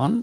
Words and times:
One. 0.00 0.22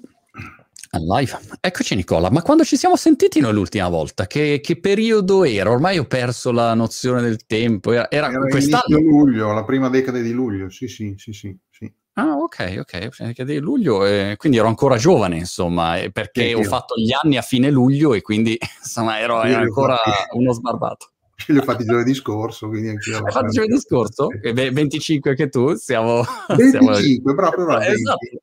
Live. 0.90 1.38
Eccoci 1.60 1.94
Nicola, 1.94 2.32
ma 2.32 2.42
quando 2.42 2.64
ci 2.64 2.78
siamo 2.78 2.96
sentiti 2.96 3.40
noi 3.40 3.54
l'ultima 3.54 3.88
volta? 3.90 4.26
Che, 4.26 4.60
che, 4.64 4.80
periodo 4.80 5.44
era? 5.44 5.70
Ormai 5.70 6.00
ho 6.00 6.06
perso 6.06 6.52
la 6.52 6.74
nozione 6.74 7.22
del 7.22 7.46
tempo. 7.46 7.92
Era, 7.92 8.10
era, 8.10 8.30
era 8.30 8.40
quest'anno? 8.40 8.98
luglio, 8.98 9.54
la 9.54 9.64
prima 9.64 9.90
decade 9.90 10.24
di 10.24 10.32
luglio, 10.32 10.72
sì 10.72 10.88
sì 10.88 11.14
sì 11.18 11.32
sì. 11.32 11.56
sì. 11.70 11.94
Ah 12.14 12.38
ok, 12.38 12.78
ok, 12.80 13.42
di 13.44 13.60
luglio, 13.60 14.04
eh, 14.04 14.34
quindi 14.38 14.58
ero 14.58 14.68
ancora 14.68 14.98
giovane 14.98 15.38
insomma, 15.38 15.98
eh, 15.98 16.10
perché 16.12 16.48
sì, 16.48 16.54
ho 16.54 16.64
fatto 16.64 16.96
gli 16.96 17.12
anni 17.14 17.38
a 17.38 17.44
fine 17.44 17.70
luglio 17.70 18.16
e 18.16 18.22
quindi 18.24 18.58
insomma 18.82 19.20
ero, 19.20 19.44
ero 19.44 19.60
ancora 19.60 20.00
uno 20.32 20.54
sbarbato. 20.54 21.12
Io 21.48 21.54
li 21.54 21.60
ho 21.60 21.64
fatti 21.64 21.84
giovedì 21.86 22.16
scorso, 22.16 22.68
quindi 22.70 22.90
anch'io. 22.90 23.24
Hai 23.24 23.32
fatto 23.32 23.50
giovedì 23.50 23.80
scorso? 23.80 24.30
25 24.42 25.36
che 25.36 25.50
tu, 25.50 25.76
siamo... 25.76 26.24
25, 26.48 26.96
siamo... 26.98 27.36
proprio, 27.36 27.66
proprio. 27.66 27.90
Esatto. 27.94 28.42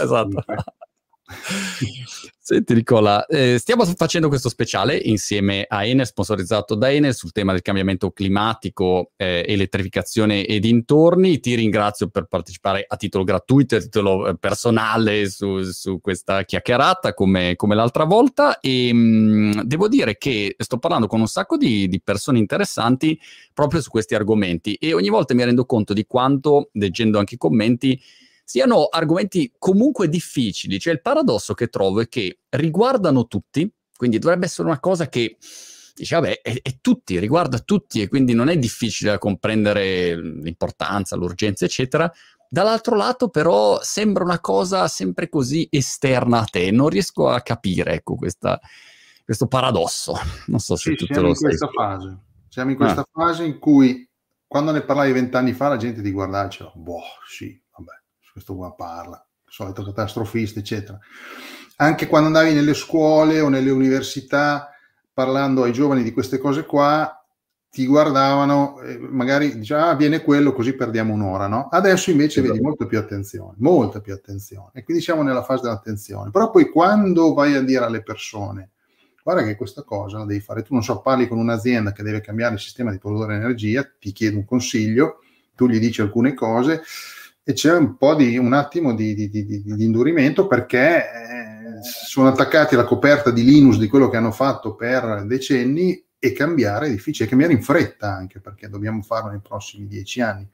Esatto. 0.00 0.44
Senti 2.46 2.74
Nicola, 2.74 3.24
eh, 3.24 3.56
stiamo 3.58 3.86
facendo 3.86 4.28
questo 4.28 4.50
speciale 4.50 4.96
insieme 4.96 5.64
a 5.66 5.86
Enel, 5.86 6.04
sponsorizzato 6.04 6.74
da 6.74 6.90
Enel, 6.90 7.14
sul 7.14 7.32
tema 7.32 7.52
del 7.52 7.62
cambiamento 7.62 8.10
climatico, 8.10 9.12
eh, 9.16 9.42
elettrificazione 9.48 10.44
e 10.44 10.58
dintorni. 10.60 11.40
Ti 11.40 11.54
ringrazio 11.54 12.08
per 12.08 12.26
partecipare 12.26 12.84
a 12.86 12.96
titolo 12.96 13.24
gratuito, 13.24 13.76
a 13.76 13.80
titolo 13.80 14.28
eh, 14.28 14.36
personale 14.36 15.30
su, 15.30 15.62
su 15.62 16.02
questa 16.02 16.44
chiacchierata 16.44 17.14
come, 17.14 17.56
come, 17.56 17.74
l'altra 17.74 18.04
volta 18.04 18.60
e 18.60 18.92
mh, 18.92 18.98
mm, 18.98 19.60
devo 19.62 19.88
dire 19.88 20.18
che 20.18 20.54
sto 20.58 20.76
parlando 20.76 21.06
con 21.06 21.20
un 21.20 21.28
sacco 21.28 21.56
di, 21.56 21.88
di 21.88 22.02
persone 22.02 22.38
interessanti 22.38 23.18
proprio 23.54 23.80
su 23.80 23.88
questi 23.88 24.14
argomenti 24.14 24.74
e 24.74 24.92
ogni 24.92 25.08
volta 25.08 25.32
mi 25.32 25.44
rendo 25.44 25.64
conto 25.64 25.94
di 25.94 26.04
quanto, 26.04 26.68
leggendo 26.72 27.18
anche 27.18 27.36
i 27.36 27.38
commenti, 27.38 27.98
siano 28.44 28.84
argomenti 28.86 29.52
comunque 29.58 30.08
difficili. 30.08 30.78
Cioè 30.78 30.92
il 30.92 31.00
paradosso 31.00 31.54
che 31.54 31.68
trovo 31.68 32.00
è 32.00 32.08
che 32.08 32.40
riguardano 32.50 33.26
tutti, 33.26 33.70
quindi 33.96 34.18
dovrebbe 34.18 34.46
essere 34.46 34.68
una 34.68 34.80
cosa 34.80 35.08
che 35.08 35.36
dice, 35.94 36.14
vabbè, 36.16 36.40
è, 36.42 36.60
è, 36.60 36.78
tutti, 36.80 37.18
riguarda 37.18 37.58
tutti 37.60 38.02
e 38.02 38.08
quindi 38.08 38.34
non 38.34 38.48
è 38.48 38.58
difficile 38.58 39.12
da 39.12 39.18
comprendere 39.18 40.20
l'importanza, 40.20 41.16
l'urgenza, 41.16 41.64
eccetera. 41.64 42.12
Dall'altro 42.48 42.94
lato, 42.94 43.28
però, 43.28 43.80
sembra 43.82 44.22
una 44.22 44.40
cosa 44.40 44.86
sempre 44.88 45.28
così 45.28 45.66
esterna 45.70 46.40
a 46.40 46.44
te. 46.44 46.70
Non 46.70 46.88
riesco 46.88 47.28
a 47.28 47.40
capire, 47.40 47.94
ecco, 47.94 48.14
questa, 48.14 48.60
questo 49.24 49.46
paradosso. 49.46 50.14
Non 50.46 50.60
so 50.60 50.76
se 50.76 50.90
sì, 50.90 50.96
tu 50.96 51.06
te 51.06 51.20
lo 51.20 51.34
sai. 51.34 51.56
Fase. 51.56 52.18
Siamo 52.48 52.70
in 52.70 52.76
questa 52.76 53.00
ah. 53.00 53.08
fase 53.10 53.44
in 53.44 53.58
cui, 53.58 54.08
quando 54.46 54.70
ne 54.70 54.82
parlavi 54.82 55.12
vent'anni 55.12 55.52
fa, 55.52 55.68
la 55.68 55.76
gente 55.76 56.02
ti 56.02 56.12
guardava 56.12 56.44
e 56.44 56.48
diceva, 56.48 56.70
boh, 56.74 57.02
sì, 57.26 57.60
questo 58.34 58.56
qua 58.56 58.74
parla, 58.74 59.24
solito 59.46 59.84
catastrofista, 59.84 60.58
eccetera. 60.58 60.98
Anche 61.76 62.08
quando 62.08 62.26
andavi 62.26 62.52
nelle 62.52 62.74
scuole 62.74 63.38
o 63.38 63.48
nelle 63.48 63.70
università 63.70 64.70
parlando 65.12 65.62
ai 65.62 65.72
giovani 65.72 66.02
di 66.02 66.12
queste 66.12 66.38
cose 66.38 66.66
qua, 66.66 67.16
ti 67.70 67.86
guardavano, 67.86 68.80
eh, 68.80 68.98
magari 68.98 69.56
dicevano, 69.56 69.90
ah, 69.90 69.94
viene 69.94 70.22
quello, 70.22 70.52
così 70.52 70.74
perdiamo 70.74 71.12
un'ora, 71.12 71.46
no? 71.46 71.68
Adesso 71.68 72.10
invece 72.10 72.40
esatto. 72.40 72.54
vedi 72.54 72.64
molto 72.64 72.86
più 72.86 72.98
attenzione, 72.98 73.54
molta 73.58 74.00
più 74.00 74.12
attenzione. 74.12 74.70
E 74.72 74.82
quindi 74.82 75.00
siamo 75.00 75.22
nella 75.22 75.44
fase 75.44 75.62
dell'attenzione. 75.62 76.30
Però 76.32 76.50
poi 76.50 76.68
quando 76.70 77.34
vai 77.34 77.54
a 77.54 77.62
dire 77.62 77.84
alle 77.84 78.02
persone, 78.02 78.70
guarda 79.22 79.44
che 79.44 79.54
questa 79.54 79.82
cosa 79.82 80.18
la 80.18 80.24
devi 80.24 80.40
fare, 80.40 80.62
tu 80.62 80.74
non 80.74 80.82
so, 80.82 81.00
parli 81.00 81.28
con 81.28 81.38
un'azienda 81.38 81.92
che 81.92 82.02
deve 82.02 82.20
cambiare 82.20 82.54
il 82.54 82.60
sistema 82.60 82.90
di 82.90 82.98
produrre 82.98 83.36
energia, 83.36 83.88
ti 84.00 84.10
chiede 84.10 84.34
un 84.34 84.44
consiglio, 84.44 85.20
tu 85.54 85.68
gli 85.68 85.78
dici 85.78 86.00
alcune 86.00 86.34
cose, 86.34 86.82
e 87.44 87.52
c'è 87.52 87.76
un 87.76 87.96
po' 87.98 88.14
di 88.14 88.38
un 88.38 88.54
attimo 88.54 88.94
di, 88.94 89.14
di, 89.14 89.28
di, 89.28 89.44
di 89.44 89.84
indurimento 89.84 90.46
perché 90.46 90.96
eh, 90.96 91.82
sono 91.82 92.28
attaccati 92.28 92.74
alla 92.74 92.84
coperta 92.84 93.30
di 93.30 93.44
Linux 93.44 93.76
di 93.76 93.86
quello 93.86 94.08
che 94.08 94.16
hanno 94.16 94.32
fatto 94.32 94.74
per 94.74 95.24
decenni 95.26 96.02
e 96.18 96.32
cambiare 96.32 96.86
è 96.86 96.90
difficile, 96.90 97.28
cambiare 97.28 97.52
in 97.52 97.62
fretta 97.62 98.10
anche 98.10 98.40
perché 98.40 98.70
dobbiamo 98.70 99.02
farlo 99.02 99.28
nei 99.28 99.42
prossimi 99.42 99.86
dieci 99.86 100.22
anni. 100.22 100.48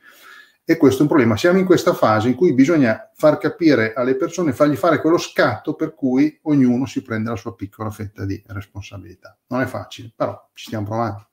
E 0.65 0.77
questo 0.77 0.99
è 0.99 1.03
un 1.03 1.09
problema. 1.09 1.37
Siamo 1.37 1.59
in 1.59 1.65
questa 1.65 1.95
fase 1.95 2.29
in 2.29 2.35
cui 2.35 2.53
bisogna 2.55 3.11
far 3.15 3.39
capire 3.39 3.93
alle 3.93 4.17
persone, 4.17 4.53
fargli 4.53 4.75
fare 4.77 5.01
quello 5.01 5.19
scatto 5.19 5.75
per 5.75 5.95
cui 5.95 6.39
ognuno 6.43 6.87
si 6.87 7.03
prende 7.03 7.31
la 7.31 7.37
sua 7.37 7.55
piccola 7.55 7.91
fetta 7.91 8.25
di 8.25 8.43
responsabilità. 8.49 9.37
Non 9.49 9.61
è 9.61 9.67
facile, 9.67 10.13
però 10.15 10.49
ci 10.55 10.67
stiamo 10.67 10.87
provando. 10.87 11.29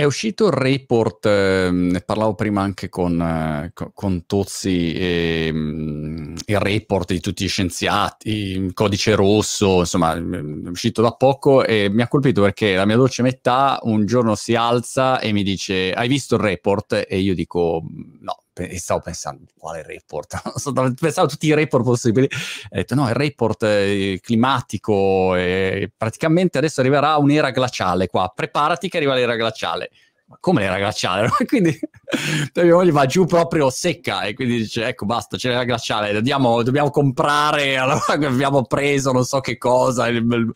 È 0.00 0.04
uscito 0.04 0.46
il 0.46 0.52
report, 0.54 1.26
eh, 1.26 1.68
ne 1.70 2.00
parlavo 2.00 2.34
prima 2.34 2.62
anche 2.62 2.88
con, 2.88 3.20
eh, 3.20 3.70
con 3.92 4.24
Tozzi, 4.24 4.94
eh, 4.94 5.48
il 5.48 6.58
report 6.58 7.12
di 7.12 7.20
tutti 7.20 7.44
gli 7.44 7.48
scienziati, 7.48 8.70
codice 8.72 9.14
rosso, 9.14 9.80
insomma, 9.80 10.14
è 10.14 10.68
uscito 10.70 11.02
da 11.02 11.12
poco 11.12 11.66
e 11.66 11.90
mi 11.90 12.00
ha 12.00 12.08
colpito 12.08 12.40
perché 12.40 12.76
la 12.76 12.86
mia 12.86 12.96
dolce 12.96 13.20
metà 13.20 13.78
un 13.82 14.06
giorno 14.06 14.34
si 14.36 14.54
alza 14.54 15.20
e 15.20 15.32
mi 15.32 15.42
dice 15.42 15.92
hai 15.92 16.08
visto 16.08 16.36
il 16.36 16.40
report? 16.40 17.04
E 17.06 17.18
io 17.18 17.34
dico 17.34 17.82
no, 18.20 18.44
e 18.68 18.78
stavo 18.78 19.00
pensando 19.00 19.44
quale 19.56 19.82
report 19.82 20.40
pensavo 20.98 21.26
a 21.26 21.30
tutti 21.30 21.46
i 21.46 21.54
report 21.54 21.84
possibili 21.84 22.26
ho 22.26 22.76
detto 22.76 22.94
no 22.94 23.08
il 23.08 23.14
report 23.14 23.62
eh, 23.62 24.18
climatico 24.22 25.34
eh, 25.34 25.90
praticamente 25.96 26.58
adesso 26.58 26.80
arriverà 26.80 27.16
un'era 27.16 27.50
glaciale 27.50 28.08
qua 28.08 28.32
preparati 28.34 28.88
che 28.88 28.96
arriva 28.96 29.14
l'era 29.14 29.36
glaciale 29.36 29.90
ma 30.30 30.36
come 30.38 30.60
l'era 30.60 30.78
glaciale? 30.78 31.28
quindi 31.44 31.76
mia 32.54 32.74
moglie 32.74 32.92
va 32.92 33.04
giù 33.06 33.26
proprio 33.26 33.68
secca 33.68 34.22
e 34.22 34.34
quindi 34.34 34.58
dice 34.58 34.86
ecco 34.86 35.04
basta 35.04 35.36
c'è 35.36 35.48
l'era 35.48 35.64
glaciale 35.64 36.12
dobbiamo, 36.12 36.62
dobbiamo 36.62 36.90
comprare 36.90 37.76
allora 37.76 38.00
abbiamo 38.06 38.64
preso 38.64 39.10
non 39.10 39.24
so 39.24 39.40
che 39.40 39.58
cosa 39.58 40.06
il, 40.06 40.52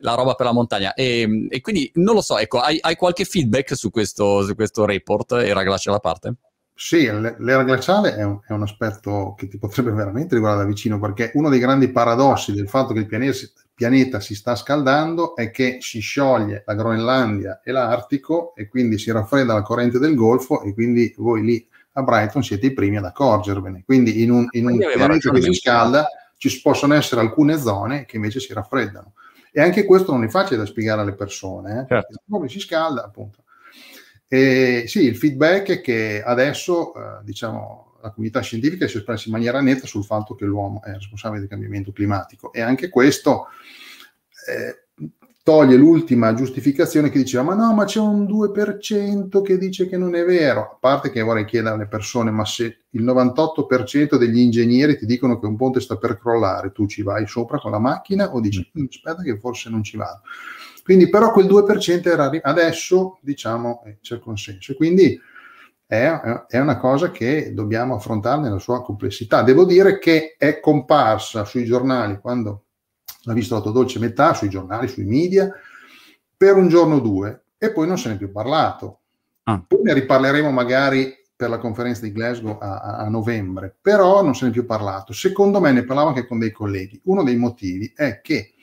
la 0.00 0.14
roba 0.14 0.34
per 0.34 0.46
la 0.46 0.52
montagna 0.52 0.94
e, 0.94 1.48
e, 1.50 1.60
quindi 1.60 1.90
non 1.94 2.14
lo 2.14 2.20
so 2.20 2.38
ecco 2.38 2.60
hai, 2.60 2.78
hai 2.80 2.94
qualche 2.94 3.24
feedback 3.24 3.76
su 3.76 3.90
questo, 3.90 4.44
su 4.44 4.54
questo 4.54 4.84
report 4.84 5.32
era 5.32 5.64
glaciale 5.64 5.96
a 5.96 6.00
parte? 6.00 6.34
Sì, 6.80 7.06
l'era 7.10 7.64
glaciale 7.64 8.14
è 8.14 8.22
un, 8.22 8.38
è 8.46 8.52
un, 8.52 8.62
aspetto 8.62 9.34
che 9.36 9.48
ti 9.48 9.58
potrebbe 9.58 9.90
veramente 9.90 10.36
riguardare 10.36 10.62
da 10.62 10.70
vicino, 10.70 11.00
perché 11.00 11.32
uno 11.34 11.48
dei 11.48 11.58
grandi 11.58 11.90
paradossi 11.90 12.52
del 12.52 12.68
fatto 12.68 12.92
che 12.92 13.00
il 13.00 13.06
pianeta, 13.06 13.36
pianeta 13.74 14.20
si 14.20 14.36
sta 14.36 14.54
scaldando 14.54 15.34
è 15.34 15.50
che 15.50 15.78
si 15.80 15.98
scioglie 15.98 16.62
la 16.64 16.74
Groenlandia 16.74 17.62
e 17.64 17.72
l'Artico 17.72 18.54
e 18.54 18.68
quindi 18.68 18.96
si 18.96 19.10
raffredda 19.10 19.54
la 19.54 19.62
corrente 19.62 19.98
del 19.98 20.14
Golfo 20.14 20.62
e 20.62 20.72
quindi 20.72 21.12
voi 21.16 21.42
lì 21.42 21.68
a 21.94 22.02
Brighton 22.04 22.44
siete 22.44 22.66
i 22.66 22.72
primi 22.72 22.98
ad 22.98 23.06
accorgervene. 23.06 23.82
Quindi 23.84 24.22
in 24.22 24.30
un, 24.30 24.46
in 24.52 24.68
un 24.68 24.78
pianeta 24.78 25.32
che 25.32 25.42
si 25.42 25.54
scalda 25.54 26.06
ci 26.36 26.60
possono 26.62 26.94
essere 26.94 27.22
alcune 27.22 27.58
zone 27.58 28.04
che 28.04 28.14
invece 28.14 28.38
si 28.38 28.52
raffreddano. 28.52 29.14
E 29.50 29.60
anche 29.60 29.84
questo 29.84 30.12
non 30.12 30.22
è 30.22 30.28
facile 30.28 30.58
da 30.58 30.64
spiegare 30.64 31.00
alle 31.00 31.14
persone, 31.14 31.80
eh? 31.80 31.86
certo. 31.88 32.46
si 32.46 32.60
scalda 32.60 33.02
appunto 33.02 33.42
e 34.28 34.84
sì, 34.86 35.04
il 35.04 35.16
feedback 35.16 35.70
è 35.70 35.80
che 35.80 36.22
adesso, 36.22 36.94
eh, 36.94 37.24
diciamo, 37.24 37.96
la 38.02 38.10
comunità 38.10 38.40
scientifica 38.40 38.86
si 38.86 38.96
è 38.96 38.98
espressa 38.98 39.24
in 39.26 39.32
maniera 39.32 39.60
netta 39.60 39.86
sul 39.86 40.04
fatto 40.04 40.34
che 40.34 40.44
l'uomo 40.44 40.82
è 40.84 40.92
responsabile 40.92 41.40
del 41.40 41.48
cambiamento 41.48 41.90
climatico 41.92 42.52
e 42.52 42.60
anche 42.60 42.90
questo 42.90 43.46
eh, 44.46 44.84
toglie 45.42 45.76
l'ultima 45.76 46.34
giustificazione 46.34 47.08
che 47.08 47.18
diceva 47.18 47.42
ma 47.42 47.54
no, 47.54 47.72
ma 47.72 47.86
c'è 47.86 48.00
un 48.00 48.24
2% 48.24 49.40
che 49.40 49.56
dice 49.56 49.88
che 49.88 49.96
non 49.96 50.14
è 50.14 50.22
vero, 50.22 50.60
a 50.60 50.76
parte 50.78 51.10
che 51.10 51.22
vorrei 51.22 51.46
chiedere 51.46 51.74
alle 51.74 51.88
persone, 51.88 52.30
ma 52.30 52.44
se 52.44 52.80
il 52.90 53.02
98% 53.02 54.16
degli 54.16 54.40
ingegneri 54.40 54.98
ti 54.98 55.06
dicono 55.06 55.38
che 55.38 55.46
un 55.46 55.56
ponte 55.56 55.80
sta 55.80 55.96
per 55.96 56.18
crollare, 56.18 56.70
tu 56.72 56.86
ci 56.86 57.00
vai 57.02 57.26
sopra 57.26 57.58
con 57.58 57.70
la 57.70 57.78
macchina 57.78 58.34
o 58.34 58.40
dici 58.40 58.70
mm. 58.78 58.84
aspetta 58.90 59.22
che 59.22 59.38
forse 59.38 59.70
non 59.70 59.82
ci 59.82 59.96
vado. 59.96 60.20
Quindi 60.88 61.10
però 61.10 61.32
quel 61.32 61.44
2% 61.44 62.08
era 62.08 62.30
adesso 62.44 63.18
diciamo 63.20 63.82
eh, 63.84 63.98
c'è 64.00 64.18
consenso. 64.18 64.74
Quindi 64.74 65.20
è, 65.84 66.08
è, 66.48 66.58
una 66.58 66.78
cosa 66.78 67.10
che 67.10 67.52
dobbiamo 67.52 67.96
affrontare 67.96 68.40
nella 68.40 68.58
sua 68.58 68.82
complessità. 68.82 69.42
Devo 69.42 69.66
dire 69.66 69.98
che 69.98 70.34
è 70.38 70.60
comparsa 70.60 71.44
sui 71.44 71.66
giornali 71.66 72.18
quando 72.18 72.64
l'ha 73.24 73.34
visto 73.34 73.54
la 73.54 73.60
tua 73.60 73.72
dolce 73.72 73.98
metà, 73.98 74.32
sui 74.32 74.48
giornali, 74.48 74.88
sui 74.88 75.04
media, 75.04 75.52
per 76.34 76.56
un 76.56 76.68
giorno 76.68 76.94
o 76.94 77.00
due 77.00 77.48
e 77.58 77.70
poi 77.70 77.86
non 77.86 77.98
se 77.98 78.08
ne 78.08 78.14
è 78.14 78.16
più 78.16 78.32
parlato. 78.32 79.00
Ah. 79.42 79.62
Poi 79.68 79.82
ne 79.82 79.92
riparleremo 79.92 80.50
magari 80.50 81.14
per 81.36 81.50
la 81.50 81.58
conferenza 81.58 82.00
di 82.00 82.12
Glasgow 82.12 82.56
a, 82.58 82.96
a, 82.96 83.08
novembre, 83.10 83.76
però 83.78 84.22
non 84.22 84.34
se 84.34 84.44
ne 84.46 84.52
è 84.52 84.54
più 84.54 84.64
parlato. 84.64 85.12
Secondo 85.12 85.60
me 85.60 85.70
ne 85.70 85.84
parlavo 85.84 86.08
anche 86.08 86.26
con 86.26 86.38
dei 86.38 86.50
colleghi. 86.50 86.98
Uno 87.04 87.22
dei 87.22 87.36
motivi 87.36 87.92
è 87.94 88.22
che 88.22 88.54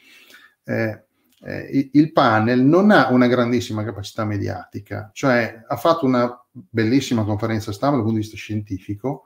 eh, 0.64 1.05
eh, 1.46 1.90
il 1.94 2.12
panel 2.12 2.62
non 2.62 2.90
ha 2.90 3.10
una 3.12 3.28
grandissima 3.28 3.84
capacità 3.84 4.26
mediatica, 4.26 5.12
cioè 5.14 5.64
ha 5.68 5.76
fatto 5.76 6.06
una 6.06 6.44
bellissima 6.52 7.24
conferenza 7.24 7.72
stampa 7.72 7.98
dal 7.98 8.04
punto 8.04 8.18
di 8.18 8.24
vista 8.24 8.36
scientifico, 8.36 9.26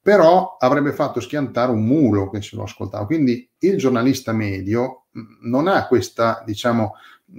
però 0.00 0.56
avrebbe 0.58 0.92
fatto 0.92 1.20
schiantare 1.20 1.70
un 1.70 1.84
mulo 1.84 2.30
che 2.30 2.40
se 2.40 2.56
lo 2.56 2.62
ascoltava. 2.62 3.04
Quindi 3.04 3.50
il 3.58 3.76
giornalista 3.76 4.32
medio 4.32 5.04
mm, 5.18 5.50
non 5.50 5.68
ha 5.68 5.86
questa, 5.86 6.42
diciamo, 6.46 6.94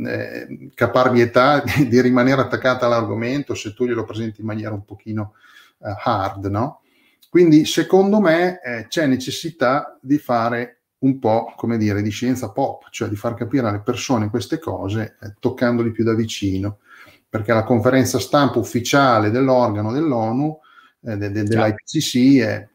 eh, 0.06 0.70
caparbietà 0.76 1.64
di, 1.66 1.88
di, 1.88 2.00
rimanere 2.00 2.42
attaccata 2.42 2.86
all'argomento 2.86 3.56
se 3.56 3.74
tu 3.74 3.88
glielo 3.88 4.06
presenti 4.06 4.42
in 4.42 4.46
maniera 4.46 4.76
un 4.76 4.86
pochino 4.86 5.34
eh, 5.80 5.96
hard, 6.04 6.46
no? 6.46 6.81
Quindi 7.30 7.66
secondo 7.66 8.20
me 8.20 8.62
eh, 8.62 8.86
c'è 8.88 9.08
necessità 9.08 9.98
di 10.00 10.20
fare 10.20 10.79
un 11.00 11.19
po', 11.19 11.54
come 11.56 11.78
dire, 11.78 12.01
di 12.01 12.10
scienza 12.10 12.51
pop, 12.51 12.88
cioè 12.90 13.07
di 13.07 13.16
far 13.16 13.34
capire 13.34 13.68
alle 13.68 13.81
persone 13.81 14.30
queste 14.30 14.60
cose 14.60 15.18
eh, 15.22 15.34
toccandoli 15.40 15.92
più 15.92 16.04
da 16.04 16.13
vicino, 16.13 16.80
perché 17.30 17.54
la 17.54 17.63
conferenza 17.63 18.19
stampa 18.19 18.60
ufficiale 18.60 19.30
dell'organo 19.30 19.92
dell'ONU, 19.92 20.60
eh, 21.01 21.18
de, 21.18 21.31
de, 21.31 21.44
dell'IPCC, 21.44 22.40
è, 22.42 22.68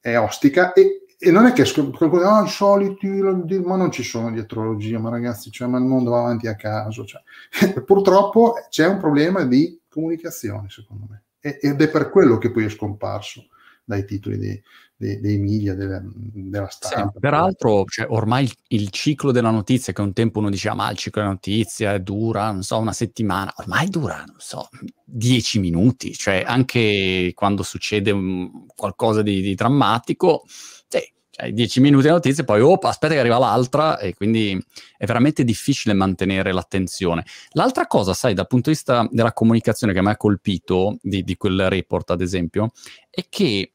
è 0.00 0.16
ostica 0.18 0.72
e, 0.72 1.06
e, 1.18 1.30
non 1.30 1.46
è 1.46 1.52
che 1.52 1.64
qualcuno 1.72 2.22
ah, 2.22 2.44
i 2.44 2.48
soliti, 2.48 3.08
ma 3.08 3.76
non 3.76 3.90
ci 3.90 4.04
sono 4.04 4.30
dietrologie, 4.30 4.98
ma 4.98 5.10
ragazzi, 5.10 5.50
cioè, 5.50 5.66
ma 5.68 5.78
il 5.78 5.84
mondo 5.84 6.10
va 6.10 6.20
avanti 6.20 6.46
a 6.46 6.54
caso. 6.54 7.04
Cioè. 7.04 7.22
Purtroppo 7.82 8.54
c'è 8.68 8.86
un 8.86 8.98
problema 8.98 9.42
di 9.44 9.80
comunicazione, 9.88 10.68
secondo 10.68 11.06
me, 11.10 11.24
e, 11.40 11.58
ed 11.60 11.80
è 11.80 11.88
per 11.88 12.10
quello 12.10 12.38
che 12.38 12.52
poi 12.52 12.66
è 12.66 12.68
scomparso 12.68 13.48
dai 13.84 14.04
titoli 14.04 14.38
di, 14.38 14.62
dei, 15.02 15.20
dei 15.20 15.38
media, 15.38 15.74
delle, 15.74 16.00
della 16.14 16.68
stampa. 16.68 17.10
Sì, 17.12 17.18
peraltro, 17.18 17.84
cioè, 17.86 18.06
ormai 18.08 18.44
il, 18.44 18.54
il, 18.68 18.90
ciclo 18.90 19.32
della 19.32 19.50
notizia, 19.50 19.92
che 19.92 20.00
un 20.00 20.12
tempo 20.12 20.38
uno 20.38 20.48
diceva, 20.48 20.76
ma 20.76 20.90
il 20.90 20.96
ciclo 20.96 21.20
della 21.20 21.34
notizia 21.34 21.98
dura, 21.98 22.52
non 22.52 22.62
so, 22.62 22.78
una 22.78 22.92
settimana, 22.92 23.52
ormai 23.56 23.88
dura, 23.88 24.18
non 24.24 24.36
so, 24.38 24.68
dieci 25.04 25.58
minuti, 25.58 26.12
cioè 26.14 26.44
anche 26.46 27.32
quando 27.34 27.64
succede 27.64 28.12
un, 28.12 28.66
qualcosa 28.76 29.22
di, 29.22 29.40
di 29.40 29.54
drammatico, 29.56 30.44
sì, 30.86 31.12
cioè, 31.30 31.52
dieci 31.52 31.80
minuti 31.80 32.04
di 32.04 32.12
notizia, 32.12 32.44
poi 32.44 32.60
oh, 32.60 32.74
aspetta 32.74 33.14
che 33.14 33.20
arriva 33.20 33.38
l'altra 33.38 33.98
e 33.98 34.14
quindi 34.14 34.56
è 34.96 35.04
veramente 35.04 35.42
difficile 35.42 35.94
mantenere 35.94 36.52
l'attenzione. 36.52 37.24
L'altra 37.54 37.88
cosa, 37.88 38.14
sai, 38.14 38.34
dal 38.34 38.46
punto 38.46 38.70
di 38.70 38.76
vista 38.76 39.08
della 39.10 39.32
comunicazione 39.32 39.92
che 39.92 40.00
mi 40.00 40.10
ha 40.10 40.16
colpito 40.16 40.98
di, 41.02 41.24
di 41.24 41.36
quel 41.36 41.68
report, 41.68 42.10
ad 42.12 42.20
esempio, 42.20 42.70
è 43.10 43.24
che 43.28 43.72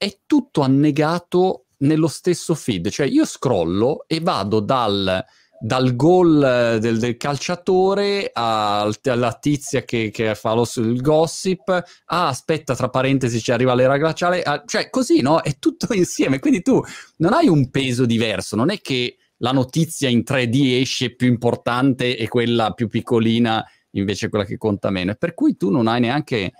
è 0.00 0.20
tutto 0.24 0.62
annegato 0.62 1.66
nello 1.80 2.08
stesso 2.08 2.54
feed, 2.54 2.88
cioè 2.88 3.06
io 3.06 3.26
scrollo 3.26 4.04
e 4.06 4.20
vado 4.20 4.60
dal, 4.60 5.22
dal 5.60 5.94
gol 5.94 6.78
del, 6.80 6.98
del 6.98 7.18
calciatore 7.18 8.30
al, 8.32 8.96
alla 9.04 9.32
tizia 9.34 9.82
che, 9.82 10.10
che 10.10 10.34
fa 10.34 10.54
lo, 10.54 10.66
il 10.76 11.02
gossip, 11.02 11.68
ah 12.06 12.28
aspetta 12.28 12.74
tra 12.74 12.88
parentesi 12.88 13.42
ci 13.42 13.52
arriva 13.52 13.74
l'era 13.74 13.98
glaciale, 13.98 14.42
ah, 14.42 14.62
cioè 14.64 14.88
così 14.88 15.20
no? 15.20 15.42
È 15.42 15.58
tutto 15.58 15.88
insieme, 15.92 16.38
quindi 16.38 16.62
tu 16.62 16.82
non 17.18 17.34
hai 17.34 17.48
un 17.48 17.68
peso 17.68 18.06
diverso, 18.06 18.56
non 18.56 18.70
è 18.70 18.80
che 18.80 19.16
la 19.42 19.52
notizia 19.52 20.08
in 20.08 20.22
3D 20.26 20.80
esce 20.80 21.14
più 21.14 21.28
importante 21.28 22.16
e 22.16 22.26
quella 22.26 22.70
più 22.70 22.88
piccolina 22.88 23.62
invece 23.90 24.30
quella 24.30 24.46
che 24.46 24.56
conta 24.56 24.88
meno, 24.88 25.10
e 25.10 25.16
per 25.16 25.34
cui 25.34 25.58
tu 25.58 25.68
non 25.68 25.88
hai 25.88 26.00
neanche 26.00 26.52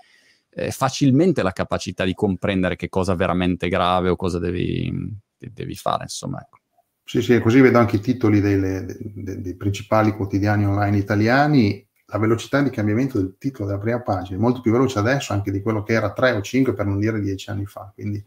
eh, 0.53 0.71
facilmente 0.71 1.41
la 1.43 1.51
capacità 1.51 2.03
di 2.03 2.13
comprendere 2.13 2.75
che 2.75 2.89
cosa 2.89 3.15
veramente 3.15 3.69
grave 3.69 4.09
o 4.09 4.15
cosa 4.15 4.39
devi, 4.39 4.91
devi 5.37 5.75
fare, 5.75 6.03
insomma. 6.03 6.41
Ecco. 6.41 6.59
Sì, 7.03 7.21
sì, 7.21 7.39
così 7.39 7.59
vedo 7.59 7.77
anche 7.77 7.97
i 7.97 7.99
titoli 7.99 8.39
delle, 8.39 8.85
dei, 8.99 9.41
dei 9.41 9.55
principali 9.55 10.11
quotidiani 10.11 10.65
online 10.65 10.97
italiani. 10.97 11.85
La 12.05 12.17
velocità 12.17 12.61
di 12.61 12.69
cambiamento 12.69 13.17
del 13.17 13.35
titolo 13.37 13.67
della 13.67 13.79
prima 13.79 14.01
pagina 14.01 14.37
è 14.37 14.41
molto 14.41 14.61
più 14.61 14.71
veloce 14.71 14.99
adesso 14.99 15.31
anche 15.31 15.51
di 15.51 15.61
quello 15.61 15.81
che 15.83 15.93
era 15.93 16.11
3 16.11 16.31
o 16.33 16.41
5 16.41 16.73
per 16.73 16.85
non 16.85 16.99
dire 16.99 17.21
10 17.21 17.49
anni 17.49 17.65
fa. 17.65 17.91
Quindi 17.93 18.23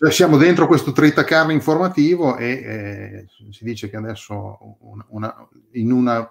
cioè, 0.00 0.10
siamo 0.12 0.38
dentro 0.38 0.66
questo 0.66 0.92
tritacarne 0.92 1.52
informativo 1.52 2.38
e 2.38 2.48
eh, 2.48 3.26
si 3.50 3.64
dice 3.64 3.90
che 3.90 3.98
adesso 3.98 4.78
una, 4.80 5.04
una, 5.08 5.48
in 5.72 5.92
un 5.92 6.30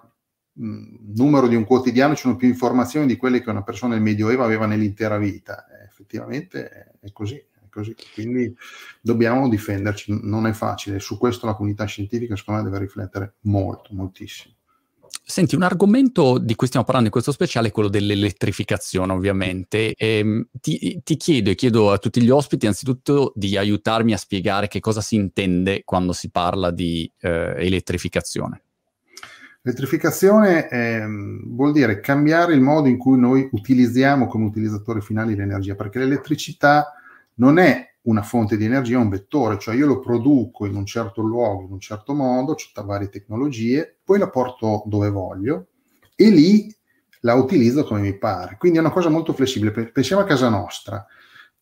numero 0.54 1.48
di 1.48 1.54
un 1.54 1.64
quotidiano 1.64 2.14
ci 2.14 2.22
sono 2.22 2.36
più 2.36 2.48
informazioni 2.48 3.06
di 3.06 3.16
quelle 3.16 3.40
che 3.40 3.50
una 3.50 3.62
persona 3.62 3.94
nel 3.94 4.02
Medioevo 4.02 4.44
aveva 4.44 4.66
nell'intera 4.66 5.18
vita. 5.18 5.66
Eh, 5.66 5.84
effettivamente 5.84 6.96
è 7.00 7.12
così, 7.12 7.36
è 7.36 7.68
così. 7.70 7.94
Quindi 8.14 8.54
dobbiamo 9.00 9.48
difenderci, 9.48 10.18
non 10.22 10.46
è 10.46 10.52
facile. 10.52 10.98
Su 10.98 11.18
questo 11.18 11.46
la 11.46 11.54
comunità 11.54 11.84
scientifica 11.84 12.36
secondo 12.36 12.62
me 12.62 12.70
deve 12.70 12.82
riflettere 12.82 13.34
molto, 13.42 13.94
moltissimo. 13.94 14.54
Senti, 15.22 15.54
un 15.54 15.62
argomento 15.62 16.38
di 16.38 16.56
cui 16.56 16.66
stiamo 16.66 16.84
parlando 16.84 17.08
in 17.08 17.14
questo 17.14 17.32
speciale 17.32 17.68
è 17.68 17.70
quello 17.70 17.88
dell'elettrificazione, 17.88 19.12
ovviamente. 19.12 19.94
E, 19.94 20.18
ehm, 20.18 20.48
ti, 20.60 21.00
ti, 21.04 21.16
chiedo 21.16 21.50
e 21.50 21.54
chiedo 21.54 21.92
a 21.92 21.98
tutti 21.98 22.20
gli 22.20 22.30
ospiti, 22.30 22.66
anzitutto, 22.66 23.32
di 23.36 23.56
aiutarmi 23.56 24.12
a 24.12 24.16
spiegare 24.16 24.66
che 24.66 24.80
cosa 24.80 25.00
si 25.00 25.14
intende 25.14 25.82
quando 25.84 26.12
si 26.12 26.30
parla 26.30 26.72
di 26.72 27.10
eh, 27.20 27.54
elettrificazione. 27.58 28.64
L'elettrificazione 29.62 30.70
eh, 30.70 31.04
vuol 31.44 31.72
dire 31.72 32.00
cambiare 32.00 32.54
il 32.54 32.62
modo 32.62 32.88
in 32.88 32.96
cui 32.96 33.18
noi 33.18 33.46
utilizziamo 33.52 34.26
come 34.26 34.46
utilizzatori 34.46 35.02
finali 35.02 35.36
l'energia, 35.36 35.74
perché 35.74 35.98
l'elettricità 35.98 36.94
non 37.34 37.58
è 37.58 37.94
una 38.02 38.22
fonte 38.22 38.56
di 38.56 38.64
energia, 38.64 38.94
è 38.94 39.02
un 39.02 39.10
vettore, 39.10 39.58
cioè 39.58 39.74
io 39.74 39.86
lo 39.86 39.98
produco 39.98 40.64
in 40.64 40.74
un 40.74 40.86
certo 40.86 41.20
luogo, 41.20 41.64
in 41.64 41.72
un 41.72 41.80
certo 41.80 42.14
modo, 42.14 42.52
ho 42.52 42.84
varie 42.84 43.10
tecnologie, 43.10 43.98
poi 44.02 44.18
la 44.18 44.30
porto 44.30 44.82
dove 44.86 45.10
voglio 45.10 45.66
e 46.16 46.30
lì 46.30 46.74
la 47.20 47.34
utilizzo 47.34 47.84
come 47.84 48.00
mi 48.00 48.16
pare. 48.16 48.56
Quindi 48.58 48.78
è 48.78 48.80
una 48.80 48.90
cosa 48.90 49.10
molto 49.10 49.34
flessibile. 49.34 49.90
Pensiamo 49.90 50.22
a 50.22 50.26
casa 50.26 50.48
nostra. 50.48 51.06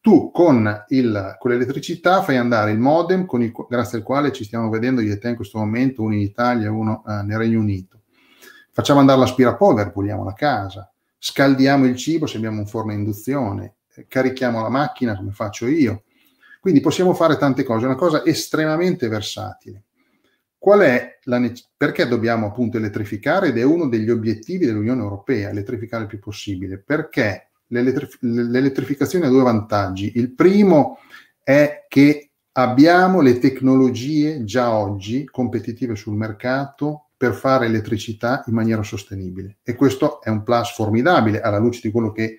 Tu 0.01 0.31
con, 0.31 0.85
il, 0.89 1.37
con 1.39 1.51
l'elettricità 1.51 2.23
fai 2.23 2.37
andare 2.37 2.71
il 2.71 2.79
modem 2.79 3.27
il, 3.31 3.53
grazie 3.69 3.99
al 3.99 4.05
quale 4.05 4.33
ci 4.33 4.45
stiamo 4.45 4.69
vedendo 4.69 5.01
io 5.01 5.13
e 5.13 5.19
te 5.19 5.31
in 5.31 5.37
questo 5.37 5.59
momento, 5.59 6.03
uno 6.03 6.15
in 6.15 6.21
Italia 6.21 6.67
e 6.67 6.71
uno 6.71 7.05
eh, 7.07 7.23
nel 7.23 7.37
Regno 7.39 7.61
Unito. 7.61 8.03
Facciamo 8.71 9.01
andare 9.01 9.19
l'aspirapolvere, 9.19 9.91
puliamo 9.91 10.23
la 10.23 10.35
casa, 10.35 10.91
scaldiamo 11.19 11.85
il 11.85 11.97
cibo 11.97 12.27
se 12.27 12.37
abbiamo 12.37 12.61
un 12.61 12.67
forno 12.67 12.93
a 12.93 12.95
induzione, 12.95 13.75
carichiamo 14.07 14.63
la 14.63 14.69
macchina 14.69 15.17
come 15.17 15.33
faccio 15.33 15.67
io. 15.67 16.05
Quindi 16.61 16.81
possiamo 16.81 17.15
fare 17.15 17.37
tante 17.37 17.65
cose, 17.65 17.85
è 17.85 17.89
una 17.89 17.97
cosa 17.97 18.25
estremamente 18.25 19.09
versatile. 19.09 19.85
Qual 20.59 20.81
è 20.81 21.19
la 21.25 21.39
ne- 21.39 21.53
perché 21.77 22.07
dobbiamo 22.07 22.47
appunto 22.47 22.77
elettrificare 22.77 23.49
ed 23.49 23.59
è 23.59 23.63
uno 23.63 23.89
degli 23.89 24.11
obiettivi 24.11 24.67
dell'Unione 24.67 25.03
Europea, 25.03 25.51
elettrificare 25.51 26.03
il 26.03 26.09
più 26.09 26.19
possibile? 26.19 26.79
Perché 26.79 27.48
l'elettrif- 27.69 28.19
l'elettrificazione 28.21 29.27
ha 29.27 29.31
due 29.31 29.43
vantaggi. 29.43 30.13
Il 30.17 30.33
primo 30.33 30.99
è 31.43 31.87
che 31.89 32.31
abbiamo 32.53 33.21
le 33.21 33.39
tecnologie 33.39 34.45
già 34.45 34.73
oggi 34.73 35.25
competitive 35.25 35.95
sul 35.95 36.17
mercato 36.17 37.09
per 37.17 37.35
fare 37.35 37.67
elettricità 37.67 38.45
in 38.47 38.55
maniera 38.55 38.83
sostenibile 38.83 39.59
e 39.65 39.75
questo 39.75 40.21
è 40.23 40.29
un 40.29 40.45
plus 40.45 40.73
formidabile 40.73 41.41
alla 41.41 41.59
luce 41.59 41.81
di 41.83 41.91
quello 41.91 42.13
che, 42.13 42.39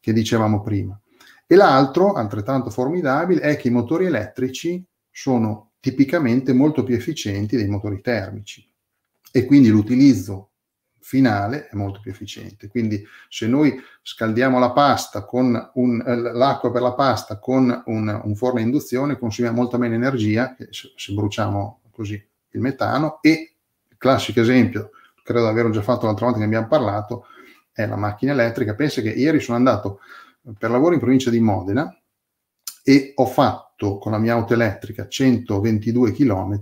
che 0.00 0.12
dicevamo 0.12 0.62
prima. 0.62 0.98
E 1.46 1.56
l'altro, 1.56 2.14
altrettanto 2.14 2.70
formidabile, 2.70 3.40
è 3.40 3.56
che 3.56 3.68
i 3.68 3.72
motori 3.72 4.06
elettrici 4.06 4.82
sono 5.10 5.72
tipicamente 5.78 6.54
molto 6.54 6.82
più 6.82 6.94
efficienti 6.94 7.56
dei 7.56 7.68
motori 7.68 8.00
termici 8.00 8.66
e 9.30 9.44
quindi 9.44 9.68
l'utilizzo 9.68 10.52
finale 11.04 11.68
è 11.68 11.76
molto 11.76 12.00
più 12.00 12.10
efficiente. 12.10 12.68
Quindi 12.68 13.06
se 13.28 13.46
noi 13.46 13.78
scaldiamo 14.00 14.58
la 14.58 14.72
pasta 14.72 15.26
con 15.26 15.70
un, 15.74 16.02
eh, 16.04 16.16
l'acqua 16.32 16.72
per 16.72 16.80
la 16.80 16.94
pasta 16.94 17.38
con 17.38 17.82
un, 17.84 18.20
un, 18.24 18.34
forno 18.34 18.58
a 18.58 18.62
induzione, 18.62 19.18
consumiamo 19.18 19.54
molta 19.54 19.76
meno 19.76 19.94
energia 19.94 20.56
se, 20.70 20.94
se, 20.96 21.12
bruciamo 21.12 21.82
così 21.90 22.14
il 22.14 22.60
metano 22.60 23.18
e 23.20 23.56
classico 23.98 24.40
esempio, 24.40 24.92
credo 25.22 25.44
di 25.44 25.50
averlo 25.50 25.70
già 25.70 25.82
fatto 25.82 26.06
l'altra 26.06 26.24
volta 26.24 26.40
che 26.40 26.46
abbiamo 26.46 26.68
parlato, 26.68 27.26
è 27.70 27.86
la 27.86 27.96
macchina 27.96 28.32
elettrica. 28.32 28.74
Pensa 28.74 29.02
che 29.02 29.10
ieri 29.10 29.40
sono 29.40 29.58
andato 29.58 30.00
per 30.58 30.70
lavoro 30.70 30.94
in 30.94 31.00
provincia 31.00 31.28
di 31.28 31.40
Modena 31.40 31.94
e 32.82 33.12
ho 33.14 33.26
fatto 33.26 33.98
con 33.98 34.12
la 34.12 34.18
mia 34.18 34.32
auto 34.32 34.54
elettrica 34.54 35.06
122 35.06 36.12
km 36.12 36.60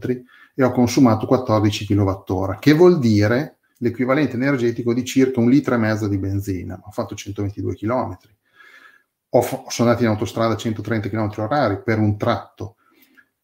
e 0.54 0.64
ho 0.64 0.72
consumato 0.72 1.26
14 1.26 1.86
kWh, 1.86 2.58
che 2.58 2.72
vuol 2.72 2.98
dire 2.98 3.58
l'equivalente 3.82 4.36
energetico 4.36 4.94
di 4.94 5.04
circa 5.04 5.40
un 5.40 5.50
litro 5.50 5.74
e 5.74 5.78
mezzo 5.78 6.08
di 6.08 6.16
benzina. 6.16 6.80
Ho 6.84 6.90
fatto 6.90 7.14
122 7.14 7.74
km. 7.74 8.16
Ho, 9.30 9.42
sono 9.68 9.88
andato 9.88 10.04
in 10.04 10.08
autostrada 10.08 10.54
a 10.54 10.56
130 10.56 11.08
km 11.08 11.30
orari 11.36 11.82
per 11.82 11.98
un 11.98 12.16
tratto. 12.16 12.76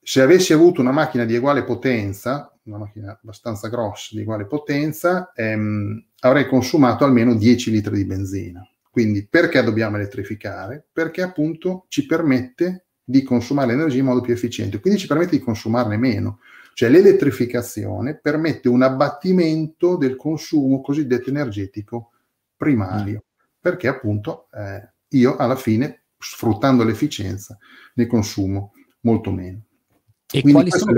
Se 0.01 0.23
avessi 0.23 0.53
avuto 0.53 0.81
una 0.81 0.93
macchina 0.93 1.25
di 1.25 1.37
uguale 1.37 1.65
potenza, 1.65 2.53
una 2.63 2.79
macchina 2.79 3.19
abbastanza 3.21 3.69
grossa 3.69 4.15
di 4.15 4.23
uguale 4.23 4.47
potenza, 4.47 5.33
ehm, 5.35 6.07
avrei 6.21 6.47
consumato 6.47 7.05
almeno 7.05 7.35
10 7.35 7.71
litri 7.71 7.97
di 7.97 8.05
benzina. 8.05 8.67
Quindi 8.91 9.27
perché 9.27 9.63
dobbiamo 9.63 9.97
elettrificare? 9.97 10.87
Perché 10.93 11.23
appunto 11.23 11.87
ci 11.89 12.07
permette 12.07 12.87
di 13.03 13.23
consumare 13.23 13.69
l'energia 13.69 13.99
in 13.99 14.05
modo 14.05 14.21
più 14.21 14.33
efficiente, 14.33 14.81
quindi 14.81 15.01
ci 15.01 15.07
permette 15.07 15.37
di 15.37 15.43
consumarne 15.43 15.97
meno. 15.97 16.41
Cioè 16.79 16.91
l'elettrificazione 16.91 18.21
permette 18.21 18.69
un 18.69 18.83
abbattimento 18.83 19.97
del 19.97 20.15
consumo 20.15 20.81
cosiddetto 20.81 21.29
energetico 21.29 22.13
primario, 22.57 23.25
perché 23.59 23.89
appunto 23.89 24.47
eh, 24.53 24.89
io 25.09 25.35
alla 25.35 25.57
fine, 25.57 26.05
sfruttando 26.17 26.85
l'efficienza, 26.85 27.59
ne 27.95 28.07
consumo 28.07 28.75
molto 29.01 29.33
meno. 29.33 29.65
E 30.33 30.41
Quindi 30.41 30.53
quali 30.53 30.71
sono, 30.71 30.93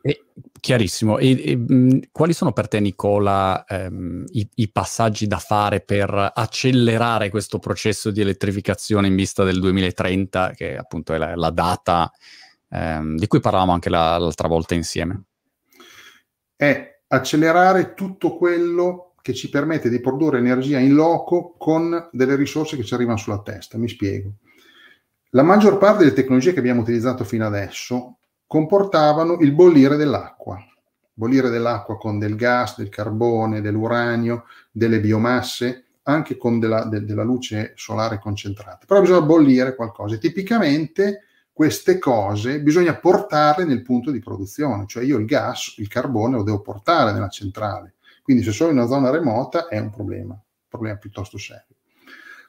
e, 0.00 0.24
chiarissimo. 0.58 1.18
E, 1.18 1.52
e 1.52 1.56
mh, 1.56 2.08
quali 2.10 2.32
sono 2.32 2.52
per 2.52 2.66
te, 2.66 2.80
Nicola, 2.80 3.64
ehm, 3.64 4.24
i, 4.30 4.48
i, 4.56 4.72
passaggi 4.72 5.28
da 5.28 5.38
fare 5.38 5.82
per 5.82 6.32
accelerare 6.34 7.30
questo 7.30 7.60
processo 7.60 8.10
di 8.10 8.22
elettrificazione 8.22 9.06
in 9.06 9.14
vista 9.14 9.44
del 9.44 9.60
2030, 9.60 10.50
che 10.56 10.76
appunto 10.76 11.14
è 11.14 11.18
la, 11.18 11.36
la 11.36 11.50
data 11.50 12.10
ehm, 12.70 13.16
di 13.16 13.26
cui 13.26 13.40
parlavamo 13.40 13.72
anche 13.72 13.90
la, 13.90 14.18
l'altra 14.18 14.48
volta 14.48 14.74
insieme? 14.74 15.24
È 16.54 17.00
accelerare 17.08 17.94
tutto 17.94 18.36
quello 18.36 19.14
che 19.22 19.34
ci 19.34 19.50
permette 19.50 19.88
di 19.88 20.00
produrre 20.00 20.38
energia 20.38 20.78
in 20.78 20.94
loco 20.94 21.54
con 21.58 22.08
delle 22.12 22.36
risorse 22.36 22.76
che 22.76 22.84
ci 22.84 22.94
arrivano 22.94 23.18
sulla 23.18 23.42
testa. 23.42 23.78
Mi 23.78 23.88
spiego. 23.88 24.32
La 25.30 25.42
maggior 25.42 25.76
parte 25.76 26.04
delle 26.04 26.14
tecnologie 26.14 26.52
che 26.52 26.60
abbiamo 26.60 26.80
utilizzato 26.80 27.24
fino 27.24 27.46
adesso 27.46 28.18
comportavano 28.46 29.38
il 29.40 29.52
bollire 29.52 29.96
dell'acqua. 29.96 30.58
Bollire 31.12 31.50
dell'acqua 31.50 31.98
con 31.98 32.18
del 32.18 32.36
gas, 32.36 32.78
del 32.78 32.88
carbone, 32.88 33.60
dell'uranio, 33.60 34.44
delle 34.70 35.00
biomasse, 35.00 35.88
anche 36.04 36.38
con 36.38 36.58
della, 36.58 36.84
de, 36.84 37.04
della 37.04 37.24
luce 37.24 37.72
solare 37.76 38.18
concentrata. 38.18 38.86
Però 38.86 39.00
bisogna 39.00 39.20
bollire 39.20 39.74
qualcosa. 39.74 40.14
E 40.14 40.18
tipicamente 40.18 41.24
queste 41.58 41.98
cose 41.98 42.62
bisogna 42.62 42.96
portarle 42.96 43.64
nel 43.64 43.82
punto 43.82 44.12
di 44.12 44.20
produzione, 44.20 44.86
cioè 44.86 45.02
io 45.02 45.18
il 45.18 45.24
gas, 45.24 45.74
il 45.78 45.88
carbone 45.88 46.36
lo 46.36 46.44
devo 46.44 46.60
portare 46.60 47.10
nella 47.10 47.26
centrale. 47.26 47.96
Quindi 48.22 48.44
se 48.44 48.52
sono 48.52 48.70
in 48.70 48.76
una 48.76 48.86
zona 48.86 49.10
remota 49.10 49.66
è 49.66 49.76
un 49.76 49.90
problema, 49.90 50.34
un 50.34 50.68
problema 50.68 50.98
piuttosto 50.98 51.36
serio. 51.36 51.74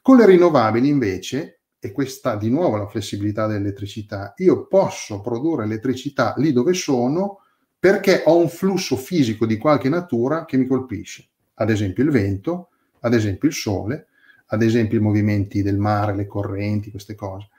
Con 0.03 0.15
le 0.15 0.27
rinnovabili 0.27 0.87
invece 0.89 1.61
e 1.79 1.91
questa 1.91 2.35
di 2.35 2.51
nuovo 2.51 2.77
la 2.77 2.85
flessibilità 2.85 3.47
dell'elettricità, 3.47 4.35
io 4.37 4.67
posso 4.67 5.21
produrre 5.21 5.63
elettricità 5.63 6.35
lì 6.37 6.53
dove 6.53 6.73
sono 6.73 7.39
perché 7.79 8.21
ho 8.27 8.37
un 8.37 8.47
flusso 8.47 8.95
fisico 8.95 9.47
di 9.47 9.57
qualche 9.57 9.89
natura 9.89 10.45
che 10.45 10.55
mi 10.55 10.67
colpisce, 10.67 11.27
ad 11.55 11.71
esempio 11.71 12.03
il 12.03 12.11
vento, 12.11 12.69
ad 12.99 13.15
esempio 13.15 13.47
il 13.47 13.55
sole, 13.55 14.05
ad 14.45 14.61
esempio 14.61 14.99
i 14.99 15.01
movimenti 15.01 15.63
del 15.63 15.79
mare, 15.79 16.15
le 16.15 16.27
correnti, 16.27 16.91
queste 16.91 17.15
cose. 17.15 17.49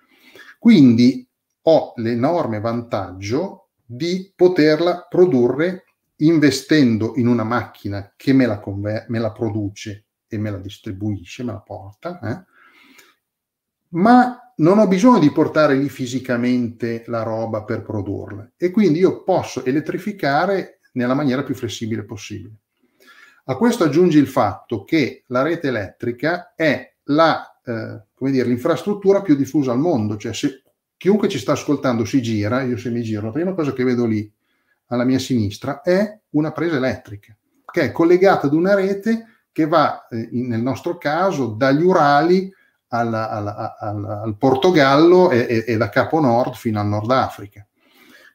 Quindi 0.61 1.27
ho 1.63 1.93
l'enorme 1.97 2.61
vantaggio 2.61 3.69
di 3.85 4.33
poterla 4.35 5.07
produrre 5.09 5.85
investendo 6.17 7.15
in 7.17 7.27
una 7.27 7.45
macchina 7.45 8.13
che 8.17 8.33
me 8.33 8.47
la, 8.47 8.61
conver- 8.61 9.09
me 9.09 9.19
la 9.19 9.33
produce 9.33 10.07
e 10.29 10.39
me 10.39 10.51
la 10.51 10.59
distribuisce, 10.59 11.43
me 11.43 11.53
la 11.53 11.61
porta, 11.61 12.21
eh? 12.21 12.45
ma 13.91 14.53
non 14.57 14.79
ho 14.79 14.87
bisogno 14.87 15.19
di 15.19 15.33
portare 15.33 15.75
lì 15.75 15.89
fisicamente 15.89 17.05
la 17.07 17.23
roba 17.23 17.65
per 17.65 17.83
produrla 17.83 18.53
e 18.57 18.71
quindi 18.71 18.99
io 18.99 19.23
posso 19.25 19.65
elettrificare 19.65 20.81
nella 20.93 21.15
maniera 21.15 21.43
più 21.43 21.55
flessibile 21.55 22.05
possibile. 22.05 22.55
A 23.45 23.57
questo 23.57 23.85
aggiungi 23.85 24.19
il 24.19 24.29
fatto 24.29 24.85
che 24.85 25.25
la 25.29 25.43
rete 25.43 25.69
elettrica 25.69 26.55
è 26.55 26.95
la, 27.05 27.61
eh, 27.65 28.03
dire, 28.31 28.47
l'infrastruttura 28.47 29.23
più 29.23 29.35
diffusa 29.35 29.73
al 29.73 29.79
mondo, 29.79 30.17
cioè 30.17 30.33
se 30.33 30.63
chiunque 31.01 31.29
ci 31.29 31.39
sta 31.39 31.53
ascoltando 31.53 32.05
si 32.05 32.21
gira, 32.21 32.61
io 32.61 32.77
se 32.77 32.91
mi 32.91 33.01
giro, 33.01 33.25
la 33.25 33.33
prima 33.33 33.55
cosa 33.55 33.73
che 33.73 33.85
vedo 33.85 34.05
lì 34.05 34.31
alla 34.89 35.05
mia 35.05 35.19
sinistra 35.19 35.81
è 35.81 36.21
una 36.33 36.53
presa 36.53 36.77
elettrica 36.77 37.35
che 37.65 37.85
è 37.85 37.91
collegata 37.91 38.49
ad 38.49 38.53
una 38.53 38.75
rete 38.75 39.25
che 39.51 39.67
va, 39.67 40.07
eh, 40.09 40.29
nel 40.33 40.61
nostro 40.61 40.99
caso, 40.99 41.47
dagli 41.47 41.83
Urali 41.83 42.53
alla, 42.89 43.31
alla, 43.31 43.77
alla, 43.79 44.21
al 44.21 44.37
Portogallo 44.37 45.31
e, 45.31 45.47
e, 45.49 45.65
e, 45.69 45.77
da 45.79 45.89
Capo 45.89 46.21
Nord 46.21 46.53
fino 46.53 46.79
al 46.79 46.87
Nord 46.87 47.11
Africa. 47.11 47.67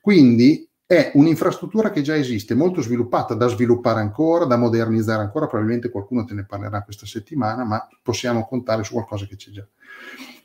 Quindi 0.01 0.67
è 0.87 1.11
un'infrastruttura 1.13 1.91
che 1.91 2.01
già 2.01 2.15
esiste, 2.15 2.55
molto 2.55 2.81
sviluppata, 2.81 3.35
da 3.35 3.47
sviluppare 3.47 3.99
ancora, 3.99 4.45
da 4.45 4.57
modernizzare 4.57 5.21
ancora, 5.21 5.45
probabilmente 5.45 5.91
qualcuno 5.91 6.25
te 6.25 6.33
ne 6.33 6.45
parlerà 6.45 6.81
questa 6.81 7.05
settimana, 7.05 7.63
ma 7.63 7.87
possiamo 8.01 8.47
contare 8.47 8.83
su 8.83 8.93
qualcosa 8.93 9.27
che 9.27 9.35
c'è 9.35 9.51
già. 9.51 9.67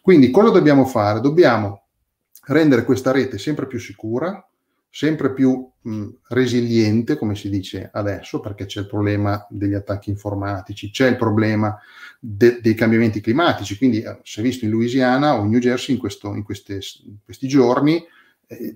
Quindi 0.02 0.30
cosa 0.30 0.50
dobbiamo 0.50 0.84
fare? 0.84 1.20
Dobbiamo 1.20 1.79
rendere 2.50 2.84
questa 2.84 3.12
rete 3.12 3.38
sempre 3.38 3.66
più 3.66 3.78
sicura, 3.78 4.44
sempre 4.90 5.32
più 5.32 5.70
mh, 5.82 6.08
resiliente, 6.28 7.16
come 7.16 7.36
si 7.36 7.48
dice 7.48 7.90
adesso, 7.92 8.40
perché 8.40 8.66
c'è 8.66 8.80
il 8.80 8.88
problema 8.88 9.46
degli 9.48 9.74
attacchi 9.74 10.10
informatici, 10.10 10.90
c'è 10.90 11.08
il 11.08 11.16
problema 11.16 11.78
de- 12.18 12.60
dei 12.60 12.74
cambiamenti 12.74 13.20
climatici. 13.20 13.76
Quindi 13.76 14.02
eh, 14.02 14.18
si 14.24 14.40
è 14.40 14.42
visto 14.42 14.64
in 14.64 14.72
Louisiana 14.72 15.38
o 15.38 15.44
in 15.44 15.50
New 15.50 15.60
Jersey 15.60 15.94
in, 15.94 16.00
questo, 16.00 16.34
in, 16.34 16.42
queste, 16.42 16.80
in 17.04 17.18
questi 17.24 17.46
giorni 17.46 18.04
eh, 18.46 18.74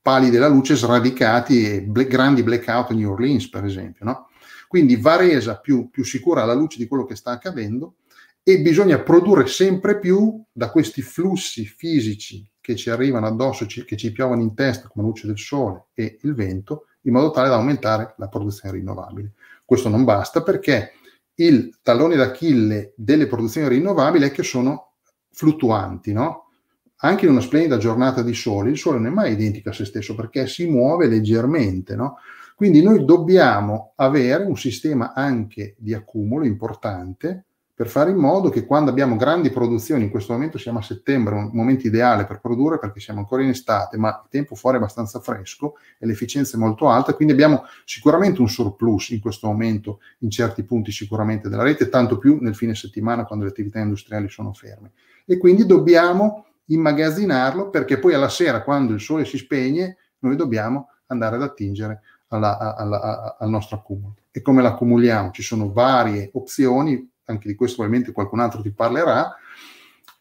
pali 0.00 0.30
della 0.30 0.48
luce 0.48 0.76
sradicati 0.76 1.68
e 1.68 1.82
ble- 1.82 2.06
grandi 2.06 2.44
blackout 2.44 2.92
a 2.92 2.94
New 2.94 3.10
Orleans, 3.10 3.48
per 3.48 3.64
esempio. 3.64 4.04
No? 4.04 4.28
Quindi 4.68 4.96
va 4.96 5.16
resa 5.16 5.58
più, 5.58 5.90
più 5.90 6.04
sicura 6.04 6.42
alla 6.42 6.54
luce 6.54 6.78
di 6.78 6.86
quello 6.86 7.04
che 7.04 7.16
sta 7.16 7.32
accadendo 7.32 7.96
e 8.44 8.60
bisogna 8.60 9.00
produrre 9.00 9.48
sempre 9.48 9.98
più 9.98 10.40
da 10.52 10.70
questi 10.70 11.02
flussi 11.02 11.64
fisici 11.64 12.48
che 12.66 12.74
ci 12.74 12.90
arrivano 12.90 13.28
addosso, 13.28 13.64
che 13.64 13.96
ci 13.96 14.10
piovono 14.10 14.42
in 14.42 14.52
testa 14.52 14.88
come 14.88 15.06
luce 15.06 15.28
del 15.28 15.38
sole 15.38 15.84
e 15.94 16.18
il 16.22 16.34
vento, 16.34 16.86
in 17.02 17.12
modo 17.12 17.30
tale 17.30 17.48
da 17.48 17.54
aumentare 17.54 18.16
la 18.18 18.26
produzione 18.26 18.76
rinnovabile. 18.76 19.34
Questo 19.64 19.88
non 19.88 20.02
basta 20.02 20.42
perché 20.42 20.94
il 21.36 21.78
tallone 21.80 22.16
d'Achille 22.16 22.92
delle 22.96 23.28
produzioni 23.28 23.68
rinnovabili 23.68 24.24
è 24.24 24.32
che 24.32 24.42
sono 24.42 24.94
fluttuanti, 25.30 26.12
no? 26.12 26.48
Anche 27.02 27.26
in 27.26 27.30
una 27.30 27.40
splendida 27.40 27.76
giornata 27.76 28.22
di 28.22 28.34
sole, 28.34 28.70
il 28.70 28.78
sole 28.78 28.98
non 28.98 29.12
è 29.12 29.14
mai 29.14 29.34
identico 29.34 29.68
a 29.68 29.72
se 29.72 29.84
stesso 29.84 30.16
perché 30.16 30.48
si 30.48 30.66
muove 30.66 31.06
leggermente, 31.06 31.94
no? 31.94 32.16
Quindi 32.56 32.82
noi 32.82 33.04
dobbiamo 33.04 33.92
avere 33.94 34.42
un 34.42 34.56
sistema 34.56 35.12
anche 35.14 35.76
di 35.78 35.94
accumulo 35.94 36.44
importante 36.44 37.44
per 37.76 37.88
fare 37.88 38.10
in 38.10 38.16
modo 38.16 38.48
che 38.48 38.64
quando 38.64 38.88
abbiamo 38.88 39.16
grandi 39.16 39.50
produzioni, 39.50 40.04
in 40.04 40.10
questo 40.10 40.32
momento 40.32 40.56
siamo 40.56 40.78
a 40.78 40.82
settembre, 40.82 41.34
un 41.34 41.50
momento 41.52 41.86
ideale 41.86 42.24
per 42.24 42.40
produrre 42.40 42.78
perché 42.78 43.00
siamo 43.00 43.20
ancora 43.20 43.42
in 43.42 43.50
estate, 43.50 43.98
ma 43.98 44.08
il 44.24 44.30
tempo 44.30 44.54
fuori 44.54 44.78
è 44.78 44.80
abbastanza 44.80 45.20
fresco 45.20 45.74
e 45.98 46.06
l'efficienza 46.06 46.56
è 46.56 46.58
molto 46.58 46.88
alta, 46.88 47.12
quindi 47.12 47.34
abbiamo 47.34 47.64
sicuramente 47.84 48.40
un 48.40 48.48
surplus 48.48 49.10
in 49.10 49.20
questo 49.20 49.46
momento 49.48 50.00
in 50.20 50.30
certi 50.30 50.62
punti 50.62 50.90
sicuramente 50.90 51.50
della 51.50 51.64
rete, 51.64 51.90
tanto 51.90 52.16
più 52.16 52.38
nel 52.40 52.54
fine 52.54 52.74
settimana 52.74 53.26
quando 53.26 53.44
le 53.44 53.50
attività 53.50 53.78
industriali 53.78 54.30
sono 54.30 54.54
ferme. 54.54 54.92
E 55.26 55.36
quindi 55.36 55.66
dobbiamo 55.66 56.46
immagazzinarlo 56.68 57.68
perché 57.68 57.98
poi 57.98 58.14
alla 58.14 58.30
sera, 58.30 58.62
quando 58.62 58.94
il 58.94 59.00
sole 59.00 59.26
si 59.26 59.36
spegne, 59.36 59.98
noi 60.20 60.34
dobbiamo 60.34 60.88
andare 61.08 61.36
ad 61.36 61.42
attingere 61.42 62.00
alla, 62.28 62.56
alla, 62.56 62.74
alla, 62.74 63.36
al 63.38 63.50
nostro 63.50 63.76
accumulo. 63.76 64.14
E 64.30 64.40
come 64.40 64.62
l'accumuliamo? 64.62 65.30
Ci 65.30 65.42
sono 65.42 65.70
varie 65.70 66.30
opzioni, 66.32 67.06
anche 67.26 67.48
di 67.48 67.54
questo 67.54 67.76
probabilmente 67.76 68.12
qualcun 68.12 68.40
altro 68.40 68.62
ti 68.62 68.70
parlerà. 68.70 69.34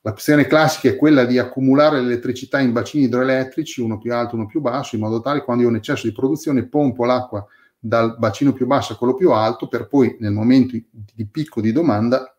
L'opzione 0.02 0.46
classica 0.46 0.90
è 0.90 0.98
quella 0.98 1.26
di 1.26 1.40
accumulare 1.40 2.00
l'elettricità 2.00 2.60
in 2.60 2.72
bacini 2.72 3.06
idroelettrici, 3.06 3.82
uno 3.82 3.98
più 3.98 4.14
alto, 4.14 4.36
uno 4.36 4.46
più 4.46 4.62
basso, 4.62 4.96
in 4.96 5.02
modo 5.02 5.20
tale 5.20 5.40
che 5.40 5.46
quando 5.46 5.64
io 5.64 5.70
ho 5.70 5.72
un 5.72 5.78
eccesso 5.78 6.06
di 6.08 6.14
produzione 6.14 6.68
pompo 6.68 7.06
l'acqua 7.06 7.46
dal 7.80 8.16
bacino 8.18 8.54
più 8.54 8.68
basso 8.68 8.94
a 8.94 8.98
quello 8.98 9.16
più 9.16 9.32
alto, 9.32 9.68
per 9.68 9.88
poi 9.88 10.16
nel 10.20 10.32
momento 10.32 10.78
di 10.92 11.26
picco 11.26 11.60
di 11.60 11.72
domanda 11.72 12.36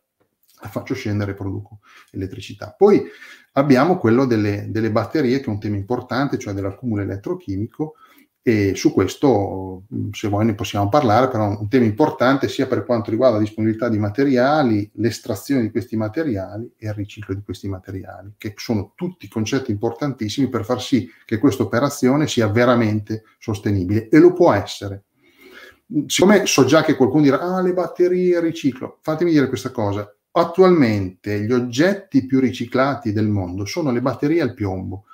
la 0.61 0.69
faccio 0.69 0.95
scendere 0.95 1.33
e 1.33 1.35
produco 1.35 1.81
elettricità. 2.13 2.75
Poi 2.77 3.05
abbiamo 3.53 3.99
quello 3.99 4.27
delle, 4.27 4.67
delle 4.71 4.91
batterie, 4.91 5.41
che 5.41 5.47
è 5.47 5.51
un 5.51 5.61
tema 5.61 5.77
importante, 5.77 6.39
cioè 6.39 6.55
dell'accumulo 6.55 7.03
elettrochimico, 7.03 7.95
e 8.49 8.77
su 8.77 8.93
questo, 8.93 9.87
se 10.13 10.29
vuoi, 10.29 10.45
ne 10.45 10.55
possiamo 10.55 10.89
parlare, 10.89 11.27
però 11.27 11.59
un 11.59 11.69
tema 11.69 11.85
importante 11.85 12.47
sia 12.47 12.69
per 12.69 12.85
quanto 12.85 13.11
riguarda 13.11 13.39
la 13.39 13.43
disponibilità 13.43 13.89
di 13.89 13.99
materiali, 13.99 14.89
l'estrazione 14.95 15.63
di 15.63 15.73
questi 15.73 15.97
materiali 15.97 16.71
e 16.79 16.87
il 16.87 16.95
riciclo 16.95 17.35
di 17.35 17.43
questi 17.43 17.67
materiali, 17.67 18.35
che 18.39 18.55
sono 18.57 18.93
tutti 18.95 19.27
concetti 19.27 19.73
importantissimi 19.73 20.49
per 20.49 20.65
far 20.65 20.81
sì 20.81 21.11
che 21.25 21.39
questa 21.39 21.65
operazione 21.65 22.29
sia 22.29 22.47
veramente 22.47 23.25
sostenibile 23.41 24.09
e 24.09 24.21
lo 24.21 24.33
può 24.33 24.53
essere. 24.53 25.07
Siccome 26.07 26.47
so 26.47 26.65
già 26.67 26.85
che 26.85 26.95
qualcuno 26.95 27.25
dirà, 27.25 27.41
ah, 27.41 27.61
le 27.61 27.73
batterie, 27.73 28.39
riciclo, 28.39 28.99
fatemi 29.03 29.33
dire 29.33 29.49
questa 29.49 29.73
cosa. 29.73 30.09
Attualmente 30.31 31.41
gli 31.41 31.53
oggetti 31.53 32.25
più 32.27 32.39
riciclati 32.39 33.13
del 33.13 33.27
mondo 33.27 33.65
sono 33.65 33.91
le 33.91 34.01
batterie 34.01 34.41
al 34.41 34.55
piombo 34.55 35.07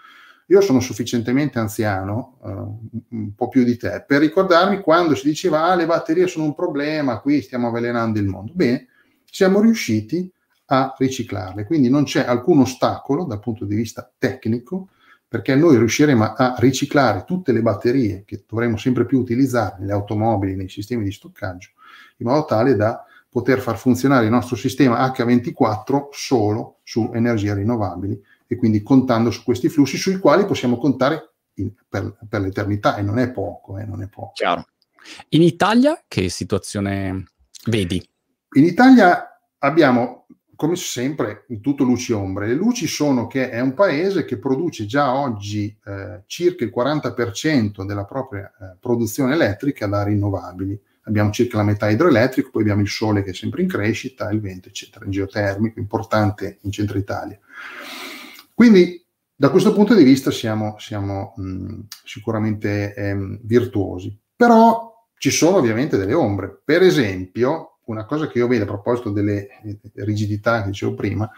io 0.53 0.61
sono 0.61 0.81
sufficientemente 0.81 1.59
anziano, 1.59 2.37
uh, 2.41 2.89
un 3.17 3.35
po' 3.35 3.49
più 3.49 3.65
di 3.65 3.79
te, 3.79 4.05
per 4.07 4.21
ricordarmi 4.21 4.83
quando 4.83 5.15
si 5.15 5.27
diceva 5.27 5.65
ah, 5.65 5.75
le 5.75 5.87
batterie 5.87 6.27
sono 6.27 6.45
un 6.45 6.55
problema, 6.55 7.21
qui 7.21 7.41
stiamo 7.41 7.69
avvelenando 7.69 8.19
il 8.19 8.27
mondo. 8.27 8.53
Bene, 8.55 8.89
siamo 9.25 9.63
riusciti 9.63 10.31
a 10.67 10.95
riciclarle, 10.99 11.65
quindi 11.65 11.89
non 11.89 12.05
c'è 12.05 12.27
alcun 12.27 12.61
ostacolo 12.61 13.25
dal 13.25 13.41
punto 13.41 13.65
di 13.65 13.75
vista 13.75 14.11
tecnico 14.19 14.89
perché 15.27 15.55
noi 15.55 15.79
riusciremo 15.79 16.35
a 16.35 16.55
riciclare 16.59 17.25
tutte 17.27 17.53
le 17.53 17.63
batterie 17.63 18.23
che 18.27 18.45
dovremo 18.47 18.77
sempre 18.77 19.07
più 19.07 19.19
utilizzare 19.19 19.77
nelle 19.79 19.93
automobili, 19.93 20.55
nei 20.55 20.69
sistemi 20.69 21.05
di 21.05 21.13
stoccaggio, 21.13 21.71
in 22.19 22.27
modo 22.27 22.45
tale 22.45 22.77
da 22.77 23.03
poter 23.31 23.61
far 23.61 23.79
funzionare 23.79 24.27
il 24.27 24.31
nostro 24.31 24.57
sistema 24.57 25.11
H24 25.11 26.09
solo 26.11 26.81
su 26.83 27.11
energie 27.15 27.55
rinnovabili 27.55 28.23
e 28.53 28.57
quindi 28.57 28.83
contando 28.83 29.31
su 29.31 29.43
questi 29.45 29.71
flussi 29.71 29.97
sui 29.97 30.19
quali 30.19 30.45
possiamo 30.45 30.77
contare 30.77 31.37
in, 31.55 31.73
per, 31.89 32.19
per, 32.29 32.43
l'eternità 32.43 32.97
e 32.97 33.03
non 33.03 33.19
è 33.19 33.31
poco, 33.31 33.79
eh, 33.79 33.87
non 33.87 34.03
è 34.03 34.09
poco. 34.09 34.33
Chiaro. 34.35 34.67
In 35.31 35.41
Italia 35.41 36.03
che 36.07 36.29
situazione 36.29 37.25
vedi? 37.69 38.07
In 38.57 38.65
Italia 38.65 39.41
abbiamo 39.57 40.27
come 40.55 40.77
sempre, 40.77 41.47
in 41.49 41.63
tutto 41.63 41.83
luci 41.83 42.13
e 42.13 42.15
ombre. 42.15 42.47
Le 42.47 42.55
luci 42.55 42.87
sono 42.87 43.27
che 43.27 43.49
è 43.49 43.59
un 43.59 43.73
paese 43.73 44.27
che 44.27 44.37
produce 44.37 44.85
già 44.85 45.15
oggi 45.15 45.75
eh, 45.87 46.23
circa 46.27 46.63
il 46.63 46.73
40% 46.77 47.87
della 47.87 48.05
propria 48.05 48.53
eh, 48.61 48.77
produzione 48.79 49.33
elettrica 49.33 49.87
da 49.87 50.05
rinnovabili. 50.05 50.79
Abbiamo 51.05 51.31
circa 51.31 51.57
la 51.57 51.65
metà 51.65 51.89
idroelettrico, 51.89 52.51
poi 52.51 52.63
abbiamo 52.63 52.83
il 52.83 52.89
sole 52.89 53.23
che 53.23 53.31
è 53.31 53.35
sempre 53.35 53.63
in 53.63 53.69
crescita, 53.69 54.31
il 54.31 54.41
vento, 54.41 54.69
eccetera, 54.69 55.07
il 55.07 55.11
geotermico, 55.11 55.81
importante 55.81 56.59
in 56.61 56.71
centro 56.71 56.99
Italia. 56.99 57.41
Quindi, 58.55 59.05
da 59.35 59.51
questo 59.51 59.73
punto 59.73 59.95
di 59.95 60.05
vista 60.05 60.31
siamo, 60.31 60.77
siamo 60.79 61.35
mh, 61.37 61.81
sicuramente 62.05 62.95
ehm, 62.95 63.41
virtuosi. 63.43 64.17
Però 64.37 65.07
ci 65.17 65.31
sono 65.31 65.57
ovviamente 65.57 65.97
delle 65.97 66.15
ombre. 66.15 66.61
Per 66.65 66.83
esempio, 66.83 67.79
una 67.85 68.05
cosa 68.05 68.29
che 68.29 68.39
io 68.39 68.47
vedo 68.47 68.65
a 68.65 68.67
proposito 68.67 69.11
delle 69.11 69.49
eh, 69.63 69.79
rigidità 70.05 70.63
che 70.63 70.69
dicevo 70.69 70.95
prima, 70.95 71.31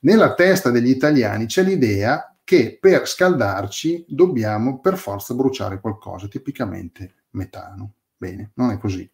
nella 0.00 0.34
testa 0.34 0.70
degli 0.70 0.88
italiani 0.88 1.46
c'è 1.46 1.62
l'idea 1.62 2.34
che 2.42 2.78
per 2.80 3.06
scaldarci 3.06 4.06
dobbiamo 4.08 4.80
per 4.80 4.96
forza 4.96 5.34
bruciare 5.34 5.80
qualcosa, 5.80 6.26
tipicamente 6.26 7.14
metano. 7.30 7.92
Bene, 8.16 8.50
non 8.54 8.70
è 8.70 8.78
così. 8.78 9.08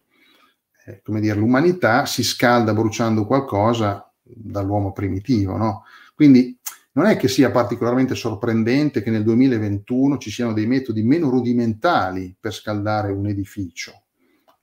Eh, 0.85 1.01
come 1.03 1.19
dire, 1.19 1.35
l'umanità 1.35 2.05
si 2.05 2.23
scalda 2.23 2.73
bruciando 2.73 3.25
qualcosa 3.25 4.11
dall'uomo 4.23 4.91
primitivo, 4.91 5.55
no? 5.55 5.83
Quindi 6.15 6.57
non 6.97 7.05
è 7.05 7.15
che 7.15 7.27
sia 7.27 7.51
particolarmente 7.51 8.15
sorprendente 8.15 9.03
che 9.03 9.11
nel 9.11 9.21
2021 9.21 10.17
ci 10.17 10.31
siano 10.31 10.51
dei 10.51 10.65
metodi 10.65 11.03
meno 11.03 11.29
rudimentali 11.29 12.35
per 12.37 12.51
scaldare 12.51 13.11
un 13.11 13.27
edificio 13.27 14.05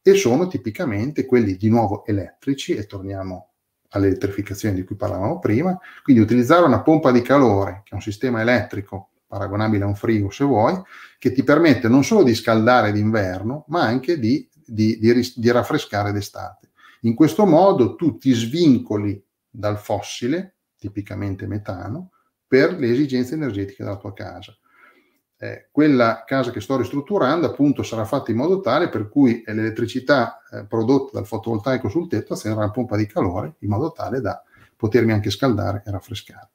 e 0.03 0.15
sono 0.15 0.49
tipicamente 0.49 1.27
quelli 1.27 1.57
di 1.57 1.69
nuovo 1.69 2.05
elettrici 2.05 2.75
e 2.75 2.87
torniamo 2.87 3.51
all'elettrificazione 3.91 4.75
di 4.75 4.83
cui 4.83 4.97
parlavamo 4.97 5.39
prima, 5.39 5.79
quindi 6.03 6.21
utilizzare 6.21 6.67
una 6.67 6.83
pompa 6.83 7.13
di 7.13 7.23
calore, 7.23 7.83
che 7.85 7.93
è 7.93 7.95
un 7.95 8.03
sistema 8.03 8.41
elettrico 8.41 9.11
paragonabile 9.29 9.85
a 9.85 9.87
un 9.87 9.95
frigo 9.95 10.29
se 10.31 10.43
vuoi, 10.43 10.77
che 11.21 11.31
ti 11.31 11.45
permette 11.45 11.89
non 11.89 12.03
solo 12.03 12.25
di 12.25 12.35
scaldare 12.35 12.91
d'inverno, 12.91 13.67
ma 13.69 13.83
anche 13.83 14.19
di, 14.19 14.49
di, 14.53 14.99
di, 14.99 15.33
di 15.37 15.51
raffrescare 15.53 16.11
d'estate. 16.11 16.73
In 17.03 17.15
questo 17.15 17.47
modo 17.47 17.95
tu 17.95 18.17
ti 18.17 18.33
svincoli 18.33 19.25
dal 19.49 19.79
fossile, 19.79 20.57
tipicamente 20.77 21.47
metano, 21.47 22.11
per 22.55 22.79
le 22.79 22.89
esigenze 22.89 23.35
energetiche 23.35 23.83
della 23.83 23.97
tua 23.97 24.13
casa 24.13 24.57
eh, 25.39 25.67
quella 25.73 26.23
casa 26.25 26.53
che 26.53 26.61
sto 26.61 26.77
ristrutturando 26.77 27.47
appunto 27.47 27.83
sarà 27.83 28.05
fatta 28.05 28.31
in 28.31 28.37
modo 28.37 28.61
tale 28.61 28.89
per 28.89 29.09
cui 29.09 29.43
l'elettricità 29.45 30.41
eh, 30.53 30.65
prodotta 30.65 31.11
dal 31.15 31.27
fotovoltaico 31.27 31.89
sul 31.89 32.07
tetto 32.07 32.37
sarà 32.37 32.55
una 32.55 32.71
pompa 32.71 32.97
di 32.97 33.07
calore 33.07 33.57
in 33.59 33.71
modo 33.71 33.91
tale 33.91 34.21
da 34.21 34.41
potermi 34.77 35.11
anche 35.11 35.31
scaldare 35.31 35.83
e 35.85 35.91
raffrescare. 35.91 36.51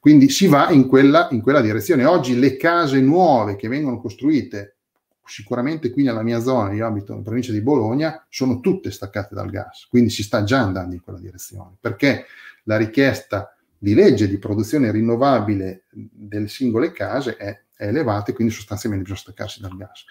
Quindi 0.00 0.30
si 0.30 0.46
va 0.46 0.70
in 0.70 0.88
quella, 0.88 1.28
in 1.30 1.42
quella 1.42 1.60
direzione. 1.60 2.06
Oggi 2.06 2.38
le 2.38 2.56
case 2.56 3.00
nuove 3.00 3.56
che 3.56 3.68
vengono 3.68 4.00
costruite, 4.00 4.76
sicuramente 5.24 5.90
qui 5.90 6.02
nella 6.02 6.22
mia 6.22 6.40
zona, 6.40 6.72
io 6.72 6.86
abito 6.86 7.12
in 7.12 7.22
provincia 7.22 7.52
di 7.52 7.60
Bologna, 7.60 8.24
sono 8.28 8.60
tutte 8.60 8.90
staccate 8.90 9.34
dal 9.34 9.50
gas, 9.50 9.86
quindi 9.88 10.10
si 10.10 10.22
sta 10.22 10.42
già 10.42 10.60
andando 10.60 10.94
in 10.94 11.02
quella 11.02 11.20
direzione, 11.20 11.76
perché 11.78 12.24
la 12.64 12.76
richiesta 12.76 13.54
di 13.82 13.94
legge 13.94 14.28
di 14.28 14.38
produzione 14.38 14.92
rinnovabile 14.92 15.86
delle 15.90 16.46
singole 16.46 16.92
case 16.92 17.36
è 17.36 17.62
è 17.82 17.88
elevata 17.88 18.30
e 18.30 18.34
quindi 18.34 18.52
sostanzialmente 18.52 19.08
bisogna 19.08 19.26
staccarsi 19.26 19.60
dal 19.60 19.76
gas. 19.76 20.04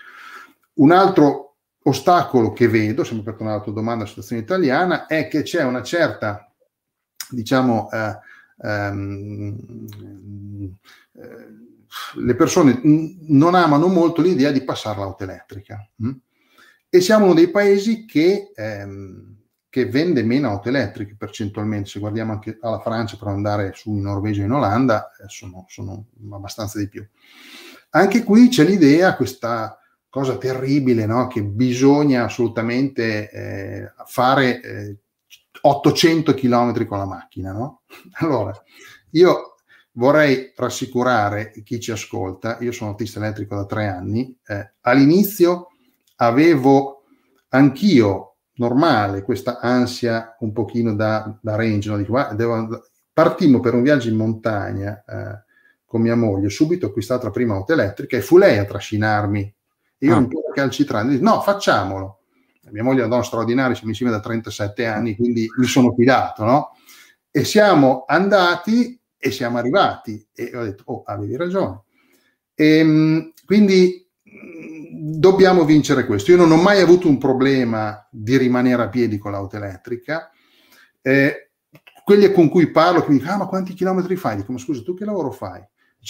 Un 0.74 0.92
altro 0.92 1.56
ostacolo 1.84 2.52
che 2.52 2.68
vedo, 2.68 3.04
sempre 3.04 3.24
per 3.24 3.34
tornare 3.36 3.56
alla 3.56 3.64
tua 3.64 3.74
domanda 3.74 4.06
sulla 4.06 4.24
situazione 4.24 4.42
italiana, 4.42 5.06
è 5.06 5.28
che 5.28 5.44
c'è 5.44 5.64
una 5.64 5.82
certa, 5.82 6.54
diciamo, 7.30 7.90
eh, 7.92 8.20
ehm, 8.62 9.58
eh, 11.14 11.60
le 12.16 12.36
persone 12.36 12.80
non 12.84 13.56
amano 13.56 13.88
molto 13.88 14.22
l'idea 14.22 14.52
di 14.52 14.64
passare 14.64 15.00
l'auto 15.00 15.24
elettrica. 15.24 15.90
Hm? 15.96 16.12
E 16.90 17.00
siamo 17.00 17.26
uno 17.26 17.34
dei 17.34 17.50
paesi 17.50 18.06
che, 18.06 18.52
ehm, 18.54 19.38
che, 19.72 19.86
vende 19.86 20.22
meno 20.22 20.50
auto 20.50 20.70
elettriche 20.70 21.16
percentualmente. 21.18 21.90
Se 21.90 22.00
guardiamo 22.00 22.34
anche 22.34 22.58
alla 22.62 22.80
Francia 22.82 23.18
per 23.18 23.30
andare 23.30 23.72
su 23.74 23.92
in 23.96 24.02
Norvegia 24.02 24.42
e 24.42 24.46
in 24.46 24.52
Olanda, 24.52 25.10
eh, 25.16 25.28
sono, 25.28 25.66
sono 25.70 26.06
abbastanza 26.32 26.78
di 26.78 26.90
più. 26.90 27.08
Anche 27.92 28.24
qui 28.24 28.50
c'è 28.50 28.66
l'idea, 28.66 29.16
questa 29.16 29.80
cosa 30.10 30.38
terribile, 30.38 31.06
no? 31.06 31.28
che 31.28 31.42
bisogna 31.42 32.26
assolutamente 32.26 33.32
eh, 33.32 33.94
fare 34.06 34.62
eh, 34.62 34.98
800 35.62 36.34
km 36.34 36.86
con 36.86 36.98
la 36.98 37.06
macchina. 37.06 37.54
No? 37.54 37.84
Allora, 38.20 38.54
io 39.12 39.56
vorrei 39.94 40.52
rassicurare 40.56 41.52
chi 41.64 41.80
ci 41.80 41.92
ascolta, 41.92 42.58
io 42.60 42.72
sono 42.72 42.92
autista 42.92 43.20
elettrico 43.20 43.56
da 43.56 43.66
tre 43.66 43.88
anni, 43.88 44.38
eh, 44.46 44.74
all'inizio 44.82 45.68
avevo 46.18 47.04
anch'io 47.50 48.31
normale 48.62 49.24
questa 49.24 49.60
ansia 49.60 50.36
un 50.42 50.54
pochino 50.54 50.94
da, 50.94 51.36
da 51.42 51.56
range, 51.56 51.90
no? 51.90 51.98
Dico, 51.98 52.16
ah, 52.16 52.34
devo, 52.36 52.84
partimmo 53.12 53.60
per 53.60 53.74
un 53.74 53.82
viaggio 53.82 54.10
in 54.10 54.16
montagna 54.16 55.04
eh, 55.08 55.44
con 55.84 56.02
mia 56.02 56.16
moglie, 56.16 56.50
subito 56.50 56.86
ho 56.86 56.90
acquistato 56.90 57.26
la 57.26 57.32
prima 57.32 57.56
auto 57.56 57.74
elettrica 57.74 58.16
e 58.16 58.22
fu 58.22 58.38
lei 58.38 58.60
a 58.60 58.66
trascinarmi. 58.66 59.56
E 59.98 60.06
io 60.06 60.14
ah. 60.14 60.18
un 60.18 60.28
po' 60.28 60.44
calcitrando, 60.54 61.18
no, 61.20 61.42
facciamolo. 61.42 62.20
Mia 62.70 62.84
moglie 62.84 63.00
è 63.00 63.02
una 63.02 63.16
donna 63.16 63.24
straordinaria, 63.24 63.74
siamo 63.74 63.90
insieme 63.90 64.12
da 64.12 64.20
37 64.20 64.86
anni, 64.86 65.16
quindi 65.16 65.48
mi 65.58 65.66
sono 65.66 65.94
fidato, 65.94 66.46
no? 66.46 66.70
E 67.30 67.44
siamo 67.44 68.06
andati 68.08 68.98
e 69.18 69.32
siamo 69.32 69.58
arrivati. 69.58 70.26
E 70.34 70.52
ho 70.56 70.64
detto, 70.64 70.84
oh, 70.86 71.04
avevi 71.06 71.36
ragione. 71.36 71.82
E, 72.54 72.78
ehm, 72.78 73.34
quindi 73.46 74.08
dobbiamo 74.92 75.64
vincere 75.64 76.06
questo. 76.06 76.32
Io 76.32 76.38
non 76.38 76.52
ho 76.52 76.62
mai 76.62 76.82
avuto 76.82 77.08
un 77.08 77.18
problema 77.18 78.08
di 78.10 78.38
rimanere 78.38 78.84
a 78.84 78.90
piedi 78.90 79.18
con 79.18 79.32
l'auto 79.32 79.56
elettrica. 79.56 80.30
Eh, 81.02 81.52
quelli 82.04 82.32
con 82.32 82.50
cui 82.50 82.70
parlo, 82.72 83.02
che 83.02 83.10
mi 83.10 83.18
dicono, 83.18 83.34
ah, 83.34 83.38
ma 83.38 83.48
quanti 83.48 83.74
chilometri 83.74 84.16
fai? 84.16 84.36
Dico, 84.36 84.52
ma 84.52 84.58
scusa, 84.58 84.82
tu 84.82 84.94
che 84.94 85.06
lavoro 85.06 85.32
fai? 85.32 85.64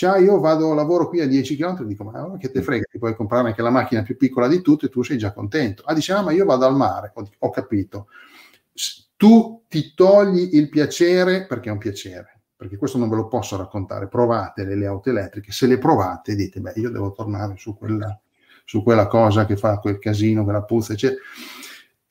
Ah, 0.03 0.17
io 0.17 0.39
vado, 0.39 0.73
lavoro 0.73 1.09
qui 1.09 1.19
a 1.19 1.27
10 1.27 1.57
km, 1.57 1.83
dico, 1.83 2.05
ma 2.05 2.37
che 2.37 2.49
te 2.49 2.61
frega, 2.61 2.85
ti 2.89 2.97
puoi 2.97 3.13
comprare 3.15 3.49
anche 3.49 3.61
la 3.61 3.69
macchina 3.69 4.01
più 4.01 4.15
piccola 4.15 4.47
di 4.47 4.61
tutte 4.61 4.85
e 4.85 4.89
tu 4.89 5.03
sei 5.03 5.17
già 5.17 5.33
contento. 5.33 5.83
Ah, 5.83 5.93
dice, 5.93 6.13
ah, 6.13 6.21
ma 6.21 6.31
io 6.31 6.45
vado 6.45 6.65
al 6.65 6.75
mare, 6.75 7.11
ho, 7.13 7.29
ho 7.39 7.49
capito. 7.49 8.07
Tu 9.17 9.63
ti 9.67 9.93
togli 9.93 10.55
il 10.55 10.69
piacere 10.69 11.45
perché 11.45 11.69
è 11.69 11.71
un 11.71 11.77
piacere, 11.77 12.41
perché 12.55 12.77
questo 12.77 12.97
non 12.97 13.09
ve 13.09 13.17
lo 13.17 13.27
posso 13.27 13.57
raccontare. 13.57 14.07
Provate 14.07 14.63
le 14.63 14.85
auto 14.87 15.09
elettriche, 15.09 15.51
se 15.51 15.67
le 15.67 15.77
provate 15.77 16.35
dite, 16.35 16.59
beh, 16.61 16.73
io 16.77 16.89
devo 16.89 17.11
tornare 17.11 17.55
su 17.57 17.77
quella, 17.77 18.19
su 18.71 18.83
quella 18.83 19.07
cosa 19.07 19.45
che 19.45 19.57
fa 19.57 19.79
quel 19.79 19.99
casino, 19.99 20.45
quella 20.45 20.63
puzza, 20.63 20.93
eccetera. 20.93 21.19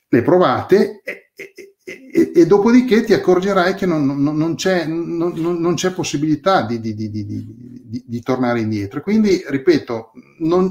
Le 0.09 0.21
provate 0.21 1.01
e, 1.03 1.31
e 1.33 1.71
e, 1.83 2.31
e, 2.35 2.45
dopodiché 2.45 3.03
ti 3.03 3.13
accorgerai 3.13 3.73
che 3.73 3.87
non, 3.87 4.05
non, 4.05 4.37
non, 4.37 4.53
c'è, 4.53 4.85
non 4.85 5.73
c'è, 5.73 5.91
possibilità 5.93 6.61
di, 6.61 6.79
di, 6.79 6.93
di, 6.93 7.09
di, 7.09 8.21
tornare 8.21 8.59
indietro. 8.59 9.01
Quindi, 9.01 9.43
ripeto, 9.47 10.11
non, 10.41 10.69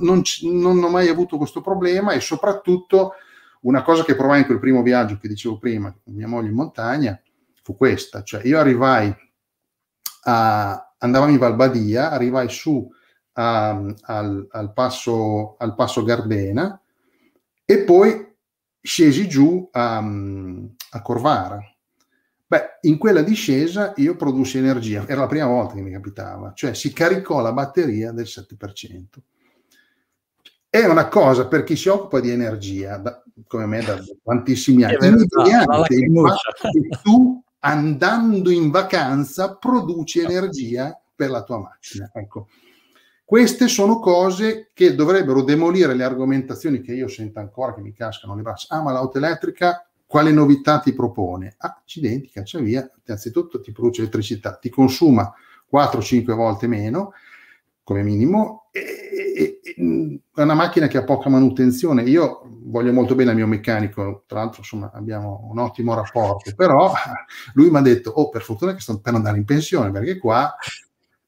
ho 0.84 0.88
mai 0.88 1.08
avuto 1.08 1.36
questo 1.36 1.60
problema 1.60 2.12
e 2.12 2.20
soprattutto 2.20 3.14
una 3.62 3.82
cosa 3.82 4.04
che 4.04 4.14
provai 4.14 4.40
in 4.40 4.46
quel 4.46 4.60
primo 4.60 4.82
viaggio 4.82 5.18
che 5.18 5.26
dicevo 5.26 5.58
prima, 5.58 5.92
con 5.92 6.14
mia 6.14 6.28
moglie 6.28 6.50
in 6.50 6.54
montagna, 6.54 7.20
fu 7.60 7.76
questa. 7.76 8.22
Cioè, 8.22 8.46
io 8.46 8.60
arrivai 8.60 9.12
a, 10.26 10.94
andavamo 10.96 11.32
in 11.32 11.38
Valbadia, 11.38 12.12
arrivai 12.12 12.48
su 12.48 12.88
a, 13.32 13.70
al, 14.02 14.46
al, 14.50 14.72
passo, 14.72 15.56
al 15.58 15.74
passo 15.74 16.02
Gardena 16.02 16.80
e 17.64 17.78
poi 17.84 18.34
scesi 18.80 19.28
giù 19.28 19.68
a, 19.72 19.98
a 19.98 21.02
Corvara. 21.02 21.60
Beh, 22.46 22.78
in 22.82 22.98
quella 22.98 23.22
discesa 23.22 23.92
io 23.96 24.16
produssi 24.16 24.58
energia, 24.58 25.06
era 25.06 25.20
la 25.20 25.26
prima 25.28 25.46
volta 25.46 25.74
che 25.74 25.82
mi 25.82 25.92
capitava, 25.92 26.52
cioè 26.52 26.74
si 26.74 26.92
caricò 26.92 27.40
la 27.40 27.52
batteria 27.52 28.10
del 28.10 28.26
7%. 28.26 29.04
È 30.68 30.84
una 30.84 31.08
cosa 31.08 31.46
per 31.46 31.62
chi 31.62 31.76
si 31.76 31.88
occupa 31.88 32.18
di 32.18 32.30
energia, 32.30 32.96
da, 32.96 33.22
come 33.46 33.66
me 33.66 33.82
da 33.82 34.00
tantissimi 34.24 34.82
anni, 34.82 34.94
immediatamente 34.94 35.94
il 35.94 36.12
fatto 36.12 36.70
che 36.70 36.88
tu 37.02 37.42
andando 37.60 38.50
in 38.50 38.70
vacanza 38.70 39.56
produci 39.56 40.20
energia 40.20 41.00
per 41.14 41.30
la 41.30 41.42
tua 41.42 41.58
macchina. 41.58 42.10
Ecco. 42.12 42.48
Queste 43.30 43.68
sono 43.68 44.00
cose 44.00 44.70
che 44.74 44.96
dovrebbero 44.96 45.44
demolire 45.44 45.94
le 45.94 46.02
argomentazioni 46.02 46.80
che 46.80 46.94
io 46.94 47.06
sento 47.06 47.38
ancora 47.38 47.72
che 47.72 47.80
mi 47.80 47.92
cascano 47.92 48.34
le 48.34 48.42
braccia. 48.42 48.74
Ah, 48.74 48.82
ma 48.82 48.90
l'auto 48.90 49.18
elettrica 49.18 49.88
quale 50.04 50.32
novità 50.32 50.80
ti 50.80 50.92
propone? 50.92 51.54
Accidenti, 51.58 52.28
caccia 52.28 52.58
via. 52.58 52.90
Innanzitutto 53.06 53.60
ti 53.60 53.70
produce 53.70 54.00
elettricità, 54.00 54.56
ti 54.56 54.68
consuma 54.68 55.32
4-5 55.72 56.34
volte 56.34 56.66
meno 56.66 57.12
come 57.84 58.02
minimo. 58.02 58.68
E, 58.72 59.60
e, 59.62 60.20
è 60.34 60.42
una 60.42 60.54
macchina 60.54 60.88
che 60.88 60.98
ha 60.98 61.04
poca 61.04 61.28
manutenzione. 61.28 62.02
Io 62.02 62.40
voglio 62.64 62.92
molto 62.92 63.14
bene 63.14 63.30
al 63.30 63.36
mio 63.36 63.46
meccanico, 63.46 64.24
tra 64.26 64.40
l'altro 64.40 64.62
insomma 64.62 64.90
abbiamo 64.92 65.46
un 65.48 65.60
ottimo 65.60 65.94
rapporto, 65.94 66.52
però 66.56 66.92
lui 67.54 67.70
mi 67.70 67.76
ha 67.76 67.80
detto, 67.80 68.10
oh 68.10 68.28
per 68.28 68.42
fortuna 68.42 68.74
che 68.74 68.80
sto 68.80 68.98
per 68.98 69.14
andare 69.14 69.38
in 69.38 69.44
pensione, 69.44 69.92
perché 69.92 70.18
qua 70.18 70.52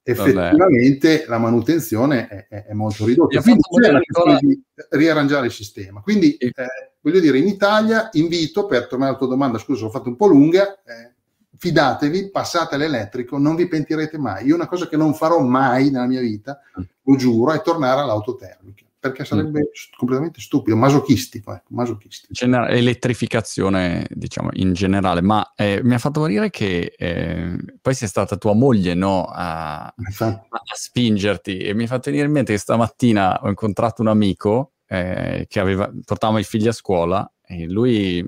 effettivamente 0.02 1.24
la 1.28 1.38
manutenzione 1.38 2.28
è, 2.28 2.46
è, 2.48 2.64
è 2.66 2.72
molto 2.72 3.04
ridotta. 3.04 3.40
Quindi 3.40 3.62
c'è 3.80 3.90
la 3.90 4.00
questione 4.00 4.38
di 4.40 4.62
riarrangiare 4.90 5.46
il 5.46 5.52
sistema. 5.52 6.00
Quindi 6.00 6.36
eh, 6.36 6.52
voglio 7.00 7.20
dire, 7.20 7.38
in 7.38 7.46
Italia 7.46 8.08
invito, 8.12 8.66
per 8.66 8.86
tornare 8.86 9.10
alla 9.10 9.18
tua 9.18 9.28
domanda, 9.28 9.58
scusa, 9.58 9.84
l'ho 9.84 9.90
fatto 9.90 10.08
un 10.08 10.16
po' 10.16 10.26
lunga, 10.26 10.82
eh, 10.82 11.12
fidatevi, 11.56 12.30
passate 12.30 12.74
all'elettrico, 12.74 13.38
non 13.38 13.54
vi 13.54 13.68
pentirete 13.68 14.18
mai. 14.18 14.46
Io 14.46 14.54
una 14.54 14.68
cosa 14.68 14.88
che 14.88 14.96
non 14.96 15.14
farò 15.14 15.40
mai 15.40 15.90
nella 15.90 16.06
mia 16.06 16.20
vita, 16.20 16.58
mm. 16.78 16.82
lo 17.02 17.16
giuro, 17.16 17.52
è 17.52 17.62
tornare 17.62 18.00
all'auto 18.00 18.34
termica 18.34 18.84
perché 19.02 19.24
sarebbe 19.24 19.58
mm. 19.62 19.96
completamente 19.96 20.40
stupido, 20.40 20.76
masochistico, 20.76 21.52
ecco, 21.52 21.66
masochistico. 21.70 22.32
Gener- 22.32 22.70
elettrificazione, 22.70 24.06
diciamo, 24.08 24.50
in 24.52 24.74
generale, 24.74 25.20
ma 25.20 25.54
eh, 25.56 25.80
mi 25.82 25.94
ha 25.94 25.98
fatto 25.98 26.20
morire 26.20 26.50
che 26.50 26.94
eh, 26.96 27.56
poi 27.80 27.94
sia 27.94 28.06
stata 28.06 28.36
tua 28.36 28.54
moglie, 28.54 28.94
no, 28.94 29.24
a, 29.24 29.86
a, 29.86 29.94
a, 30.18 30.74
spingerti, 30.74 31.58
e 31.58 31.74
mi 31.74 31.82
ha 31.82 31.86
fatto 31.88 32.10
venire 32.10 32.26
in 32.28 32.32
mente 32.32 32.52
che 32.52 32.60
stamattina 32.60 33.40
ho 33.42 33.48
incontrato 33.48 34.02
un 34.02 34.08
amico 34.08 34.74
eh, 34.86 35.46
che 35.48 35.58
aveva, 35.58 35.90
portava 36.04 36.38
i 36.38 36.44
figli 36.44 36.68
a 36.68 36.72
scuola, 36.72 37.28
e 37.44 37.66
lui 37.66 38.24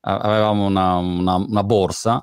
avevamo 0.00 0.66
una, 0.66 0.96
una, 0.96 1.36
una 1.36 1.64
borsa, 1.64 2.22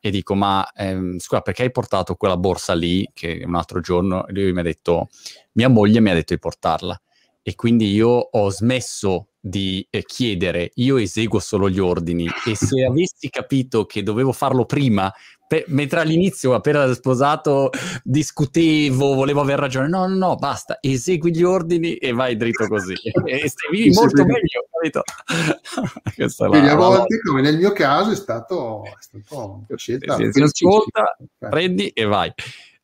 e 0.00 0.10
dico, 0.10 0.34
ma 0.34 0.66
ehm, 0.74 1.18
scusa, 1.18 1.42
perché 1.42 1.64
hai 1.64 1.70
portato 1.70 2.14
quella 2.14 2.38
borsa 2.38 2.72
lì, 2.72 3.06
che 3.12 3.42
un 3.44 3.54
altro 3.54 3.80
giorno, 3.80 4.24
lui 4.28 4.50
mi 4.54 4.60
ha 4.60 4.62
detto, 4.62 5.08
mia 5.52 5.68
moglie 5.68 6.00
mi 6.00 6.08
ha 6.08 6.14
detto 6.14 6.32
di 6.32 6.40
portarla 6.40 6.98
e 7.46 7.54
quindi 7.56 7.92
io 7.92 8.08
ho 8.08 8.50
smesso 8.50 9.28
di 9.38 9.86
eh, 9.90 10.02
chiedere, 10.02 10.70
io 10.76 10.96
eseguo 10.96 11.38
solo 11.40 11.68
gli 11.68 11.78
ordini 11.78 12.26
e 12.46 12.56
se 12.56 12.82
avessi 12.82 13.28
capito 13.28 13.84
che 13.84 14.02
dovevo 14.02 14.32
farlo 14.32 14.64
prima, 14.64 15.12
pe- 15.46 15.66
mentre 15.68 16.00
all'inizio 16.00 16.54
appena 16.54 16.90
sposato 16.94 17.68
discutevo, 18.02 19.12
volevo 19.12 19.42
aver 19.42 19.58
ragione, 19.58 19.88
no, 19.88 20.06
no, 20.06 20.14
no, 20.14 20.34
basta, 20.36 20.78
esegui 20.80 21.36
gli 21.36 21.42
ordini 21.42 21.96
e 21.96 22.12
vai 22.12 22.34
dritto 22.36 22.66
così 22.66 22.94
e 23.26 23.52
vivi 23.70 23.92
molto 23.92 24.24
meglio, 24.24 24.64
capito? 24.70 25.02
Quindi 26.48 26.68
a 26.68 26.76
volte, 26.76 27.20
come 27.20 27.42
nel 27.42 27.58
mio 27.58 27.72
caso, 27.72 28.10
è 28.10 28.16
stato, 28.16 28.84
è 28.84 28.94
stato 28.98 29.64
una 29.68 29.76
scelta. 29.76 30.16
Si 30.16 30.40
ascolta, 30.40 31.14
prendi 31.38 31.88
e 31.88 32.04
vai. 32.04 32.32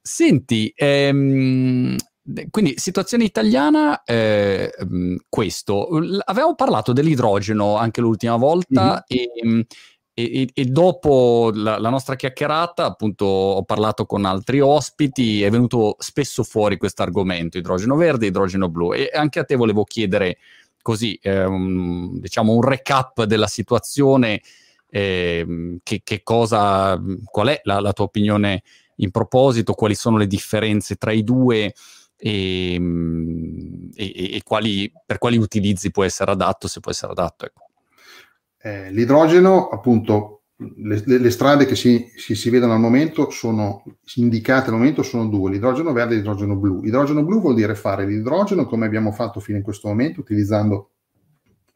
Senti, 0.03 0.71
ehm, 0.77 1.97
quindi 2.51 2.75
situazione 2.77 3.25
italiana, 3.25 4.03
eh, 4.05 4.73
questo. 5.29 5.89
Avevamo 6.25 6.55
parlato 6.55 6.93
dell'idrogeno 6.93 7.77
anche 7.77 8.01
l'ultima 8.01 8.37
volta 8.37 9.05
mm-hmm. 9.13 9.61
e, 10.15 10.41
e, 10.43 10.51
e, 10.53 10.65
dopo 10.67 11.51
la, 11.53 11.79
la, 11.79 11.89
nostra 11.89 12.17
chiacchierata, 12.17 12.85
appunto, 12.85 13.25
ho 13.25 13.63
parlato 13.65 14.07
con 14.07 14.25
altri 14.25 14.61
ospiti, 14.61 15.43
è 15.43 15.51
venuto 15.51 15.97
spesso 15.99 16.43
fuori 16.43 16.77
questo 16.77 17.03
argomento, 17.03 17.59
idrogeno 17.59 17.97
verde, 17.97 18.27
idrogeno 18.27 18.69
blu. 18.69 18.93
E 18.93 19.11
anche 19.13 19.39
a 19.39 19.45
te 19.45 19.57
volevo 19.57 19.85
chiedere 19.85 20.39
così, 20.83 21.19
eh, 21.23 21.45
un, 21.45 22.19
diciamo, 22.21 22.53
un 22.53 22.63
recap 22.63 23.25
della 23.25 23.47
situazione, 23.47 24.41
eh, 24.89 25.79
che, 25.83 26.01
che, 26.03 26.23
cosa, 26.23 27.01
qual 27.25 27.49
è 27.49 27.61
la, 27.65 27.81
la 27.81 27.93
tua 27.93 28.05
opinione 28.05 28.63
in 28.97 29.11
proposito, 29.11 29.73
quali 29.73 29.95
sono 29.95 30.19
le 30.19 30.27
differenze 30.27 30.97
tra 30.97 31.13
i 31.13 31.25
due 31.25 31.73
Ehm, 31.73 31.73
e, 32.21 32.75
e, 33.95 34.37
e 34.37 34.41
quali, 34.45 34.93
per 35.05 35.19
quali 35.19 35.39
utilizzi 35.39 35.91
può 35.91 36.05
essere 36.05 36.31
adatto, 36.31 36.69
se 36.69 36.81
può 36.81 36.91
essere 36.91 37.13
adatto. 37.13 37.47
Ecco. 37.47 37.65
Eh, 38.63 38.93
l'idrogeno, 38.93 39.69
appunto, 39.69 40.43
le, 40.77 41.03
le 41.05 41.31
strade 41.31 41.65
che 41.65 41.75
si, 41.75 42.13
si, 42.17 42.35
si, 42.35 42.51
vedono 42.51 42.75
al 42.75 42.81
momento 42.81 43.31
sono 43.31 43.83
indicate 44.17 44.69
al 44.69 44.77
momento 44.77 45.03
sono 45.03 45.27
due, 45.27 45.51
l'idrogeno 45.51 45.93
verde 45.93 46.15
e 46.15 46.17
l'idrogeno 46.19 46.57
blu. 46.57 46.85
Idrogeno 46.85 47.25
blu 47.25 47.41
vuol 47.41 47.55
dire 47.55 47.75
fare 47.75 48.05
l'idrogeno 48.05 48.67
come 48.67 48.85
abbiamo 48.85 49.13
fatto 49.13 49.41
fino 49.41 49.57
in 49.57 49.65
questo 49.65 49.89
momento, 49.89 50.21
utilizzando 50.21 50.91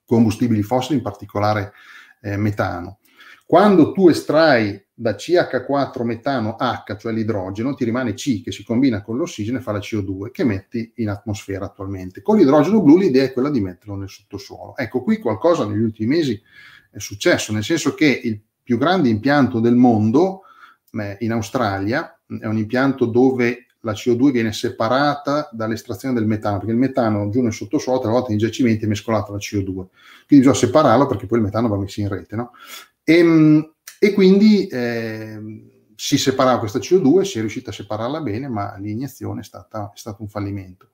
combustibili 0.05 0.63
fossili, 0.63 0.99
in 0.99 1.03
particolare 1.03 1.73
eh, 2.21 2.37
metano. 2.37 2.99
Quando 3.47 3.93
tu 3.93 4.09
estrai 4.09 4.84
da 4.97 5.17
CH4 5.17 6.05
metano 6.05 6.57
H, 6.57 6.97
cioè 6.97 7.13
l'idrogeno, 7.13 7.75
ti 7.75 7.85
rimane 7.85 8.15
C 8.15 8.43
che 8.43 8.53
si 8.53 8.63
combina 8.63 9.03
con 9.03 9.17
l'ossigeno 9.17 9.59
e 9.59 9.61
fa 9.61 9.73
la 9.73 9.79
CO2 9.79 10.31
che 10.31 10.45
metti 10.45 10.93
in 10.97 11.09
atmosfera 11.09 11.65
attualmente. 11.65 12.23
Con 12.23 12.39
l'idrogeno 12.39 12.81
blu 12.81 12.97
l'idea 12.97 13.25
è 13.25 13.33
quella 13.33 13.51
di 13.51 13.61
metterlo 13.61 13.97
nel 13.97 14.09
sottosuolo. 14.09 14.77
Ecco, 14.77 15.03
qui 15.03 15.19
qualcosa 15.19 15.67
negli 15.67 15.83
ultimi 15.83 16.17
mesi 16.17 16.41
è 16.91 16.99
successo, 17.01 17.53
nel 17.53 17.65
senso 17.65 17.95
che 17.95 18.07
il 18.07 18.41
più 18.63 18.79
grande 18.79 19.09
impianto 19.09 19.59
del 19.59 19.75
mondo 19.75 20.43
eh, 20.93 21.17
in 21.21 21.33
Australia 21.33 22.17
è 22.27 22.47
un 22.47 22.57
impianto 22.57 23.07
dove 23.07 23.67
la 23.81 23.93
CO2 23.93 24.31
viene 24.31 24.53
separata 24.53 25.51
dall'estrazione 25.53 26.15
del 26.15 26.27
metano, 26.27 26.59
perché 26.59 26.73
il 26.73 26.79
metano 26.79 27.29
giù 27.29 27.43
nel 27.43 27.53
sottosuolo, 27.53 28.01
a 28.01 28.11
volte 28.11 28.33
in 28.33 28.39
giacimenti 28.39 28.85
è 28.85 28.89
mescolato 28.89 29.31
alla 29.31 29.41
CO2. 29.41 29.65
Quindi 29.65 30.47
bisogna 30.47 30.55
separarlo 30.55 31.07
perché 31.07 31.27
poi 31.27 31.39
il 31.39 31.45
metano 31.45 31.69
va 31.69 31.77
messo 31.77 32.01
in 32.01 32.09
rete. 32.09 32.37
No? 32.37 32.53
E, 33.03 33.19
ehm, 33.19 33.74
e 34.05 34.13
quindi 34.13 34.67
eh, 34.67 35.41
si 35.95 36.19
separava 36.19 36.59
questa 36.59 36.79
CO2, 36.79 37.23
si 37.23 37.39
è 37.39 37.41
riuscita 37.41 37.71
a 37.71 37.73
separarla 37.73 38.21
bene, 38.21 38.49
ma 38.49 38.77
l'iniezione 38.77 39.41
è, 39.41 39.45
stata, 39.45 39.93
è 39.95 39.97
stato 39.97 40.21
un 40.21 40.29
fallimento. 40.29 40.91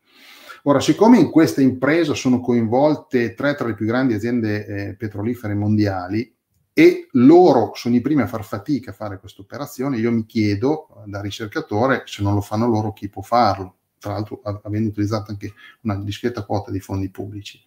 Ora, 0.63 0.79
siccome 0.79 1.19
in 1.19 1.29
questa 1.29 1.61
impresa 1.61 2.15
sono 2.15 2.39
coinvolte 2.39 3.35
tre 3.35 3.57
tra 3.57 3.67
le 3.67 3.75
più 3.75 3.85
grandi 3.85 4.15
aziende 4.15 4.65
eh, 4.65 4.95
petrolifere 4.95 5.55
mondiali 5.55 6.33
e 6.73 7.09
loro 7.15 7.73
sono 7.75 7.97
i 7.97 8.01
primi 8.01 8.23
a 8.23 8.29
far 8.29 8.45
fatica 8.45 8.93
a 8.93 8.95
fare 8.95 9.19
questa 9.19 9.43
operazione, 9.43 9.99
io 9.99 10.13
mi 10.13 10.25
chiedo 10.25 11.03
da 11.07 11.21
ricercatore 11.21 12.05
se 12.05 12.23
non 12.23 12.35
lo 12.35 12.41
fanno 12.41 12.69
loro 12.69 12.93
chi 12.93 13.09
può 13.09 13.23
farlo, 13.23 13.79
tra 14.01 14.13
l'altro 14.13 14.41
avendo 14.65 14.89
utilizzato 14.89 15.31
anche 15.31 15.53
una 15.83 15.95
discreta 15.97 16.45
quota 16.45 16.71
di 16.71 16.81
fondi 16.81 17.11
pubblici. 17.11 17.63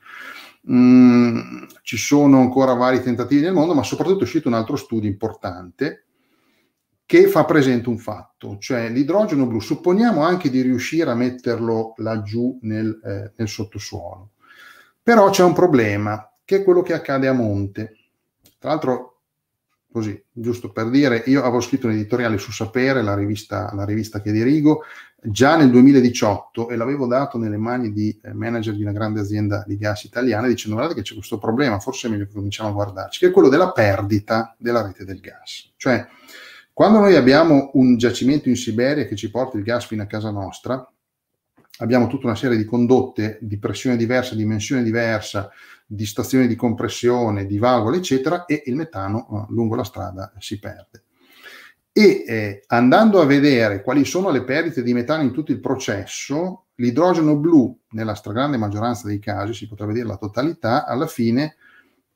Mm, 0.69 1.65
ci 1.84 1.98
sono 1.98 2.39
ancora 2.39 2.74
vari 2.74 3.02
tentativi 3.02 3.41
nel 3.41 3.54
mondo, 3.54 3.74
ma 3.74 3.84
soprattutto 3.84 4.19
è 4.19 4.24
uscito 4.24 4.48
un 4.48 4.56
altro 4.56 4.76
studio 4.76 5.10
importante 5.10 6.06
che 7.06 7.28
fa 7.28 7.46
presente 7.46 7.89
un 7.89 8.00
fatto, 8.00 8.58
cioè 8.60 8.89
l'idrogeno 8.89 9.46
blu, 9.46 9.60
supponiamo 9.60 10.24
anche 10.24 10.50
di 10.50 10.62
riuscire 10.62 11.12
a 11.12 11.15
metterlo 11.15 11.93
laggiù 11.98 12.58
nel, 12.62 13.00
eh, 13.04 13.34
nel 13.36 13.48
sottosuolo, 13.48 14.32
però 15.04 15.30
c'è 15.30 15.43
un 15.43 15.54
problema, 15.54 16.34
che 16.43 16.58
è 16.58 16.63
quello 16.63 16.82
che 16.82 16.93
accade 16.93 17.28
a 17.28 17.34
monte. 17.34 17.98
Tra 18.58 18.69
l'altro 18.69 19.12
così, 19.93 20.19
giusto 20.32 20.71
per 20.71 20.89
dire, 20.89 21.21
io 21.27 21.41
avevo 21.41 21.62
scritto 21.62 21.86
un 21.86 21.93
editoriale 21.93 22.39
su 22.39 22.51
Sapere, 22.51 23.03
la 23.03 23.13
rivista, 23.13 23.71
la 23.75 23.86
rivista 23.86 24.21
che 24.21 24.32
dirigo, 24.32 24.82
già 25.21 25.56
nel 25.56 25.69
2018 25.69 26.69
e 26.69 26.75
l'avevo 26.75 27.06
dato 27.06 27.38
nelle 27.38 27.58
mani 27.58 27.93
di 27.93 28.19
eh, 28.23 28.34
manager 28.34 28.73
di 28.73 28.82
una 28.82 28.91
grande 28.91 29.19
azienda 29.19 29.63
di 29.67 29.77
gas 29.77 30.03
italiana 30.03 30.47
dicendo 30.47 30.75
guardate 30.75 30.99
che 30.99 31.08
c'è 31.08 31.13
questo 31.13 31.38
problema, 31.38 31.79
forse 31.79 32.08
è 32.08 32.10
meglio 32.10 32.25
che 32.25 32.34
cominciamo 32.34 32.69
a 32.69 32.73
guardarci, 32.73 33.19
che 33.19 33.27
è 33.27 33.32
quello 33.32 33.49
della 33.49 33.71
perdita 33.71 34.56
della 34.58 34.82
rete 34.82 35.06
del 35.06 35.19
gas. 35.19 35.71
Cioè, 35.77 36.06
quando 36.73 36.97
noi 36.99 37.15
abbiamo 37.15 37.69
un 37.75 37.95
giacimento 37.97 38.49
in 38.49 38.56
Siberia 38.56 39.06
che 39.06 39.15
ci 39.15 39.29
porta 39.29 39.58
il 39.58 39.63
gas 39.63 39.86
fino 39.86 40.01
a 40.01 40.08
casa 40.08 40.32
nostra, 40.32 40.91
abbiamo 41.79 42.07
tutta 42.07 42.27
una 42.27 42.36
serie 42.36 42.57
di 42.57 42.65
condotte 42.65 43.38
di 43.41 43.57
pressione 43.57 43.97
diversa, 43.97 44.36
dimensione 44.36 44.83
diversa, 44.83 45.49
di 45.86 46.05
stazioni 46.05 46.47
di 46.47 46.55
compressione, 46.55 47.45
di 47.45 47.57
valvole, 47.57 47.97
eccetera, 47.97 48.45
e 48.45 48.63
il 48.65 48.75
metano 48.75 49.27
eh, 49.49 49.53
lungo 49.53 49.75
la 49.75 49.83
strada 49.83 50.33
si 50.39 50.59
perde. 50.59 51.03
E 51.91 52.23
eh, 52.25 52.63
andando 52.67 53.21
a 53.21 53.25
vedere 53.25 53.83
quali 53.83 54.03
sono 54.03 54.31
le 54.31 54.43
perdite 54.43 54.81
di 54.81 54.93
metano 54.93 55.21
in 55.21 55.31
tutto 55.31 55.51
il 55.51 55.59
processo, 55.59 56.65
l'idrogeno 56.75 57.38
blu, 57.38 57.77
nella 57.91 58.15
stragrande 58.15 58.57
maggioranza 58.57 59.07
dei 59.07 59.19
casi, 59.19 59.53
si 59.53 59.67
potrebbe 59.67 59.93
dire 59.93 60.07
la 60.07 60.17
totalità, 60.17 60.86
alla 60.86 61.05
fine 61.05 61.57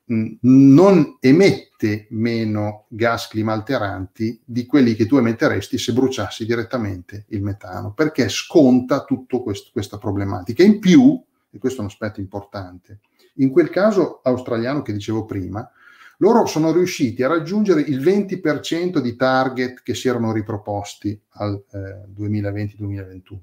non 0.08 1.16
emette 1.20 2.06
meno 2.10 2.86
gas 2.88 3.28
climalteranti 3.28 4.40
di 4.44 4.64
quelli 4.64 4.94
che 4.94 5.06
tu 5.06 5.16
emetteresti 5.16 5.76
se 5.76 5.92
bruciassi 5.92 6.46
direttamente 6.46 7.26
il 7.28 7.42
metano, 7.42 7.92
perché 7.92 8.28
sconta 8.28 9.04
tutta 9.04 9.38
questa 9.38 9.98
problematica. 9.98 10.62
In 10.62 10.78
più, 10.78 11.22
e 11.50 11.58
questo 11.58 11.78
è 11.78 11.82
un 11.82 11.90
aspetto 11.90 12.20
importante, 12.20 13.00
in 13.36 13.50
quel 13.50 13.70
caso 13.70 14.20
australiano 14.22 14.82
che 14.82 14.92
dicevo 14.92 15.24
prima, 15.24 15.70
loro 16.18 16.46
sono 16.46 16.72
riusciti 16.72 17.22
a 17.22 17.28
raggiungere 17.28 17.82
il 17.82 18.00
20% 18.00 18.98
di 18.98 19.14
target 19.14 19.82
che 19.82 19.94
si 19.94 20.08
erano 20.08 20.32
riproposti 20.32 21.20
al 21.34 21.62
eh, 21.70 22.08
2020-2021. 22.18 23.38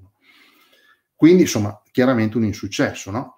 Quindi, 1.14 1.42
insomma, 1.42 1.80
chiaramente 1.90 2.36
un 2.36 2.44
insuccesso, 2.44 3.10
no? 3.10 3.35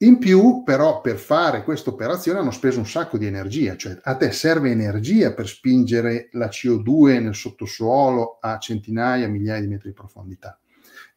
In 0.00 0.18
più, 0.18 0.62
però, 0.64 1.00
per 1.00 1.16
fare 1.16 1.64
questa 1.64 1.90
operazione 1.90 2.38
hanno 2.38 2.52
speso 2.52 2.78
un 2.78 2.86
sacco 2.86 3.18
di 3.18 3.26
energia, 3.26 3.76
cioè 3.76 3.98
a 4.00 4.16
te 4.16 4.30
serve 4.30 4.70
energia 4.70 5.34
per 5.34 5.48
spingere 5.48 6.28
la 6.32 6.46
CO2 6.48 7.20
nel 7.20 7.34
sottosuolo 7.34 8.38
a 8.40 8.58
centinaia, 8.58 9.26
migliaia 9.26 9.60
di 9.60 9.66
metri 9.66 9.88
di 9.88 9.94
profondità 9.94 10.58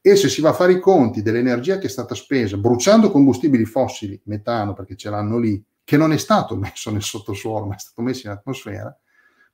e 0.03 0.15
se 0.15 0.29
si 0.29 0.41
va 0.41 0.49
a 0.49 0.53
fare 0.53 0.73
i 0.73 0.79
conti 0.79 1.21
dell'energia 1.21 1.77
che 1.77 1.85
è 1.85 1.89
stata 1.89 2.15
spesa 2.15 2.57
bruciando 2.57 3.11
combustibili 3.11 3.65
fossili, 3.65 4.19
metano 4.25 4.73
perché 4.73 4.95
ce 4.95 5.11
l'hanno 5.11 5.37
lì, 5.37 5.63
che 5.83 5.95
non 5.95 6.11
è 6.11 6.17
stato 6.17 6.55
messo 6.55 6.89
nel 6.89 7.03
sottosuolo, 7.03 7.67
ma 7.67 7.75
è 7.75 7.79
stato 7.79 8.01
messo 8.01 8.25
in 8.25 8.33
atmosfera, 8.33 8.95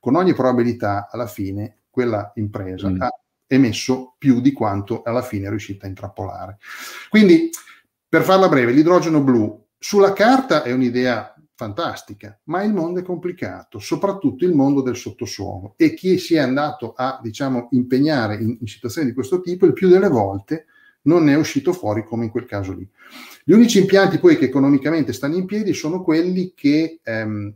con 0.00 0.16
ogni 0.16 0.32
probabilità 0.32 1.08
alla 1.10 1.26
fine 1.26 1.80
quella 1.90 2.32
impresa 2.36 2.88
mm. 2.88 3.00
ha 3.02 3.10
emesso 3.46 4.14
più 4.16 4.40
di 4.40 4.52
quanto 4.52 5.02
alla 5.02 5.22
fine 5.22 5.46
è 5.46 5.50
riuscita 5.50 5.84
a 5.84 5.88
intrappolare. 5.88 6.58
Quindi, 7.10 7.50
per 8.08 8.22
farla 8.22 8.48
breve, 8.48 8.72
l'idrogeno 8.72 9.22
blu 9.22 9.66
sulla 9.78 10.12
carta 10.12 10.62
è 10.62 10.72
un'idea 10.72 11.34
fantastica, 11.54 12.38
ma 12.44 12.62
il 12.62 12.72
mondo 12.72 13.00
è 13.00 13.02
complicato, 13.02 13.78
soprattutto 13.78 14.44
il 14.44 14.54
mondo 14.54 14.80
del 14.80 14.96
sottosuolo 14.96 15.74
e 15.76 15.92
chi 15.92 16.18
si 16.18 16.34
è 16.34 16.38
andato 16.38 16.92
a, 16.96 17.18
diciamo, 17.22 17.68
impegnare 17.72 18.36
in, 18.36 18.56
in 18.60 18.66
situazioni 18.66 19.08
di 19.08 19.14
questo 19.14 19.40
tipo, 19.40 19.66
il 19.66 19.72
più 19.72 19.88
delle 19.88 20.08
volte 20.08 20.66
non 21.02 21.24
ne 21.24 21.32
è 21.32 21.36
uscito 21.36 21.72
fuori 21.72 22.04
come 22.04 22.24
in 22.24 22.30
quel 22.30 22.44
caso 22.44 22.72
lì. 22.72 22.88
Gli 23.44 23.52
unici 23.52 23.78
impianti 23.78 24.18
poi 24.18 24.36
che 24.36 24.46
economicamente 24.46 25.12
stanno 25.12 25.36
in 25.36 25.46
piedi 25.46 25.72
sono 25.72 26.02
quelli 26.02 26.52
che 26.54 27.00
ehm, 27.02 27.54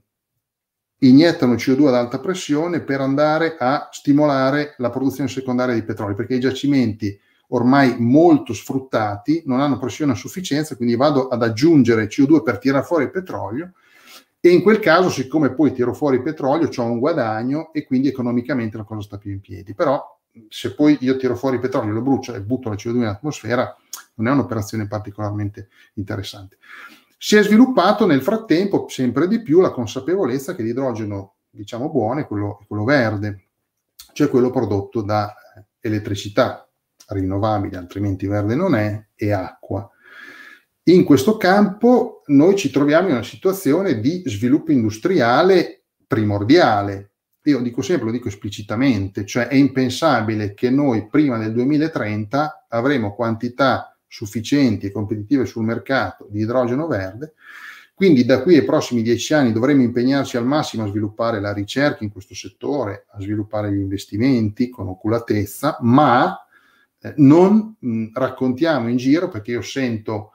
iniettano 0.99 1.55
CO2 1.55 1.87
ad 1.87 1.95
alta 1.95 2.19
pressione 2.19 2.81
per 2.81 3.01
andare 3.01 3.57
a 3.59 3.89
stimolare 3.93 4.75
la 4.79 4.91
produzione 4.91 5.29
secondaria 5.29 5.75
di 5.75 5.85
petrolio, 5.85 6.17
perché 6.17 6.35
i 6.35 6.41
giacimenti 6.41 7.19
ormai 7.53 7.97
molto 7.99 8.53
sfruttati 8.53 9.43
non 9.47 9.61
hanno 9.61 9.79
pressione 9.79 10.13
a 10.13 10.17
sufficienza, 10.17 10.77
quindi 10.77 10.97
vado 10.97 11.29
ad 11.29 11.43
aggiungere 11.43 12.09
CO2 12.09 12.43
per 12.43 12.59
tirare 12.59 12.85
fuori 12.85 13.05
il 13.05 13.11
petrolio 13.11 13.73
e 14.45 14.51
in 14.51 14.63
quel 14.63 14.81
caso, 14.81 15.09
siccome 15.09 15.55
poi 15.55 15.73
tiro 15.73 15.95
fuori 15.95 16.17
il 16.17 16.23
petrolio, 16.23 16.69
ho 16.75 16.83
un 16.83 16.99
guadagno 16.99 17.73
e 17.73 17.85
quindi 17.85 18.09
economicamente 18.09 18.77
la 18.77 18.83
cosa 18.83 19.03
sta 19.03 19.17
più 19.17 19.31
in 19.31 19.41
piedi. 19.41 19.73
Però 19.73 20.05
se 20.49 20.75
poi 20.75 20.99
io 21.01 21.17
tiro 21.17 21.37
fuori 21.37 21.55
il 21.55 21.61
petrolio, 21.61 21.93
lo 21.93 22.03
brucio 22.03 22.35
e 22.35 22.43
butto 22.43 22.69
la 22.69 22.75
CO2 22.75 22.97
in 22.97 23.05
atmosfera, 23.05 23.73
non 24.15 24.27
è 24.27 24.31
un'operazione 24.33 24.89
particolarmente 24.89 25.69
interessante. 25.95 26.59
Si 27.17 27.37
è 27.37 27.43
sviluppato 27.45 28.05
nel 28.05 28.21
frattempo 28.21 28.87
sempre 28.89 29.29
di 29.29 29.41
più 29.43 29.61
la 29.61 29.71
consapevolezza 29.71 30.57
che 30.57 30.65
l'idrogeno, 30.65 31.37
diciamo 31.49 31.89
buono, 31.89 32.19
è 32.19 32.27
quello, 32.27 32.65
quello 32.67 32.83
verde, 32.83 33.45
cioè 34.13 34.29
quello 34.29 34.51
prodotto 34.51 35.03
da 35.03 35.33
elettricità 35.79 36.69
rinnovabile, 37.09 37.77
altrimenti 37.77 38.27
verde 38.27 38.55
non 38.55 38.75
è, 38.75 39.07
e 39.15 39.33
acqua. 39.33 39.89
In 40.85 41.05
questo 41.05 41.37
campo 41.37 42.23
noi 42.27 42.57
ci 42.57 42.71
troviamo 42.71 43.09
in 43.09 43.15
una 43.15 43.23
situazione 43.23 44.01
di 44.01 44.23
sviluppo 44.27 44.73
industriale 44.73 45.85
primordiale. 46.07 47.11
Io 47.45 47.61
dico 47.61 47.83
sempre, 47.83 48.07
lo 48.07 48.13
dico 48.13 48.29
esplicitamente, 48.29 49.25
cioè 49.25 49.47
è 49.47 49.55
impensabile 49.55 50.55
che 50.55 50.71
noi 50.71 51.09
prima 51.09 51.39
del 51.39 51.53
2030 51.53 52.67
avremo 52.69 53.15
quantità 53.15 53.97
sufficienti 54.09 54.87
e 54.87 54.93
competitive 54.93 55.47
sul 55.47 55.65
mercato 55.65 56.27
di 56.29 56.41
idrogeno 56.41 56.87
verde. 56.87 57.35
Quindi 57.95 58.25
da 58.25 58.43
qui 58.43 58.57
ai 58.57 58.65
prossimi 58.65 59.03
dieci 59.03 59.33
anni 59.33 59.53
dovremo 59.53 59.83
impegnarci 59.83 60.37
al 60.37 60.47
massimo 60.47 60.83
a 60.83 60.89
sviluppare 60.89 61.41
la 61.41 61.53
ricerca 61.53 62.03
in 62.03 62.11
questo 62.11 62.35
settore, 62.35 63.07
a 63.13 63.21
sviluppare 63.21 63.73
gli 63.73 63.79
investimenti 63.79 64.69
con 64.69 64.89
oculatezza, 64.89 65.79
ma 65.83 66.37
eh, 67.03 67.15
non 67.17 67.77
mh, 67.79 68.11
raccontiamo 68.15 68.89
in 68.89 68.97
giro 68.97 69.29
perché 69.29 69.51
io 69.51 69.63
sento 69.63 70.33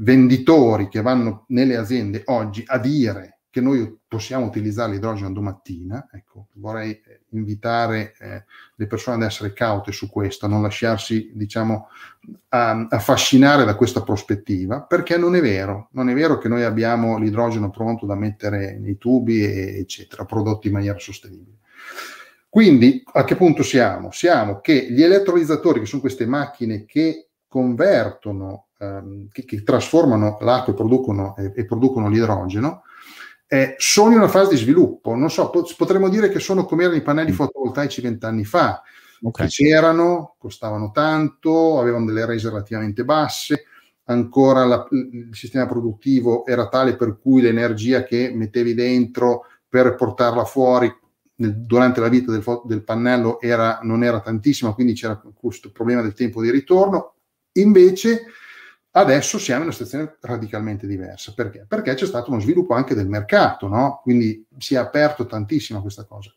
venditori 0.00 0.88
che 0.88 1.02
vanno 1.02 1.44
nelle 1.48 1.76
aziende 1.76 2.22
oggi 2.26 2.62
a 2.66 2.78
dire 2.78 3.38
che 3.50 3.60
noi 3.60 3.98
possiamo 4.06 4.46
utilizzare 4.46 4.92
l'idrogeno 4.92 5.32
domattina. 5.32 6.08
Ecco, 6.12 6.48
vorrei 6.54 6.92
eh, 6.92 7.22
invitare 7.30 8.14
eh, 8.18 8.44
le 8.74 8.86
persone 8.86 9.16
ad 9.16 9.22
essere 9.22 9.52
caute 9.52 9.90
su 9.90 10.08
questo, 10.08 10.46
a 10.46 10.48
non 10.48 10.62
lasciarsi, 10.62 11.32
diciamo, 11.34 11.88
affascinare 12.48 13.64
da 13.64 13.74
questa 13.74 14.02
prospettiva, 14.02 14.82
perché 14.82 15.16
non 15.16 15.34
è 15.34 15.40
vero. 15.40 15.88
Non 15.92 16.08
è 16.08 16.14
vero 16.14 16.38
che 16.38 16.48
noi 16.48 16.62
abbiamo 16.62 17.18
l'idrogeno 17.18 17.70
pronto 17.70 18.06
da 18.06 18.14
mettere 18.14 18.78
nei 18.78 18.96
tubi, 18.98 19.42
e, 19.42 19.78
eccetera, 19.78 20.24
prodotti 20.24 20.68
in 20.68 20.74
maniera 20.74 20.98
sostenibile. 20.98 21.56
Quindi 22.48 23.02
a 23.04 23.24
che 23.24 23.36
punto 23.36 23.62
siamo? 23.62 24.10
Siamo 24.10 24.60
che 24.60 24.90
gli 24.90 25.02
elettrolizzatori, 25.02 25.80
che 25.80 25.86
sono 25.86 26.00
queste 26.00 26.26
macchine 26.26 26.84
che 26.86 27.28
convertono, 27.46 28.68
ehm, 28.78 29.28
che, 29.30 29.44
che, 29.44 29.62
trasformano 29.62 30.38
l'acqua 30.40 30.72
e 30.72 30.76
producono, 30.76 31.36
e, 31.36 31.52
e 31.54 31.64
producono 31.66 32.08
l'idrogeno, 32.08 32.84
eh, 33.46 33.74
sono 33.78 34.12
in 34.12 34.18
una 34.18 34.28
fase 34.28 34.50
di 34.50 34.56
sviluppo. 34.56 35.14
Non 35.14 35.30
so, 35.30 35.50
potremmo 35.76 36.08
dire 36.08 36.30
che 36.30 36.38
sono 36.38 36.64
come 36.64 36.84
erano 36.84 36.98
i 36.98 37.02
pannelli 37.02 37.32
mm. 37.32 37.34
fotovoltaici 37.34 38.00
vent'anni 38.00 38.44
fa, 38.44 38.82
okay. 39.22 39.46
che 39.46 39.52
c'erano, 39.52 40.36
costavano 40.38 40.90
tanto, 40.90 41.78
avevano 41.78 42.06
delle 42.06 42.24
rese 42.24 42.48
relativamente 42.48 43.04
basse, 43.04 43.64
ancora 44.04 44.64
la, 44.64 44.86
il 44.90 45.28
sistema 45.32 45.66
produttivo 45.66 46.46
era 46.46 46.68
tale 46.68 46.96
per 46.96 47.18
cui 47.18 47.42
l'energia 47.42 48.04
che 48.04 48.32
mettevi 48.34 48.72
dentro 48.72 49.44
per 49.68 49.94
portarla 49.96 50.44
fuori 50.44 50.90
nel, 51.38 51.56
durante 51.56 52.00
la 52.00 52.08
vita 52.08 52.30
del, 52.30 52.44
del 52.64 52.84
pannello 52.84 53.40
era, 53.40 53.80
non 53.82 54.04
era 54.04 54.20
tantissima, 54.20 54.74
quindi 54.74 54.94
c'era 54.94 55.20
questo 55.34 55.72
problema 55.72 56.02
del 56.02 56.14
tempo 56.14 56.42
di 56.42 56.50
ritorno. 56.50 57.14
Invece 57.52 58.26
Adesso 58.98 59.38
siamo 59.38 59.60
in 59.60 59.66
una 59.68 59.76
situazione 59.76 60.16
radicalmente 60.20 60.86
diversa. 60.86 61.32
Perché? 61.32 61.66
Perché 61.68 61.94
c'è 61.94 62.06
stato 62.06 62.30
uno 62.30 62.40
sviluppo 62.40 62.74
anche 62.74 62.94
del 62.94 63.08
mercato, 63.08 63.68
no? 63.68 64.00
Quindi 64.02 64.44
si 64.58 64.74
è 64.74 64.78
aperto 64.78 65.26
tantissimo 65.26 65.80
questa 65.80 66.04
cosa. 66.04 66.34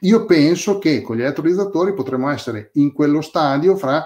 Io 0.00 0.24
penso 0.24 0.78
che 0.78 1.00
con 1.00 1.16
gli 1.16 1.20
elettrolizzatori 1.20 1.94
potremo 1.94 2.28
essere 2.28 2.70
in 2.74 2.92
quello 2.92 3.20
stadio 3.20 3.76
fra 3.76 4.04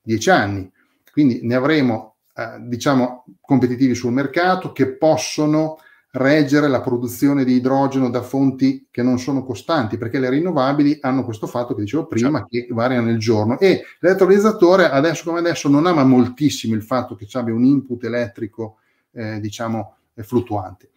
dieci 0.00 0.30
anni. 0.30 0.70
Quindi 1.10 1.40
ne 1.42 1.54
avremo, 1.54 2.16
eh, 2.34 2.58
diciamo, 2.60 3.24
competitivi 3.40 3.94
sul 3.94 4.12
mercato 4.12 4.70
che 4.72 4.96
possono 4.96 5.78
reggere 6.14 6.68
la 6.68 6.80
produzione 6.80 7.44
di 7.44 7.54
idrogeno 7.54 8.08
da 8.08 8.22
fonti 8.22 8.86
che 8.90 9.02
non 9.02 9.18
sono 9.18 9.44
costanti, 9.44 9.98
perché 9.98 10.20
le 10.20 10.30
rinnovabili 10.30 10.98
hanno 11.00 11.24
questo 11.24 11.46
fatto 11.46 11.74
che 11.74 11.82
dicevo 11.82 12.06
prima, 12.06 12.38
certo. 12.38 12.46
che 12.48 12.66
variano 12.70 13.06
nel 13.06 13.18
giorno. 13.18 13.58
E 13.58 13.82
l'elettrolizzatore 13.98 14.88
adesso 14.88 15.24
come 15.24 15.40
adesso 15.40 15.68
non 15.68 15.86
ama 15.86 16.04
moltissimo 16.04 16.74
il 16.74 16.82
fatto 16.82 17.16
che 17.16 17.26
ci 17.26 17.36
abbia 17.36 17.52
un 17.52 17.64
input 17.64 18.04
elettrico, 18.04 18.78
eh, 19.12 19.40
diciamo, 19.40 19.96
fluttuante. 20.14 20.90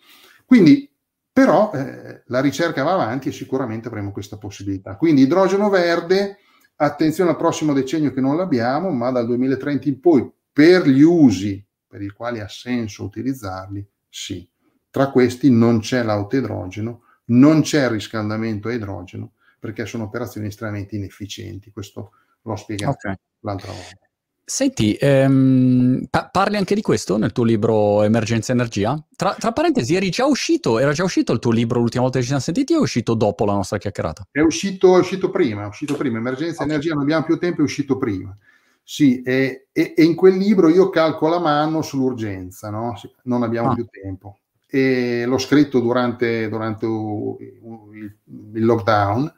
Quindi, 0.45 0.87
però, 1.33 1.71
eh, 1.73 2.21
la 2.27 2.39
ricerca 2.39 2.83
va 2.83 2.93
avanti 2.93 3.29
e 3.29 3.31
sicuramente 3.31 3.87
avremo 3.87 4.11
questa 4.11 4.37
possibilità. 4.37 4.97
Quindi 4.97 5.23
idrogeno 5.23 5.69
verde, 5.69 6.37
attenzione 6.75 7.31
al 7.31 7.37
prossimo 7.37 7.73
decennio 7.73 8.13
che 8.13 8.21
non 8.21 8.37
l'abbiamo, 8.37 8.91
ma 8.91 9.09
dal 9.09 9.25
2030 9.25 9.87
in 9.87 9.99
poi, 9.99 10.31
per 10.53 10.87
gli 10.87 11.01
usi 11.01 11.63
per 11.87 12.01
i 12.01 12.09
quali 12.09 12.39
ha 12.39 12.47
senso 12.47 13.03
utilizzarli, 13.03 13.87
sì. 14.09 14.47
Tra 14.89 15.11
questi 15.11 15.49
non 15.51 15.79
c'è 15.79 16.03
l'autoidrogeno, 16.03 17.01
non 17.25 17.61
c'è 17.61 17.83
il 17.83 17.89
riscaldamento 17.91 18.67
a 18.67 18.73
idrogeno, 18.73 19.33
perché 19.59 19.85
sono 19.85 20.05
operazioni 20.05 20.47
estremamente 20.47 20.95
inefficienti. 20.95 21.71
Questo 21.71 22.11
l'ho 22.41 22.55
spiegato 22.55 22.91
okay. 22.91 23.15
l'altra 23.41 23.71
volta. 23.71 24.07
Senti, 24.49 24.95
ehm, 24.97 26.05
pa- 26.09 26.29
parli 26.29 26.55
anche 26.55 26.73
di 26.73 26.81
questo 26.81 27.17
nel 27.17 27.33
tuo 27.33 27.43
libro 27.43 28.03
Emergenza 28.03 28.53
Energia? 28.53 28.97
Tra, 29.13 29.35
tra, 29.37 29.51
parentesi, 29.51 29.93
eri 29.93 30.09
già 30.09 30.25
uscito, 30.25 30.79
era 30.79 30.93
già 30.93 31.03
uscito 31.03 31.33
il 31.33 31.39
tuo 31.39 31.51
libro 31.51 31.79
l'ultima 31.79 32.03
volta 32.03 32.17
che 32.17 32.23
ci 32.23 32.29
siamo 32.29 32.43
sentiti 32.43 32.73
o 32.73 32.77
è 32.77 32.81
uscito 32.81 33.13
dopo 33.13 33.43
la 33.43 33.51
nostra 33.51 33.77
chiacchierata? 33.77 34.29
È 34.31 34.39
uscito, 34.39 34.95
è 34.95 34.99
uscito 34.99 35.29
prima, 35.29 35.63
è 35.63 35.67
uscito 35.67 35.95
prima. 35.95 36.19
Emergenza 36.19 36.63
okay. 36.63 36.67
Energia 36.69 36.93
non 36.93 37.03
abbiamo 37.03 37.25
più 37.25 37.37
tempo, 37.37 37.59
è 37.59 37.63
uscito 37.63 37.97
prima. 37.97 38.37
Sì, 38.81 39.21
e, 39.21 39.67
e, 39.73 39.93
e, 39.97 40.03
in 40.05 40.15
quel 40.15 40.37
libro 40.37 40.69
io 40.69 40.89
calco 40.89 41.27
la 41.27 41.39
mano 41.39 41.81
sull'urgenza, 41.81 42.69
no? 42.69 42.93
Non 43.23 43.43
abbiamo 43.43 43.71
ah. 43.71 43.73
più 43.73 43.85
tempo 43.91 44.37
e 44.69 45.25
l'ho 45.25 45.37
scritto 45.37 45.79
durante, 45.79 46.49
durante 46.49 46.85
il, 46.85 48.65
lockdown 48.65 49.33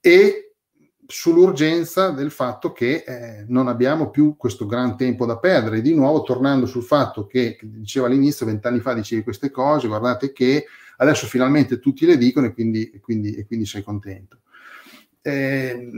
e 0.00 0.54
sull'urgenza 1.06 2.10
del 2.10 2.32
fatto 2.32 2.72
che 2.72 3.04
eh, 3.06 3.44
non 3.46 3.68
abbiamo 3.68 4.10
più 4.10 4.36
questo 4.36 4.66
gran 4.66 4.96
tempo 4.96 5.24
da 5.24 5.38
perdere. 5.38 5.80
Di 5.80 5.94
nuovo, 5.94 6.22
tornando 6.22 6.66
sul 6.66 6.82
fatto 6.82 7.26
che, 7.26 7.54
che 7.56 7.68
diceva 7.70 8.06
all'inizio, 8.06 8.44
vent'anni 8.44 8.80
fa 8.80 8.92
dicevi 8.92 9.22
queste 9.22 9.50
cose, 9.50 9.86
guardate 9.86 10.32
che 10.32 10.66
adesso 10.96 11.26
finalmente 11.26 11.78
tutti 11.78 12.06
le 12.06 12.18
dicono 12.18 12.46
e 12.46 12.52
quindi, 12.52 12.90
e 12.90 13.00
quindi, 13.00 13.34
e 13.34 13.46
quindi 13.46 13.66
sei 13.66 13.82
contento. 13.82 14.40
Eh, 15.22 15.90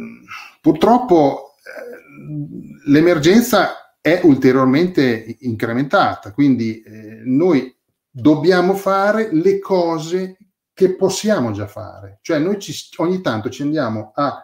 purtroppo 0.60 1.54
eh, 1.64 2.90
l'emergenza 2.90 3.96
è 4.00 4.20
ulteriormente 4.24 5.36
incrementata, 5.40 6.32
quindi 6.32 6.82
eh, 6.82 7.20
noi 7.24 7.74
dobbiamo 8.20 8.74
fare 8.74 9.32
le 9.32 9.60
cose 9.60 10.36
che 10.72 10.96
possiamo 10.96 11.52
già 11.52 11.66
fare. 11.66 12.18
Cioè 12.20 12.38
noi 12.38 12.58
ci, 12.58 12.74
ogni 12.96 13.20
tanto 13.20 13.48
ci 13.48 13.62
andiamo 13.62 14.12
a 14.14 14.42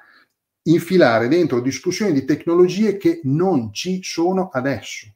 infilare 0.66 1.28
dentro 1.28 1.60
discussioni 1.60 2.12
di 2.12 2.24
tecnologie 2.24 2.96
che 2.96 3.20
non 3.24 3.72
ci 3.72 4.00
sono 4.02 4.48
adesso. 4.52 5.08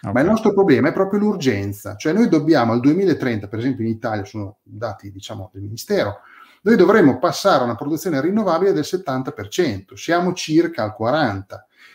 Okay. 0.00 0.12
Ma 0.12 0.20
il 0.20 0.26
nostro 0.26 0.52
problema 0.52 0.88
è 0.88 0.92
proprio 0.92 1.20
l'urgenza. 1.20 1.96
Cioè 1.96 2.12
noi 2.12 2.28
dobbiamo 2.28 2.72
al 2.72 2.80
2030, 2.80 3.48
per 3.48 3.58
esempio 3.58 3.84
in 3.84 3.90
Italia, 3.90 4.24
sono 4.24 4.58
dati 4.62 5.10
diciamo 5.10 5.50
del 5.52 5.62
Ministero, 5.62 6.20
noi 6.62 6.76
dovremmo 6.76 7.18
passare 7.18 7.62
a 7.62 7.64
una 7.64 7.74
produzione 7.74 8.20
rinnovabile 8.20 8.72
del 8.72 8.84
70%, 8.86 9.94
siamo 9.94 10.32
circa 10.32 10.82
al 10.82 10.94
40% 10.98 11.44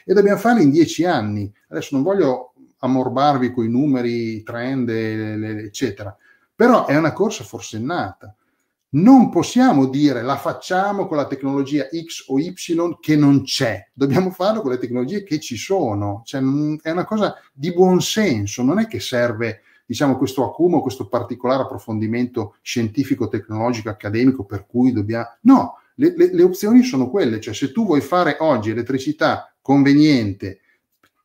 e 0.05 0.13
dobbiamo 0.13 0.37
farlo 0.37 0.61
in 0.61 0.71
10 0.71 1.05
anni. 1.05 1.51
Adesso 1.69 1.95
non 1.95 2.03
voglio 2.03 2.48
ammorbarvi 2.79 3.51
con 3.51 3.65
i 3.65 3.69
numeri, 3.69 4.43
trend, 4.43 4.89
eccetera. 4.89 6.15
Però 6.55 6.85
è 6.85 6.97
una 6.97 7.13
corsa 7.13 7.43
forsennata. 7.43 8.33
Non 8.91 9.29
possiamo 9.29 9.85
dire 9.85 10.23
la 10.23 10.37
facciamo 10.37 11.05
con 11.05 11.15
la 11.15 11.27
tecnologia 11.27 11.87
X 11.87 12.25
o 12.27 12.39
Y 12.39 12.53
che 12.99 13.15
non 13.15 13.43
c'è, 13.43 13.87
dobbiamo 13.93 14.31
farlo 14.31 14.61
con 14.61 14.71
le 14.71 14.79
tecnologie 14.79 15.23
che 15.23 15.39
ci 15.39 15.57
sono. 15.57 16.23
Cioè, 16.25 16.41
è 16.81 16.89
una 16.89 17.05
cosa 17.05 17.35
di 17.53 17.71
buon 17.71 18.01
senso, 18.01 18.63
non 18.63 18.79
è 18.79 18.87
che 18.87 18.99
serve 18.99 19.61
diciamo, 19.85 20.17
questo 20.17 20.43
accumulo, 20.43 20.81
questo 20.81 21.07
particolare 21.07 21.63
approfondimento 21.63 22.57
scientifico, 22.61 23.27
tecnologico, 23.27 23.89
accademico 23.89 24.43
per 24.43 24.65
cui 24.67 24.91
dobbiamo... 24.91 25.25
No, 25.41 25.77
le, 25.95 26.13
le, 26.15 26.33
le 26.33 26.43
opzioni 26.43 26.83
sono 26.83 27.09
quelle, 27.09 27.39
cioè 27.39 27.53
se 27.53 27.71
tu 27.71 27.85
vuoi 27.85 28.01
fare 28.01 28.37
oggi 28.39 28.69
elettricità 28.69 29.51
conveniente 29.61 30.59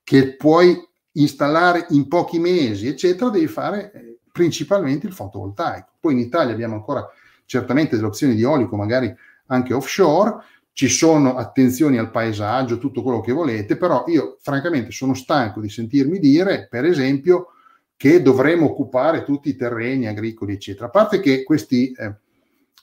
che 0.02 0.36
puoi 0.36 0.76
installare 1.14 1.86
in 1.90 2.08
pochi 2.08 2.38
mesi, 2.38 2.86
eccetera, 2.86 3.30
devi 3.30 3.46
fare 3.46 3.92
eh, 3.92 4.18
principalmente 4.30 5.06
il 5.06 5.12
fotovoltaico. 5.12 5.92
Poi 6.00 6.12
in 6.12 6.18
Italia 6.18 6.52
abbiamo 6.52 6.74
ancora 6.74 7.06
certamente 7.46 7.96
delle 7.96 8.08
opzioni 8.08 8.34
di 8.34 8.44
olico, 8.44 8.76
magari 8.76 9.14
anche 9.46 9.74
offshore, 9.74 10.36
ci 10.72 10.88
sono 10.88 11.36
attenzioni 11.36 11.98
al 11.98 12.10
paesaggio, 12.10 12.78
tutto 12.78 13.02
quello 13.02 13.20
che 13.20 13.32
volete, 13.32 13.76
però 13.76 14.04
io 14.08 14.38
francamente 14.40 14.90
sono 14.90 15.14
stanco 15.14 15.60
di 15.60 15.68
sentirmi 15.68 16.18
dire, 16.18 16.66
per 16.68 16.84
esempio, 16.84 17.52
che 17.96 18.20
dovremo 18.22 18.66
occupare 18.66 19.22
tutti 19.22 19.50
i 19.50 19.56
terreni 19.56 20.08
agricoli, 20.08 20.54
eccetera. 20.54 20.86
A 20.86 20.90
parte 20.90 21.20
che 21.20 21.44
questi, 21.44 21.92
eh, 21.92 22.14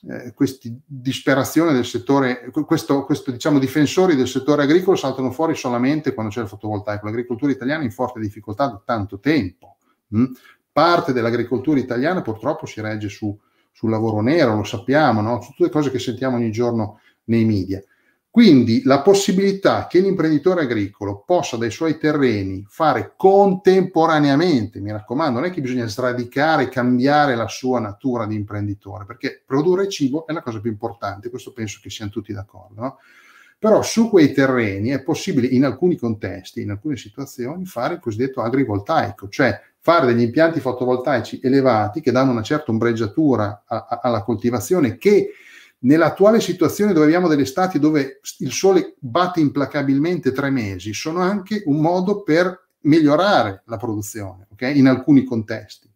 eh, 0.08 0.32
questi 0.34 0.76
disperazione 0.84 1.72
del 1.72 1.84
settore, 1.84 2.50
questo, 2.66 3.04
questo, 3.04 3.30
diciamo, 3.30 3.58
difensori 3.58 4.16
del 4.16 4.26
settore 4.26 4.64
agricolo 4.64 4.96
saltano 4.96 5.30
fuori 5.30 5.54
solamente 5.54 6.12
quando 6.12 6.32
c'è 6.32 6.40
il 6.40 6.48
fotovoltaico. 6.48 7.06
L'agricoltura 7.06 7.52
italiana 7.52 7.82
è 7.82 7.84
in 7.84 7.92
forte 7.92 8.18
difficoltà 8.18 8.66
da 8.66 8.82
tanto 8.84 9.20
tempo. 9.20 9.76
Mm? 10.16 10.26
Parte 10.72 11.12
dell'agricoltura 11.12 11.78
italiana 11.78 12.22
purtroppo 12.22 12.66
si 12.66 12.80
regge 12.80 13.08
su, 13.08 13.38
sul 13.70 13.90
lavoro 13.90 14.20
nero, 14.22 14.56
lo 14.56 14.64
sappiamo, 14.64 15.20
no? 15.20 15.38
tutte 15.38 15.64
le 15.64 15.70
cose 15.70 15.90
che 15.90 15.98
sentiamo 15.98 16.36
ogni 16.36 16.50
giorno 16.50 16.98
nei 17.24 17.44
media. 17.44 17.80
Quindi 18.32 18.80
la 18.84 19.02
possibilità 19.02 19.86
che 19.86 20.00
l'imprenditore 20.00 20.62
agricolo 20.62 21.22
possa 21.22 21.58
dai 21.58 21.70
suoi 21.70 21.98
terreni 21.98 22.64
fare 22.66 23.12
contemporaneamente, 23.14 24.80
mi 24.80 24.90
raccomando, 24.90 25.38
non 25.38 25.50
è 25.50 25.52
che 25.52 25.60
bisogna 25.60 25.86
sradicare, 25.86 26.70
cambiare 26.70 27.34
la 27.34 27.46
sua 27.46 27.78
natura 27.78 28.24
di 28.24 28.34
imprenditore, 28.34 29.04
perché 29.04 29.42
produrre 29.44 29.86
cibo 29.90 30.26
è 30.26 30.32
la 30.32 30.40
cosa 30.40 30.60
più 30.60 30.70
importante, 30.70 31.28
questo 31.28 31.52
penso 31.52 31.78
che 31.82 31.90
siano 31.90 32.10
tutti 32.10 32.32
d'accordo. 32.32 32.80
No? 32.80 32.98
Però 33.58 33.82
su 33.82 34.08
quei 34.08 34.32
terreni 34.32 34.88
è 34.88 35.02
possibile 35.02 35.48
in 35.48 35.66
alcuni 35.66 35.98
contesti, 35.98 36.62
in 36.62 36.70
alcune 36.70 36.96
situazioni, 36.96 37.66
fare 37.66 37.94
il 37.94 38.00
cosiddetto 38.00 38.40
agrivoltaico, 38.40 39.28
cioè 39.28 39.60
fare 39.78 40.06
degli 40.06 40.22
impianti 40.22 40.58
fotovoltaici 40.58 41.38
elevati 41.42 42.00
che 42.00 42.12
danno 42.12 42.30
una 42.30 42.42
certa 42.42 42.70
ombreggiatura 42.70 43.64
a, 43.66 43.86
a, 43.90 44.00
alla 44.02 44.22
coltivazione 44.22 44.96
che 44.96 45.32
nell'attuale 45.82 46.40
situazione 46.40 46.92
dove 46.92 47.06
abbiamo 47.06 47.28
delle 47.28 47.42
estati 47.42 47.78
dove 47.78 48.20
il 48.38 48.52
sole 48.52 48.94
batte 48.98 49.40
implacabilmente 49.40 50.32
tre 50.32 50.50
mesi, 50.50 50.92
sono 50.92 51.20
anche 51.20 51.62
un 51.66 51.80
modo 51.80 52.22
per 52.22 52.68
migliorare 52.82 53.62
la 53.66 53.76
produzione, 53.76 54.46
okay? 54.52 54.76
in 54.78 54.86
alcuni 54.86 55.24
contesti. 55.24 55.90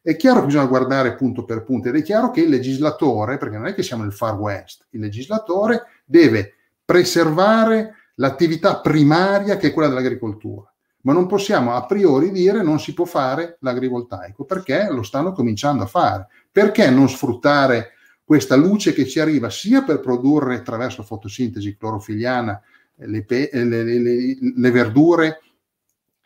È 0.00 0.16
chiaro 0.16 0.40
che 0.40 0.46
bisogna 0.46 0.66
guardare 0.66 1.14
punto 1.14 1.44
per 1.44 1.62
punto 1.62 1.88
ed 1.88 1.96
è 1.96 2.02
chiaro 2.02 2.30
che 2.30 2.40
il 2.40 2.48
legislatore, 2.48 3.38
perché 3.38 3.56
non 3.56 3.66
è 3.66 3.74
che 3.74 3.84
siamo 3.84 4.02
nel 4.02 4.12
Far 4.12 4.36
West, 4.36 4.86
il 4.90 5.00
legislatore 5.00 5.84
deve 6.04 6.54
preservare 6.84 7.94
l'attività 8.16 8.80
primaria 8.80 9.56
che 9.56 9.68
è 9.68 9.72
quella 9.72 9.88
dell'agricoltura. 9.88 10.66
Ma 11.04 11.12
non 11.12 11.26
possiamo 11.26 11.74
a 11.74 11.84
priori 11.84 12.30
dire 12.30 12.62
non 12.62 12.78
si 12.78 12.94
può 12.94 13.04
fare 13.04 13.56
l'agrivoltaico, 13.60 14.44
perché 14.44 14.88
lo 14.90 15.02
stanno 15.02 15.32
cominciando 15.32 15.82
a 15.84 15.86
fare. 15.86 16.28
Perché 16.50 16.90
non 16.90 17.08
sfruttare 17.08 17.92
questa 18.32 18.56
luce 18.56 18.94
che 18.94 19.06
ci 19.06 19.20
arriva 19.20 19.50
sia 19.50 19.82
per 19.82 20.00
produrre 20.00 20.54
attraverso 20.54 21.02
fotosintesi 21.02 21.76
clorofiliana 21.76 22.62
le, 22.94 23.24
pe- 23.26 23.50
le, 23.52 23.84
le, 23.84 24.38
le 24.56 24.70
verdure 24.70 25.40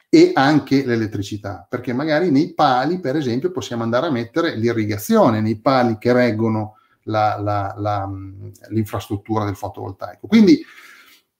e 0.08 0.30
anche 0.32 0.84
l'elettricità, 0.84 1.66
perché 1.68 1.92
magari 1.92 2.30
nei 2.30 2.54
pali, 2.54 3.00
per 3.00 3.16
esempio, 3.16 3.50
possiamo 3.50 3.82
andare 3.82 4.06
a 4.06 4.12
mettere 4.12 4.54
l'irrigazione 4.54 5.40
nei 5.40 5.58
pali 5.58 5.98
che 5.98 6.12
reggono 6.12 6.76
la, 7.06 7.40
la, 7.40 7.74
la, 7.76 8.08
l'infrastruttura 8.68 9.44
del 9.44 9.56
fotovoltaico. 9.56 10.28
Quindi 10.28 10.64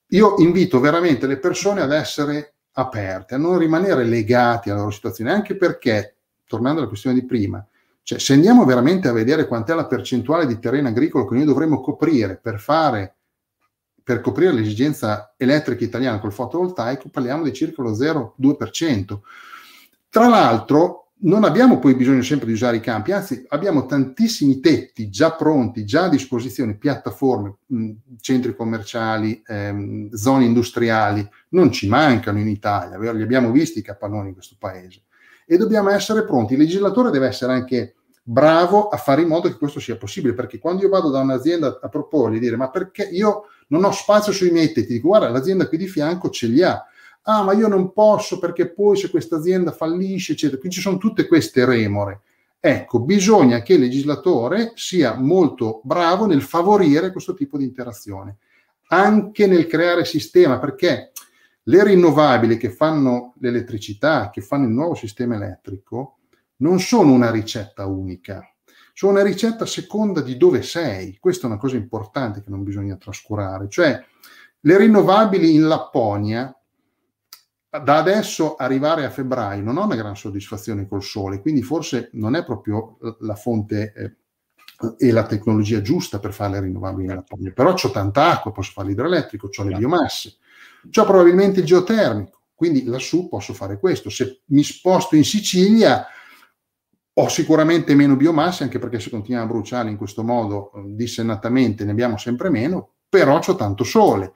io 0.07 0.35
invito 0.39 0.81
veramente 0.81 1.27
le 1.27 1.37
persone 1.37 1.79
ad 1.79 1.93
essere 1.93 2.55
aperte, 2.73 3.35
a 3.35 3.37
non 3.37 3.57
rimanere 3.57 4.03
legati 4.03 4.69
alla 4.69 4.79
loro 4.79 4.91
situazione, 4.91 5.31
anche 5.31 5.55
perché, 5.55 6.15
tornando 6.45 6.81
alla 6.81 6.89
questione 6.89 7.17
di 7.17 7.25
prima, 7.25 7.65
cioè, 8.07 8.19
se 8.19 8.31
andiamo 8.31 8.63
veramente 8.63 9.09
a 9.09 9.11
vedere 9.11 9.47
quant'è 9.47 9.73
la 9.73 9.85
percentuale 9.85 10.47
di 10.47 10.59
terreno 10.59 10.87
agricolo 10.87 11.25
che 11.25 11.35
noi 11.35 11.43
dovremmo 11.43 11.81
coprire 11.81 12.37
per 12.37 12.57
fare 12.57 13.17
per 14.01 14.21
coprire 14.21 14.53
l'esigenza 14.53 15.33
elettrica 15.35 15.83
italiana 15.83 16.17
col 16.19 16.31
fotovoltaico, 16.31 17.09
parliamo 17.09 17.43
di 17.43 17.51
circa 17.51 17.81
lo 17.81 17.91
0,2%. 17.91 19.19
Tra 20.07 20.29
l'altro, 20.29 21.11
non 21.23 21.43
abbiamo 21.43 21.79
poi 21.79 21.95
bisogno 21.95 22.21
sempre 22.21 22.47
di 22.47 22.53
usare 22.53 22.77
i 22.77 22.79
campi, 22.79 23.11
anzi 23.11 23.43
abbiamo 23.49 23.85
tantissimi 23.85 24.61
tetti 24.61 25.09
già 25.09 25.33
pronti, 25.33 25.83
già 25.83 26.05
a 26.05 26.09
disposizione, 26.09 26.77
piattaforme, 26.77 27.57
centri 28.21 28.55
commerciali, 28.55 29.41
ehm, 29.45 30.13
zone 30.13 30.45
industriali, 30.45 31.27
non 31.49 31.73
ci 31.73 31.89
mancano 31.89 32.39
in 32.39 32.47
Italia, 32.47 32.97
li 33.11 33.21
abbiamo 33.21 33.51
visti 33.51 33.79
i 33.79 33.83
capannoni 33.83 34.29
in 34.29 34.33
questo 34.33 34.55
paese. 34.57 35.01
E 35.49 35.57
dobbiamo 35.57 35.89
essere 35.89 36.25
pronti. 36.25 36.53
Il 36.53 36.59
legislatore 36.59 37.09
deve 37.09 37.27
essere 37.27 37.53
anche 37.53 37.95
bravo 38.21 38.89
a 38.89 38.97
fare 38.97 39.21
in 39.21 39.29
modo 39.29 39.47
che 39.47 39.57
questo 39.57 39.79
sia 39.79 39.95
possibile, 39.95 40.33
perché 40.33 40.59
quando 40.59 40.81
io 40.81 40.89
vado 40.89 41.09
da 41.09 41.21
un'azienda 41.21 41.79
a 41.81 41.87
proporgli, 41.87 42.39
dire 42.39 42.57
ma 42.57 42.69
perché 42.69 43.03
io 43.03 43.45
non 43.69 43.85
ho 43.85 43.91
spazio 43.91 44.33
sui 44.33 44.51
miei 44.51 44.73
tetti, 44.73 44.93
dico 44.93 45.07
guarda 45.07 45.29
l'azienda 45.29 45.69
qui 45.69 45.77
di 45.77 45.87
fianco 45.87 46.29
ce 46.29 46.47
li 46.47 46.61
ha, 46.61 46.83
ah 47.21 47.43
ma 47.43 47.53
io 47.53 47.69
non 47.69 47.93
posso 47.93 48.37
perché 48.37 48.69
poi 48.69 48.97
se 48.97 49.09
questa 49.09 49.37
azienda 49.37 49.71
fallisce, 49.71 50.33
eccetera, 50.33 50.57
quindi 50.57 50.75
ci 50.75 50.81
sono 50.81 50.97
tutte 50.97 51.25
queste 51.25 51.63
remore. 51.63 52.21
Ecco, 52.59 52.99
bisogna 52.99 53.61
che 53.61 53.75
il 53.75 53.79
legislatore 53.79 54.73
sia 54.75 55.15
molto 55.15 55.79
bravo 55.85 56.25
nel 56.25 56.41
favorire 56.41 57.13
questo 57.13 57.33
tipo 57.33 57.57
di 57.57 57.63
interazione, 57.63 58.39
anche 58.89 59.47
nel 59.47 59.67
creare 59.67 60.03
sistema, 60.03 60.59
perché 60.59 61.13
le 61.67 61.83
rinnovabili 61.83 62.57
che 62.57 62.69
fanno 62.69 63.33
l'elettricità, 63.39 64.29
che 64.29 64.41
fanno 64.41 64.65
il 64.65 64.71
nuovo 64.71 64.95
sistema 64.95 65.35
elettrico, 65.35 66.19
non 66.57 66.79
sono 66.79 67.11
una 67.11 67.29
ricetta 67.29 67.85
unica, 67.85 68.41
sono 68.93 69.13
una 69.13 69.23
ricetta 69.23 69.65
a 69.65 69.67
seconda 69.67 70.21
di 70.21 70.37
dove 70.37 70.61
sei. 70.63 71.17
Questa 71.19 71.43
è 71.43 71.49
una 71.49 71.59
cosa 71.59 71.75
importante 71.75 72.41
che 72.41 72.49
non 72.49 72.63
bisogna 72.63 72.95
trascurare. 72.95 73.67
Cioè, 73.69 74.03
le 74.61 74.77
rinnovabili 74.77 75.53
in 75.53 75.67
Lapponia, 75.67 76.51
da 77.69 77.97
adesso 77.97 78.55
arrivare 78.55 79.03
a 79.03 79.09
febbraio, 79.09 79.61
non 79.61 79.77
ho 79.77 79.83
una 79.83 79.95
gran 79.95 80.15
soddisfazione 80.15 80.87
col 80.87 81.03
sole, 81.03 81.41
quindi 81.41 81.61
forse 81.61 82.09
non 82.13 82.35
è 82.35 82.45
proprio 82.45 82.97
la 83.19 83.35
fonte 83.35 83.93
eh, 83.93 84.15
e 84.97 85.11
la 85.11 85.25
tecnologia 85.25 85.81
giusta 85.81 86.19
per 86.19 86.33
fare 86.33 86.53
le 86.53 86.61
rinnovabili 86.61 87.09
in 87.09 87.15
Lapponia. 87.15 87.51
Però 87.51 87.73
ho 87.73 87.91
tanta 87.91 88.31
acqua, 88.31 88.53
posso 88.53 88.71
fare 88.71 88.87
l'idroelettrico, 88.87 89.49
ho 89.53 89.63
le 89.63 89.77
biomasse, 89.77 90.37
ho 90.93 91.05
probabilmente 91.05 91.59
il 91.59 91.65
geotermico, 91.65 92.41
quindi 92.53 92.83
lassù 92.85 93.29
posso 93.29 93.53
fare 93.53 93.79
questo. 93.79 94.09
Se 94.09 94.41
mi 94.47 94.63
sposto 94.63 95.15
in 95.15 95.23
Sicilia 95.23 96.05
ho 97.19 97.29
sicuramente 97.29 97.95
meno 97.95 98.15
biomasse, 98.15 98.63
anche 98.63 98.79
perché 98.79 98.99
se 98.99 99.09
continuiamo 99.09 99.49
a 99.49 99.51
bruciare 99.51 99.89
in 99.89 99.97
questo 99.97 100.23
modo 100.23 100.71
eh, 100.73 100.81
dissennatamente 100.85 101.83
ne 101.83 101.91
abbiamo 101.91 102.17
sempre 102.17 102.49
meno, 102.49 102.91
però 103.09 103.39
c'ho 103.39 103.55
tanto 103.55 103.83
sole. 103.83 104.33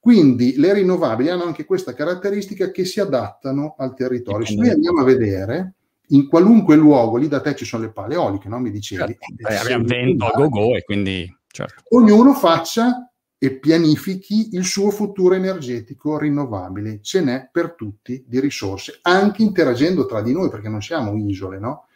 Quindi 0.00 0.54
le 0.56 0.72
rinnovabili 0.72 1.28
hanno 1.28 1.44
anche 1.44 1.64
questa 1.64 1.92
caratteristica 1.92 2.70
che 2.70 2.84
si 2.84 3.00
adattano 3.00 3.74
al 3.78 3.94
territorio. 3.94 4.46
Se 4.46 4.54
noi 4.54 4.70
andiamo 4.70 5.00
a 5.00 5.04
vedere, 5.04 5.74
in 6.08 6.28
qualunque 6.28 6.76
luogo, 6.76 7.16
lì 7.16 7.26
da 7.26 7.40
te 7.40 7.56
ci 7.56 7.64
sono 7.64 7.84
le 7.84 7.92
pale 7.92 8.14
eoliche, 8.14 8.48
no? 8.48 8.60
Mi 8.60 8.70
dicevi. 8.70 9.18
Certo. 9.18 9.48
Eh, 9.48 9.56
abbiamo 9.56 9.84
vento 9.84 10.26
a 10.26 10.30
go-go 10.36 10.76
e 10.76 10.84
quindi... 10.84 11.36
Certo. 11.48 11.82
Ognuno 11.96 12.34
faccia 12.34 13.10
e 13.38 13.58
pianifichi 13.58 14.54
il 14.54 14.64
suo 14.64 14.90
futuro 14.90 15.34
energetico 15.34 16.18
rinnovabile. 16.18 17.00
Ce 17.02 17.20
n'è 17.20 17.48
per 17.52 17.74
tutti 17.74 18.24
di 18.26 18.40
risorse, 18.40 18.98
anche 19.02 19.42
interagendo 19.42 20.06
tra 20.06 20.22
di 20.22 20.32
noi, 20.32 20.48
perché 20.48 20.68
non 20.68 20.80
siamo 20.80 21.16
isole, 21.16 21.58
no? 21.58 21.86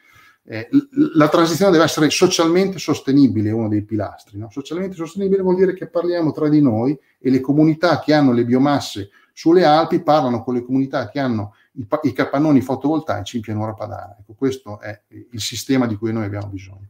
Eh, 0.43 0.69
la 1.15 1.29
transizione 1.29 1.71
deve 1.71 1.85
essere 1.85 2.11
socialmente 2.11 2.79
sostenibile, 2.79 3.51
uno 3.51 3.69
dei 3.69 3.83
pilastri. 3.83 4.39
No? 4.39 4.51
Socialmente 4.51 4.97
sostenibile 4.97 5.43
vuol 5.43 5.57
dire 5.57 5.75
che 5.75 5.87
parliamo 5.87 6.33
tra 6.33 6.49
di 6.49 6.61
noi 6.61 6.99
e 7.19 7.31
le 7.31 7.41
comunità 7.41 8.01
che 8.01 8.13
hanno 8.13 8.33
le 8.33 8.45
biomasse 8.45 9.11
sulle 9.33 9.65
Alpi 9.65 10.03
parlano 10.03 10.43
con 10.43 10.55
le 10.55 10.63
comunità 10.63 11.09
che 11.09 11.19
hanno 11.19 11.55
i, 11.73 11.87
i 12.03 12.13
capannoni 12.13 12.61
fotovoltaici 12.61 13.37
in 13.37 13.43
pianura 13.43 13.75
padana. 13.75 14.17
Ecco, 14.19 14.35
questo 14.35 14.81
è 14.81 15.01
il 15.09 15.41
sistema 15.41 15.87
di 15.87 15.97
cui 15.97 16.13
noi 16.13 16.25
abbiamo 16.25 16.49
bisogno. 16.49 16.89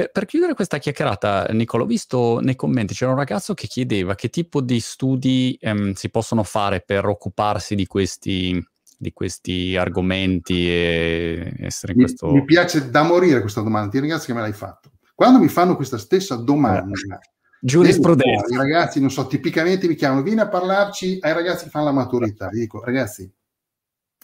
Per, 0.00 0.10
per, 0.12 0.24
chiudere 0.24 0.54
questa 0.54 0.78
chiacchierata, 0.78 1.46
Nicolo, 1.50 1.84
ho 1.84 1.86
visto 1.86 2.40
nei 2.40 2.56
commenti 2.56 2.94
c'era 2.94 3.10
un 3.10 3.18
ragazzo 3.18 3.52
che 3.52 3.66
chiedeva 3.66 4.14
che 4.14 4.30
tipo 4.30 4.62
di 4.62 4.80
studi 4.80 5.58
ehm, 5.60 5.92
si 5.92 6.08
possono 6.08 6.42
fare 6.42 6.80
per 6.80 7.04
occuparsi 7.06 7.74
di 7.74 7.86
questi 7.86 8.64
di 9.00 9.14
questi 9.14 9.76
argomenti 9.76 10.68
e 10.68 11.54
essere 11.60 11.92
in 11.92 11.98
mi, 11.98 12.04
questo... 12.04 12.30
Mi 12.32 12.44
piace 12.44 12.90
da 12.90 13.02
morire 13.02 13.40
questa 13.40 13.62
domanda, 13.62 13.88
ti 13.88 13.98
ringrazio 13.98 14.26
che 14.26 14.34
me 14.34 14.40
l'hai 14.40 14.52
fatto. 14.52 14.90
Quando 15.14 15.38
mi 15.38 15.48
fanno 15.48 15.74
questa 15.74 15.96
stessa 15.96 16.36
domanda... 16.36 17.16
Eh, 17.16 17.18
giurisprudenza. 17.62 18.54
I 18.54 18.58
ragazzi, 18.58 19.00
non 19.00 19.10
so, 19.10 19.26
tipicamente 19.26 19.88
mi 19.88 19.94
chiamano, 19.94 20.22
vieni 20.22 20.40
a 20.40 20.48
parlarci 20.48 21.18
ai 21.20 21.32
ragazzi 21.32 21.64
che 21.64 21.70
fanno 21.70 21.86
la 21.86 21.92
maturità. 21.92 22.50
Gli 22.50 22.60
dico, 22.60 22.84
ragazzi, 22.84 23.30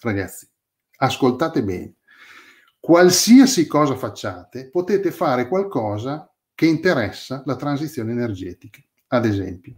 ragazzi, 0.02 0.46
ascoltate 0.98 1.62
bene. 1.62 1.95
Qualsiasi 2.86 3.66
cosa 3.66 3.96
facciate, 3.96 4.70
potete 4.70 5.10
fare 5.10 5.48
qualcosa 5.48 6.32
che 6.54 6.66
interessa 6.66 7.42
la 7.44 7.56
transizione 7.56 8.12
energetica. 8.12 8.80
Ad 9.08 9.24
esempio, 9.26 9.74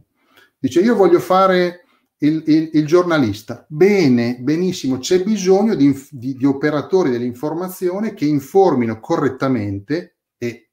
dice 0.58 0.80
io 0.80 0.94
voglio 0.94 1.18
fare 1.18 1.86
il, 2.18 2.42
il, 2.44 2.68
il 2.74 2.86
giornalista. 2.86 3.64
Bene, 3.66 4.36
benissimo, 4.40 4.98
c'è 4.98 5.22
bisogno 5.22 5.74
di, 5.74 5.98
di, 6.10 6.34
di 6.34 6.44
operatori 6.44 7.08
dell'informazione 7.08 8.12
che 8.12 8.26
informino 8.26 9.00
correttamente 9.00 10.16
e 10.36 10.68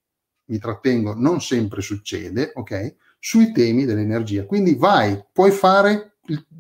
mi 0.48 0.58
trattengo, 0.58 1.14
non 1.16 1.40
sempre 1.40 1.80
succede, 1.80 2.52
ok? 2.54 2.96
Sui 3.18 3.54
temi 3.54 3.86
dell'energia. 3.86 4.46
Quindi 4.46 4.76
vai, 4.76 5.24
puoi 5.32 5.52
fare, 5.52 6.18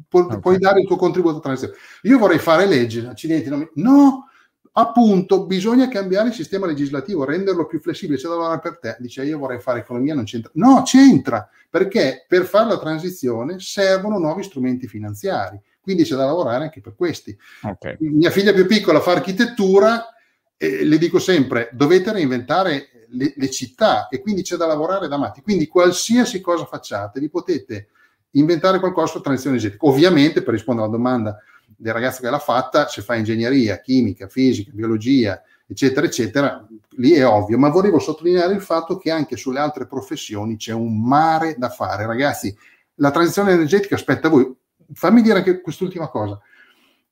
pu- 0.07 0.19
okay. 0.19 0.39
puoi 0.39 0.57
dare 0.57 0.79
il 0.79 0.87
tuo 0.87 0.95
contributo 0.95 1.33
alla 1.33 1.43
transizione. 1.43 1.77
Io 2.03 2.17
vorrei 2.17 2.39
fare 2.39 2.65
legge, 2.65 3.05
accidenti, 3.05 3.49
non 3.49 3.59
mi... 3.59 3.69
no, 3.73 4.29
appunto 4.77 5.45
bisogna 5.45 5.87
cambiare 5.87 6.29
il 6.29 6.33
sistema 6.33 6.65
legislativo, 6.65 7.23
renderlo 7.23 7.65
più 7.65 7.79
flessibile, 7.79 8.17
c'è 8.17 8.27
da 8.27 8.35
lavorare 8.35 8.59
per 8.59 8.79
te. 8.79 8.97
Dice 8.99 9.23
io 9.23 9.37
vorrei 9.37 9.59
fare 9.59 9.79
economia, 9.79 10.13
non 10.13 10.25
c'entra. 10.25 10.51
No, 10.55 10.81
c'entra, 10.83 11.47
perché 11.69 12.25
per 12.27 12.43
fare 12.45 12.69
la 12.69 12.79
transizione 12.79 13.59
servono 13.59 14.17
nuovi 14.17 14.43
strumenti 14.43 14.87
finanziari, 14.87 15.59
quindi 15.79 16.03
c'è 16.03 16.15
da 16.15 16.25
lavorare 16.25 16.63
anche 16.65 16.81
per 16.81 16.95
questi. 16.95 17.37
Okay. 17.61 17.95
Mia 17.99 18.31
figlia 18.31 18.53
più 18.53 18.65
piccola 18.65 18.99
fa 18.99 19.11
architettura, 19.13 20.09
e 20.57 20.83
le 20.83 20.97
dico 20.97 21.19
sempre, 21.19 21.69
dovete 21.71 22.11
reinventare 22.11 22.89
le, 23.09 23.33
le, 23.35 23.49
città 23.49 24.07
e 24.09 24.19
quindi 24.21 24.41
c'è 24.41 24.57
da 24.57 24.65
lavorare 24.65 25.07
da 25.07 25.17
matti. 25.17 25.41
Quindi 25.41 25.67
qualsiasi 25.67 26.41
cosa 26.41 26.65
facciate, 26.65 27.19
vi 27.21 27.29
potete 27.29 27.87
inventare 28.31 28.79
qualcosa 28.79 29.07
sulla 29.07 29.23
transizione 29.23 29.57
energetica. 29.57 29.89
Ovviamente, 29.89 30.41
per 30.41 30.53
rispondere 30.53 30.87
alla 30.87 30.97
domanda 30.97 31.39
del 31.75 31.93
ragazzo 31.93 32.21
che 32.21 32.29
l'ha 32.29 32.39
fatta, 32.39 32.87
se 32.87 33.01
fa 33.01 33.15
ingegneria, 33.15 33.79
chimica, 33.79 34.27
fisica, 34.27 34.71
biologia, 34.73 35.41
eccetera, 35.67 36.05
eccetera, 36.05 36.67
lì 36.97 37.11
è 37.11 37.25
ovvio, 37.25 37.57
ma 37.57 37.69
volevo 37.69 37.99
sottolineare 37.99 38.53
il 38.53 38.61
fatto 38.61 38.97
che 38.97 39.11
anche 39.11 39.35
sulle 39.37 39.59
altre 39.59 39.87
professioni 39.87 40.57
c'è 40.57 40.73
un 40.73 41.01
mare 41.01 41.55
da 41.57 41.69
fare. 41.69 42.05
Ragazzi, 42.05 42.55
la 42.95 43.11
transizione 43.11 43.51
energetica 43.51 43.95
aspetta 43.95 44.29
voi. 44.29 44.53
Fammi 44.93 45.21
dire 45.21 45.39
anche 45.39 45.61
quest'ultima 45.61 46.07
cosa. 46.09 46.39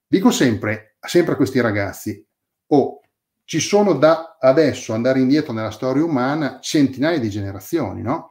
Dico 0.08 0.32
sempre, 0.32 0.98
sempre 1.00 1.34
a 1.34 1.36
questi 1.36 1.60
ragazzi, 1.60 2.26
oh, 2.68 3.02
ci 3.46 3.60
sono 3.60 3.94
da 3.94 4.38
adesso 4.40 4.94
andare 4.94 5.20
indietro 5.20 5.54
nella 5.54 5.72
storia 5.72 6.04
umana 6.04 6.60
centinaia 6.62 7.20
di 7.20 7.30
generazioni, 7.30 8.02
no? 8.02 8.30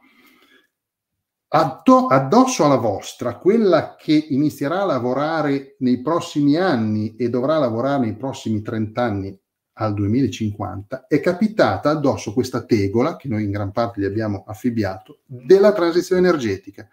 Addosso 1.55 2.65
alla 2.65 2.77
vostra, 2.77 3.37
quella 3.37 3.95
che 3.95 4.13
inizierà 4.29 4.81
a 4.81 4.85
lavorare 4.85 5.75
nei 5.79 6.01
prossimi 6.01 6.57
anni 6.57 7.15
e 7.15 7.29
dovrà 7.29 7.59
lavorare 7.59 8.05
nei 8.05 8.15
prossimi 8.15 8.63
30 8.63 9.01
anni 9.01 9.39
al 9.73 9.93
2050, 9.93 11.05
è 11.07 11.19
capitata 11.19 11.91
addosso 11.91 12.33
questa 12.33 12.63
tegola, 12.63 13.15
che 13.17 13.27
noi 13.27 13.43
in 13.43 13.51
gran 13.51 13.71
parte 13.71 14.01
gli 14.01 14.05
abbiamo 14.05 14.43
affibbiato, 14.47 15.19
della 15.25 15.73
transizione 15.73 16.27
energetica. 16.27 16.87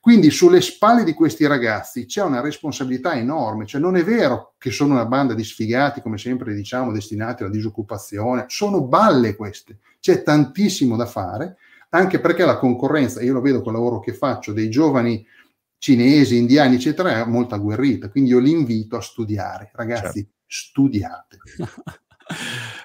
Quindi 0.00 0.30
sulle 0.30 0.60
spalle 0.60 1.02
di 1.02 1.12
questi 1.12 1.44
ragazzi 1.46 2.06
c'è 2.06 2.22
una 2.22 2.40
responsabilità 2.40 3.14
enorme, 3.14 3.66
cioè 3.66 3.80
non 3.80 3.96
è 3.96 4.04
vero 4.04 4.54
che 4.56 4.70
sono 4.70 4.94
una 4.94 5.06
banda 5.06 5.34
di 5.34 5.42
sfigati, 5.42 6.00
come 6.00 6.16
sempre 6.16 6.54
diciamo, 6.54 6.92
destinati 6.92 7.42
alla 7.42 7.50
disoccupazione, 7.50 8.44
sono 8.46 8.82
balle 8.82 9.34
queste, 9.34 9.78
c'è 9.98 10.22
tantissimo 10.22 10.94
da 10.94 11.06
fare 11.06 11.56
anche 11.96 12.20
perché 12.20 12.44
la 12.44 12.58
concorrenza, 12.58 13.22
io 13.22 13.32
lo 13.32 13.40
vedo 13.40 13.62
col 13.62 13.72
lavoro 13.72 14.00
che 14.00 14.12
faccio, 14.12 14.52
dei 14.52 14.68
giovani 14.68 15.24
cinesi, 15.78 16.36
indiani, 16.36 16.76
eccetera, 16.76 17.20
è 17.20 17.24
molto 17.24 17.54
agguerrita. 17.54 18.10
Quindi 18.10 18.30
io 18.30 18.38
li 18.38 18.50
invito 18.50 18.96
a 18.96 19.00
studiare. 19.00 19.70
Ragazzi, 19.72 20.20
certo. 20.20 20.30
studiate. 20.46 21.38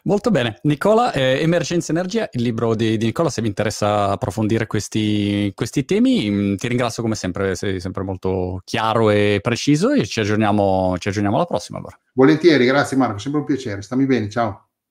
Molto 0.03 0.29
bene. 0.29 0.59
Nicola, 0.63 1.11
eh, 1.11 1.39
Emergenza 1.41 1.91
Energia, 1.91 2.29
il 2.31 2.43
libro 2.43 2.75
di, 2.75 2.97
di, 2.97 3.05
Nicola, 3.05 3.29
se 3.29 3.41
vi 3.41 3.47
interessa 3.47 4.09
approfondire 4.09 4.67
questi, 4.67 5.51
questi 5.55 5.83
temi, 5.83 6.29
mh, 6.29 6.35
mm, 6.35 6.55
ti 6.55 6.67
ringrazio 6.67 7.01
come 7.01 7.15
sempre, 7.15 7.55
sei 7.55 7.79
sempre 7.79 8.03
molto 8.03 8.61
chiaro 8.63 9.09
e 9.09 9.39
preciso 9.41 9.91
e 9.91 10.05
ci 10.05 10.19
aggiorniamo, 10.19 10.97
ci 10.99 11.09
aggiorniamo 11.09 11.37
alla 11.37 11.45
prossima 11.45 11.79
allora. 11.79 11.97
Volentieri, 12.13 12.65
grazie 12.65 12.97
Marco, 12.97 13.17
sempre 13.17 13.39
un 13.39 13.45
piacere, 13.45 13.81
stammi 13.81 14.05
bene, 14.05 14.29
ciao. 14.29 14.70